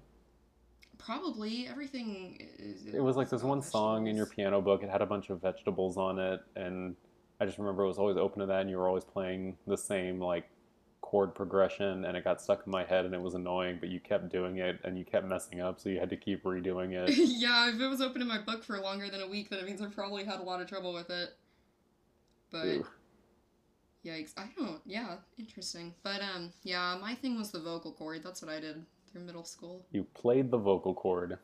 probably 0.99 1.66
everything. 1.68 2.49
Is, 2.59 2.87
It 2.87 3.03
was 3.03 3.16
like 3.16 3.30
this 3.30 3.43
one 3.43 3.62
song 3.62 4.09
in 4.09 4.16
your 4.16 4.26
piano 4.26 4.61
book. 4.61 4.82
It 4.82 4.91
had 4.91 5.01
a 5.01 5.07
bunch 5.07 5.30
of 5.30 5.41
vegetables 5.41 5.97
on 5.97 6.18
it, 6.18 6.41
and 6.57 6.97
I 7.41 7.47
just 7.47 7.59
remember 7.59 7.84
it 7.84 7.89
was 7.89 7.99
always 7.99 8.16
open 8.16 8.41
to 8.41 8.47
that, 8.47 8.62
and 8.62 8.70
you 8.70 8.78
were 8.78 8.89
always 8.89 9.05
playing 9.05 9.57
the 9.66 9.76
same 9.76 10.20
like 10.20 10.49
chord 11.01 11.34
progression, 11.34 12.05
and 12.05 12.16
it 12.16 12.24
got 12.24 12.43
stuck 12.43 12.62
in 12.66 12.70
my 12.70 12.84
head, 12.84 13.05
and 13.05 13.14
it 13.14 13.20
was 13.20 13.34
annoying. 13.34 13.78
But 13.80 13.89
you 13.91 14.01
kept 14.01 14.28
doing 14.30 14.59
it, 14.59 14.80
and 14.84 14.99
you 14.99 15.05
kept 15.05 15.26
messing 15.26 15.61
up, 15.61 15.80
so 15.80 15.89
you 15.89 16.01
had 16.01 16.11
to 16.11 16.16
keep 16.16 16.45
redoing 16.45 16.93
it. 16.93 17.14
yeah, 17.16 17.68
if 17.68 17.80
it 17.80 17.86
was 17.86 18.01
open 18.01 18.22
in 18.22 18.28
my 18.28 18.39
book 18.39 18.64
for 18.64 18.78
longer 18.78 19.09
than 19.09 19.22
a 19.22 19.28
week, 19.28 19.51
then 19.51 19.61
it 19.61 19.66
means 19.66 19.80
I 19.80 19.86
probably 19.86 20.24
had 20.24 20.41
a 20.41 20.43
lot 20.43 20.61
of 20.61 20.68
trouble 20.68 20.93
with 20.93 21.11
it. 21.11 21.30
But 22.51 22.66
Ooh. 22.66 22.86
yikes, 24.05 24.32
I 24.36 24.47
don't. 24.57 24.80
Yeah, 24.84 25.16
interesting. 25.39 25.95
But 26.03 26.22
um, 26.22 26.53
yeah, 26.62 26.99
my 27.01 27.14
thing 27.14 27.39
was 27.39 27.51
the 27.51 27.61
vocal 27.61 27.93
cord. 27.93 28.22
That's 28.24 28.43
what 28.43 28.51
I 28.51 28.59
did 28.59 28.84
through 29.11 29.22
middle 29.22 29.45
school. 29.45 29.86
You 29.93 30.05
played 30.14 30.51
the 30.51 30.59
vocal 30.59 30.95
cord. 30.95 31.39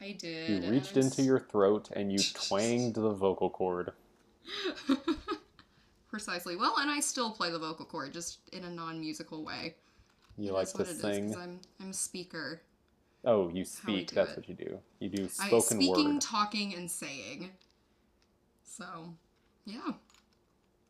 I 0.00 0.12
did. 0.12 0.64
You 0.64 0.70
reached 0.70 0.96
into 0.96 1.22
your 1.22 1.40
throat 1.40 1.90
and 1.92 2.12
you 2.12 2.18
twanged 2.34 2.96
the 2.96 3.12
vocal 3.12 3.50
cord. 3.50 3.92
Precisely. 6.08 6.56
Well, 6.56 6.74
and 6.78 6.90
I 6.90 7.00
still 7.00 7.30
play 7.30 7.50
the 7.50 7.58
vocal 7.58 7.84
cord, 7.84 8.12
just 8.12 8.38
in 8.52 8.64
a 8.64 8.70
non-musical 8.70 9.44
way. 9.44 9.74
You 10.38 10.52
like 10.52 10.72
to 10.72 10.82
it 10.82 10.88
is, 10.88 11.00
sing. 11.00 11.34
I'm 11.36 11.60
I'm 11.80 11.90
a 11.90 11.94
speaker. 11.94 12.62
Oh, 13.24 13.50
you 13.50 13.64
speak. 13.64 14.12
That's 14.12 14.32
it. 14.32 14.36
what 14.36 14.48
you 14.48 14.54
do. 14.54 14.78
You 15.00 15.08
do 15.08 15.28
spoken 15.28 15.56
I, 15.56 15.82
speaking, 15.82 16.12
word. 16.14 16.20
talking, 16.20 16.74
and 16.74 16.90
saying. 16.90 17.50
So, 18.62 18.84
yeah, 19.66 19.92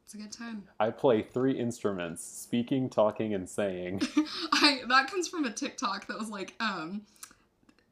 it's 0.04 0.14
a 0.14 0.18
good 0.18 0.32
time. 0.32 0.64
I 0.78 0.90
play 0.90 1.22
three 1.22 1.58
instruments: 1.58 2.22
speaking, 2.24 2.90
talking, 2.90 3.34
and 3.34 3.48
saying. 3.48 4.02
I 4.52 4.82
that 4.88 5.10
comes 5.10 5.26
from 5.28 5.46
a 5.46 5.50
TikTok 5.50 6.06
that 6.06 6.18
was 6.18 6.28
like, 6.28 6.54
um, 6.60 7.02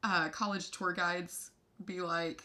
uh, 0.04 0.28
college 0.28 0.70
tour 0.70 0.92
guides 0.92 1.50
be 1.84 2.00
like, 2.00 2.42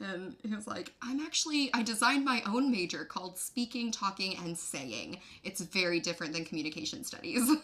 and 0.00 0.34
he 0.42 0.54
was 0.54 0.66
like, 0.66 0.92
I'm 1.02 1.20
actually 1.20 1.70
I 1.72 1.82
designed 1.82 2.24
my 2.24 2.42
own 2.46 2.70
major 2.70 3.04
called 3.04 3.38
speaking, 3.38 3.90
talking, 3.92 4.36
and 4.38 4.56
saying. 4.58 5.20
It's 5.42 5.60
very 5.60 6.00
different 6.00 6.32
than 6.32 6.44
communication 6.44 7.04
studies. 7.04 7.48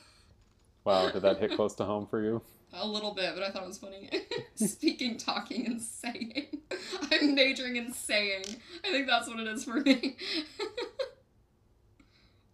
Wow, 0.83 1.11
did 1.11 1.21
that 1.23 1.39
hit 1.39 1.55
close 1.57 1.75
to 1.75 1.85
home 1.85 2.07
for 2.07 2.23
you? 2.23 2.41
A 2.73 2.87
little 2.89 3.13
bit, 3.13 3.35
but 3.35 3.43
I 3.45 3.51
thought 3.51 3.65
it 3.65 3.69
was 3.69 3.77
funny. 3.77 4.09
Speaking, 4.55 5.19
talking, 5.19 5.67
and 5.67 5.83
saying. 5.83 6.47
I'm 7.13 7.35
majoring 7.35 7.77
in 7.77 7.93
saying. 7.93 8.45
I 8.83 8.91
think 8.91 9.07
that's 9.07 9.29
what 9.29 9.39
it 9.41 9.47
is 9.47 9.63
for 9.63 9.75
me. 9.75 10.17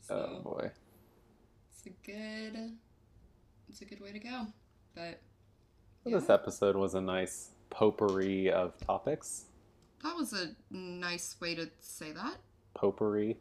so 0.01 0.29
Oh 0.29 0.41
boy. 0.43 0.71
it's 1.71 1.87
a 1.87 1.91
good 2.11 2.73
it's 3.69 3.81
a 3.83 3.85
good 3.85 4.01
way 4.01 4.11
to 4.13 4.19
go. 4.19 4.47
But 4.95 5.21
Well, 6.05 6.19
This 6.19 6.29
episode 6.31 6.75
was 6.75 6.95
a 6.95 7.01
nice 7.01 7.51
potpourri 7.71 8.51
of 8.51 8.77
topics. 8.87 9.45
That 10.03 10.15
was 10.17 10.33
a 10.33 10.55
nice 10.71 11.37
way 11.41 11.55
to 11.55 11.69
say 11.81 12.13
that. 12.13 12.37
Potpourri. 12.75 13.37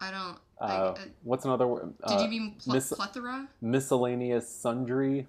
I 0.00 0.10
don't 0.10 0.38
Uh, 0.60 0.64
I, 0.64 0.74
uh, 0.76 0.98
what's 1.22 1.44
another 1.44 1.66
word? 1.66 1.94
did 2.06 2.18
Uh, 2.18 2.22
you 2.22 2.28
mean 2.28 2.56
pl- 2.62 2.74
mis- 2.74 2.92
plethora? 2.92 3.48
miscellaneous 3.60 4.48
sundry? 4.48 5.26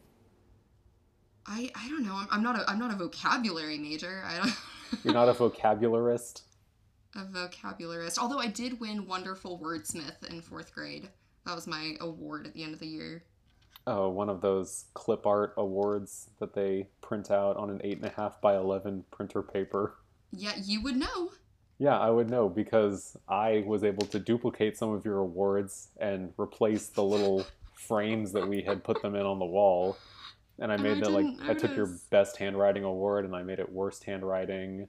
I 1.46 1.72
I 1.76 1.88
don't 1.90 2.04
know. 2.04 2.16
I'm, 2.16 2.28
I'm 2.32 2.44
not 2.44 2.60
a 2.60 2.70
I'm 2.70 2.80
not 2.80 2.92
a 2.92 2.96
vocabulary 2.96 3.78
major. 3.78 4.24
I 4.26 4.38
don't 4.38 4.54
You're 5.04 5.14
not 5.14 5.30
a 5.30 5.34
vocabularist. 5.34 6.42
a 7.16 7.20
vocabularist. 7.26 8.18
Although 8.18 8.40
I 8.40 8.48
did 8.48 8.80
win 8.80 9.06
wonderful 9.08 9.60
wordsmith 9.60 10.24
in 10.30 10.42
fourth 10.42 10.74
grade. 10.74 11.10
That 11.46 11.56
was 11.56 11.68
my 11.68 11.96
award 12.02 12.48
at 12.48 12.54
the 12.54 12.64
end 12.64 12.74
of 12.74 12.80
the 12.80 12.88
year. 12.88 13.24
Oh, 13.88 14.10
one 14.10 14.30
of 14.30 14.42
those 14.42 14.86
clip 14.96 15.28
art 15.28 15.54
awards 15.58 16.30
that 16.40 16.56
they 16.56 16.88
print 17.02 17.30
out 17.30 17.56
on 17.58 17.70
an 17.70 17.80
eight 17.84 17.98
and 17.98 18.06
a 18.06 18.10
half 18.10 18.42
by 18.42 18.56
eleven 18.56 19.06
printer 19.12 19.44
paper. 19.44 19.96
Yeah, 20.36 20.56
you 20.58 20.82
would 20.82 20.96
know. 20.98 21.32
Yeah, 21.78 22.00
I 22.00 22.10
would 22.10 22.30
know 22.30 22.48
because 22.48 23.18
I 23.28 23.64
was 23.68 23.84
able 23.84 24.06
to 24.08 24.20
duplicate 24.20 24.78
some 24.78 24.92
of 24.92 25.04
your 25.06 25.20
awards 25.20 25.90
and 26.00 26.34
replace 26.40 26.90
the 26.90 27.04
little 27.04 27.52
frames 27.74 28.32
that 28.32 28.46
we 28.46 28.62
had 28.64 28.84
put 28.84 29.02
them 29.02 29.16
in 29.16 29.26
on 29.26 29.40
the 29.40 29.46
wall. 29.46 30.02
And 30.60 30.72
I 30.72 30.78
And 30.78 30.86
made 30.86 31.00
I 31.00 31.02
that 31.02 31.10
like 31.12 31.32
I 31.48 31.54
took 31.54 31.76
your 31.76 32.00
best 32.12 32.38
handwriting 32.38 32.84
award 32.86 33.26
and 33.26 33.36
I 33.36 33.44
made 33.44 33.60
it 33.60 33.72
worst 33.72 34.06
handwriting. 34.06 34.88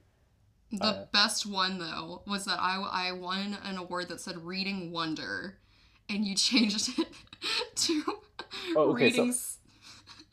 The 0.71 0.97
Uh, 0.97 1.05
best 1.11 1.45
one 1.45 1.77
though 1.77 2.23
was 2.25 2.45
that 2.45 2.59
I 2.59 2.75
I 2.77 3.11
won 3.13 3.53
an 3.63 3.77
award 3.77 4.07
that 4.09 4.21
said 4.21 4.45
reading 4.45 4.91
wonder, 4.91 5.59
and 6.09 6.25
you 6.25 6.35
changed 6.37 6.97
it 6.99 7.07
to 7.75 8.19
Oh, 8.75 8.91
okay, 8.91 9.07
reading. 9.07 9.29
s- 9.29 9.59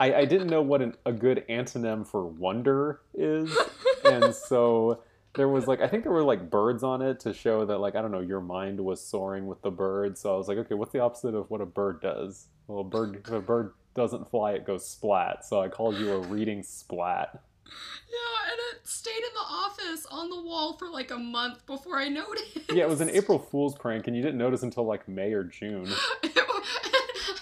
I, 0.00 0.14
I 0.14 0.24
didn't 0.24 0.48
know 0.48 0.62
what 0.62 0.82
an, 0.82 0.94
a 1.06 1.12
good 1.12 1.44
antonym 1.48 2.06
for 2.06 2.26
wonder 2.26 3.00
is, 3.14 3.56
and 4.04 4.34
so 4.48 5.00
there 5.34 5.48
was 5.48 5.66
like 5.66 5.80
I 5.80 5.88
think 5.88 6.02
there 6.04 6.12
were 6.12 6.22
like 6.24 6.50
birds 6.50 6.82
on 6.82 7.00
it 7.02 7.20
to 7.20 7.32
show 7.32 7.64
that 7.66 7.78
like 7.78 7.94
I 7.94 8.02
don't 8.02 8.10
know 8.12 8.20
your 8.20 8.40
mind 8.40 8.80
was 8.80 9.00
soaring 9.00 9.46
with 9.46 9.62
the 9.62 9.70
bird. 9.70 10.18
So 10.18 10.34
I 10.34 10.36
was 10.36 10.48
like, 10.48 10.58
okay, 10.58 10.74
what's 10.74 10.92
the 10.92 11.00
opposite 11.00 11.34
of 11.34 11.50
what 11.50 11.60
a 11.60 11.66
bird 11.66 12.00
does? 12.00 12.46
Well, 12.66 12.80
a 12.80 12.84
bird 12.84 13.22
if 13.26 13.32
a 13.32 13.40
bird 13.40 13.72
doesn't 13.94 14.28
fly, 14.30 14.52
it 14.52 14.66
goes 14.66 14.84
splat. 14.88 15.44
So 15.44 15.60
I 15.60 15.68
called 15.68 15.96
you 15.96 16.12
a 16.12 16.18
reading 16.18 16.62
splat. 16.62 17.40
Yeah, 17.66 18.50
and 18.50 18.58
it 18.80 18.86
stayed 18.86 19.10
in 19.16 19.32
the 19.34 19.40
office 19.40 20.06
on 20.10 20.28
the 20.30 20.40
wall 20.42 20.76
for 20.76 20.88
like 20.90 21.10
a 21.10 21.16
month 21.16 21.64
before 21.66 21.98
I 21.98 22.08
noticed. 22.08 22.58
Yeah, 22.72 22.84
it 22.84 22.88
was 22.88 23.00
an 23.00 23.10
April 23.10 23.38
Fool's 23.38 23.74
prank, 23.76 24.06
and 24.06 24.14
you 24.16 24.22
didn't 24.22 24.38
notice 24.38 24.62
until 24.62 24.84
like 24.84 25.08
May 25.08 25.32
or 25.32 25.44
June. 25.44 25.86
It 26.22 26.36
wa- 26.48 26.60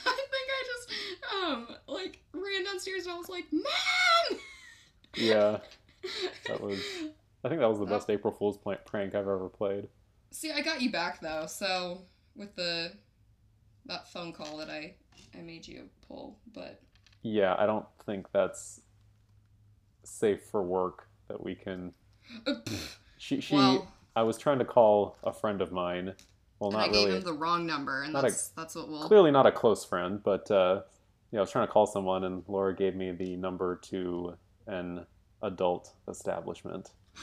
I 0.06 0.26
think 0.30 0.48
I 0.48 0.64
just 0.72 0.88
um 1.44 1.76
like 1.88 2.20
ran 2.32 2.64
downstairs 2.64 3.04
and 3.04 3.14
I 3.14 3.18
was 3.18 3.28
like, 3.28 3.46
"Mom!" 3.52 4.38
Yeah, 5.22 5.58
that 6.48 6.60
was. 6.60 6.78
I 7.44 7.48
think 7.48 7.60
that 7.60 7.68
was 7.68 7.78
the 7.80 7.86
best 7.86 8.08
April 8.10 8.32
Fool's 8.32 8.56
prank 8.58 9.14
I've 9.14 9.26
ever 9.28 9.48
played. 9.48 9.88
See, 10.30 10.50
I 10.52 10.60
got 10.62 10.80
you 10.80 10.90
back 10.92 11.20
though. 11.20 11.46
So 11.46 12.02
with 12.36 12.54
the 12.56 12.92
that 13.86 14.08
phone 14.12 14.32
call 14.32 14.56
that 14.58 14.70
I 14.70 14.94
I 15.36 15.40
made 15.42 15.66
you 15.66 15.88
pull, 16.06 16.38
but 16.54 16.80
Yeah, 17.22 17.54
I 17.58 17.66
don't 17.66 17.86
think 18.06 18.26
that's 18.32 18.80
safe 20.04 20.42
for 20.50 20.62
work 20.62 21.08
that 21.28 21.42
we 21.42 21.54
can. 21.54 21.92
uh, 22.46 22.54
She, 23.18 23.40
she. 23.40 23.54
well, 23.54 23.88
I 24.16 24.22
was 24.22 24.36
trying 24.38 24.58
to 24.58 24.64
call 24.64 25.16
a 25.24 25.32
friend 25.32 25.60
of 25.62 25.72
mine. 25.72 26.14
Well, 26.58 26.70
and 26.70 26.78
I 26.78 26.86
not 26.86 26.92
gave 26.92 27.08
him 27.08 27.22
the 27.22 27.32
wrong 27.32 27.66
number, 27.66 28.02
and 28.02 28.12
not 28.12 28.20
a- 28.20 28.28
that's 28.28 28.48
that's 28.48 28.74
what 28.74 28.88
we'll. 28.88 29.06
Clearly 29.08 29.30
not 29.30 29.46
a 29.46 29.52
close 29.52 29.84
friend, 29.84 30.22
but 30.22 30.50
uh, 30.50 30.82
yeah, 31.32 31.40
I 31.40 31.42
was 31.42 31.50
trying 31.50 31.66
to 31.66 31.72
call 31.72 31.86
someone, 31.86 32.24
and 32.24 32.44
Laura 32.46 32.74
gave 32.74 32.94
me 32.94 33.10
the 33.12 33.36
number 33.36 33.76
to 33.90 34.36
an 34.66 35.06
adult 35.42 35.92
establishment. 36.08 36.90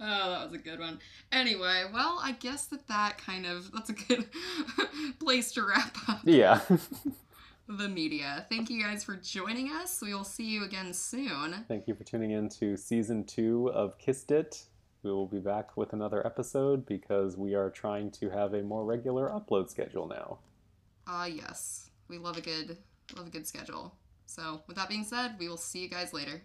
oh, 0.00 0.30
that 0.30 0.50
was 0.50 0.52
a 0.54 0.62
good 0.62 0.78
one. 0.80 0.98
Anyway, 1.32 1.84
well, 1.92 2.20
I 2.22 2.32
guess 2.32 2.66
that 2.66 2.86
that 2.88 3.18
kind 3.18 3.46
of 3.46 3.70
that's 3.72 3.90
a 3.90 3.94
good 3.94 4.26
place 5.20 5.52
to 5.52 5.64
wrap 5.66 5.96
up 6.08 6.20
Yeah. 6.24 6.60
the 7.68 7.88
media. 7.88 8.46
Thank 8.48 8.70
you 8.70 8.82
guys 8.82 9.04
for 9.04 9.16
joining 9.16 9.70
us. 9.70 10.00
We 10.00 10.14
will 10.14 10.24
see 10.24 10.46
you 10.46 10.64
again 10.64 10.94
soon. 10.94 11.64
Thank 11.68 11.86
you 11.86 11.94
for 11.94 12.04
tuning 12.04 12.30
in 12.30 12.48
to 12.50 12.76
season 12.76 13.24
two 13.24 13.70
of 13.74 13.98
Kissed 13.98 14.30
It. 14.30 14.64
We 15.02 15.12
will 15.12 15.26
be 15.26 15.38
back 15.38 15.76
with 15.76 15.92
another 15.92 16.26
episode 16.26 16.84
because 16.86 17.36
we 17.36 17.54
are 17.54 17.70
trying 17.70 18.10
to 18.12 18.30
have 18.30 18.54
a 18.54 18.62
more 18.62 18.84
regular 18.84 19.28
upload 19.28 19.70
schedule 19.70 20.08
now. 20.08 20.38
Ah, 21.06 21.26
yes, 21.26 21.90
we 22.08 22.18
love 22.18 22.36
a 22.36 22.40
good 22.40 22.78
love 23.16 23.26
a 23.28 23.30
good 23.30 23.46
schedule. 23.46 23.94
So, 24.28 24.62
with 24.66 24.76
that 24.76 24.90
being 24.90 25.04
said, 25.04 25.36
we 25.38 25.48
will 25.48 25.56
see 25.56 25.80
you 25.80 25.88
guys 25.88 26.12
later. 26.12 26.42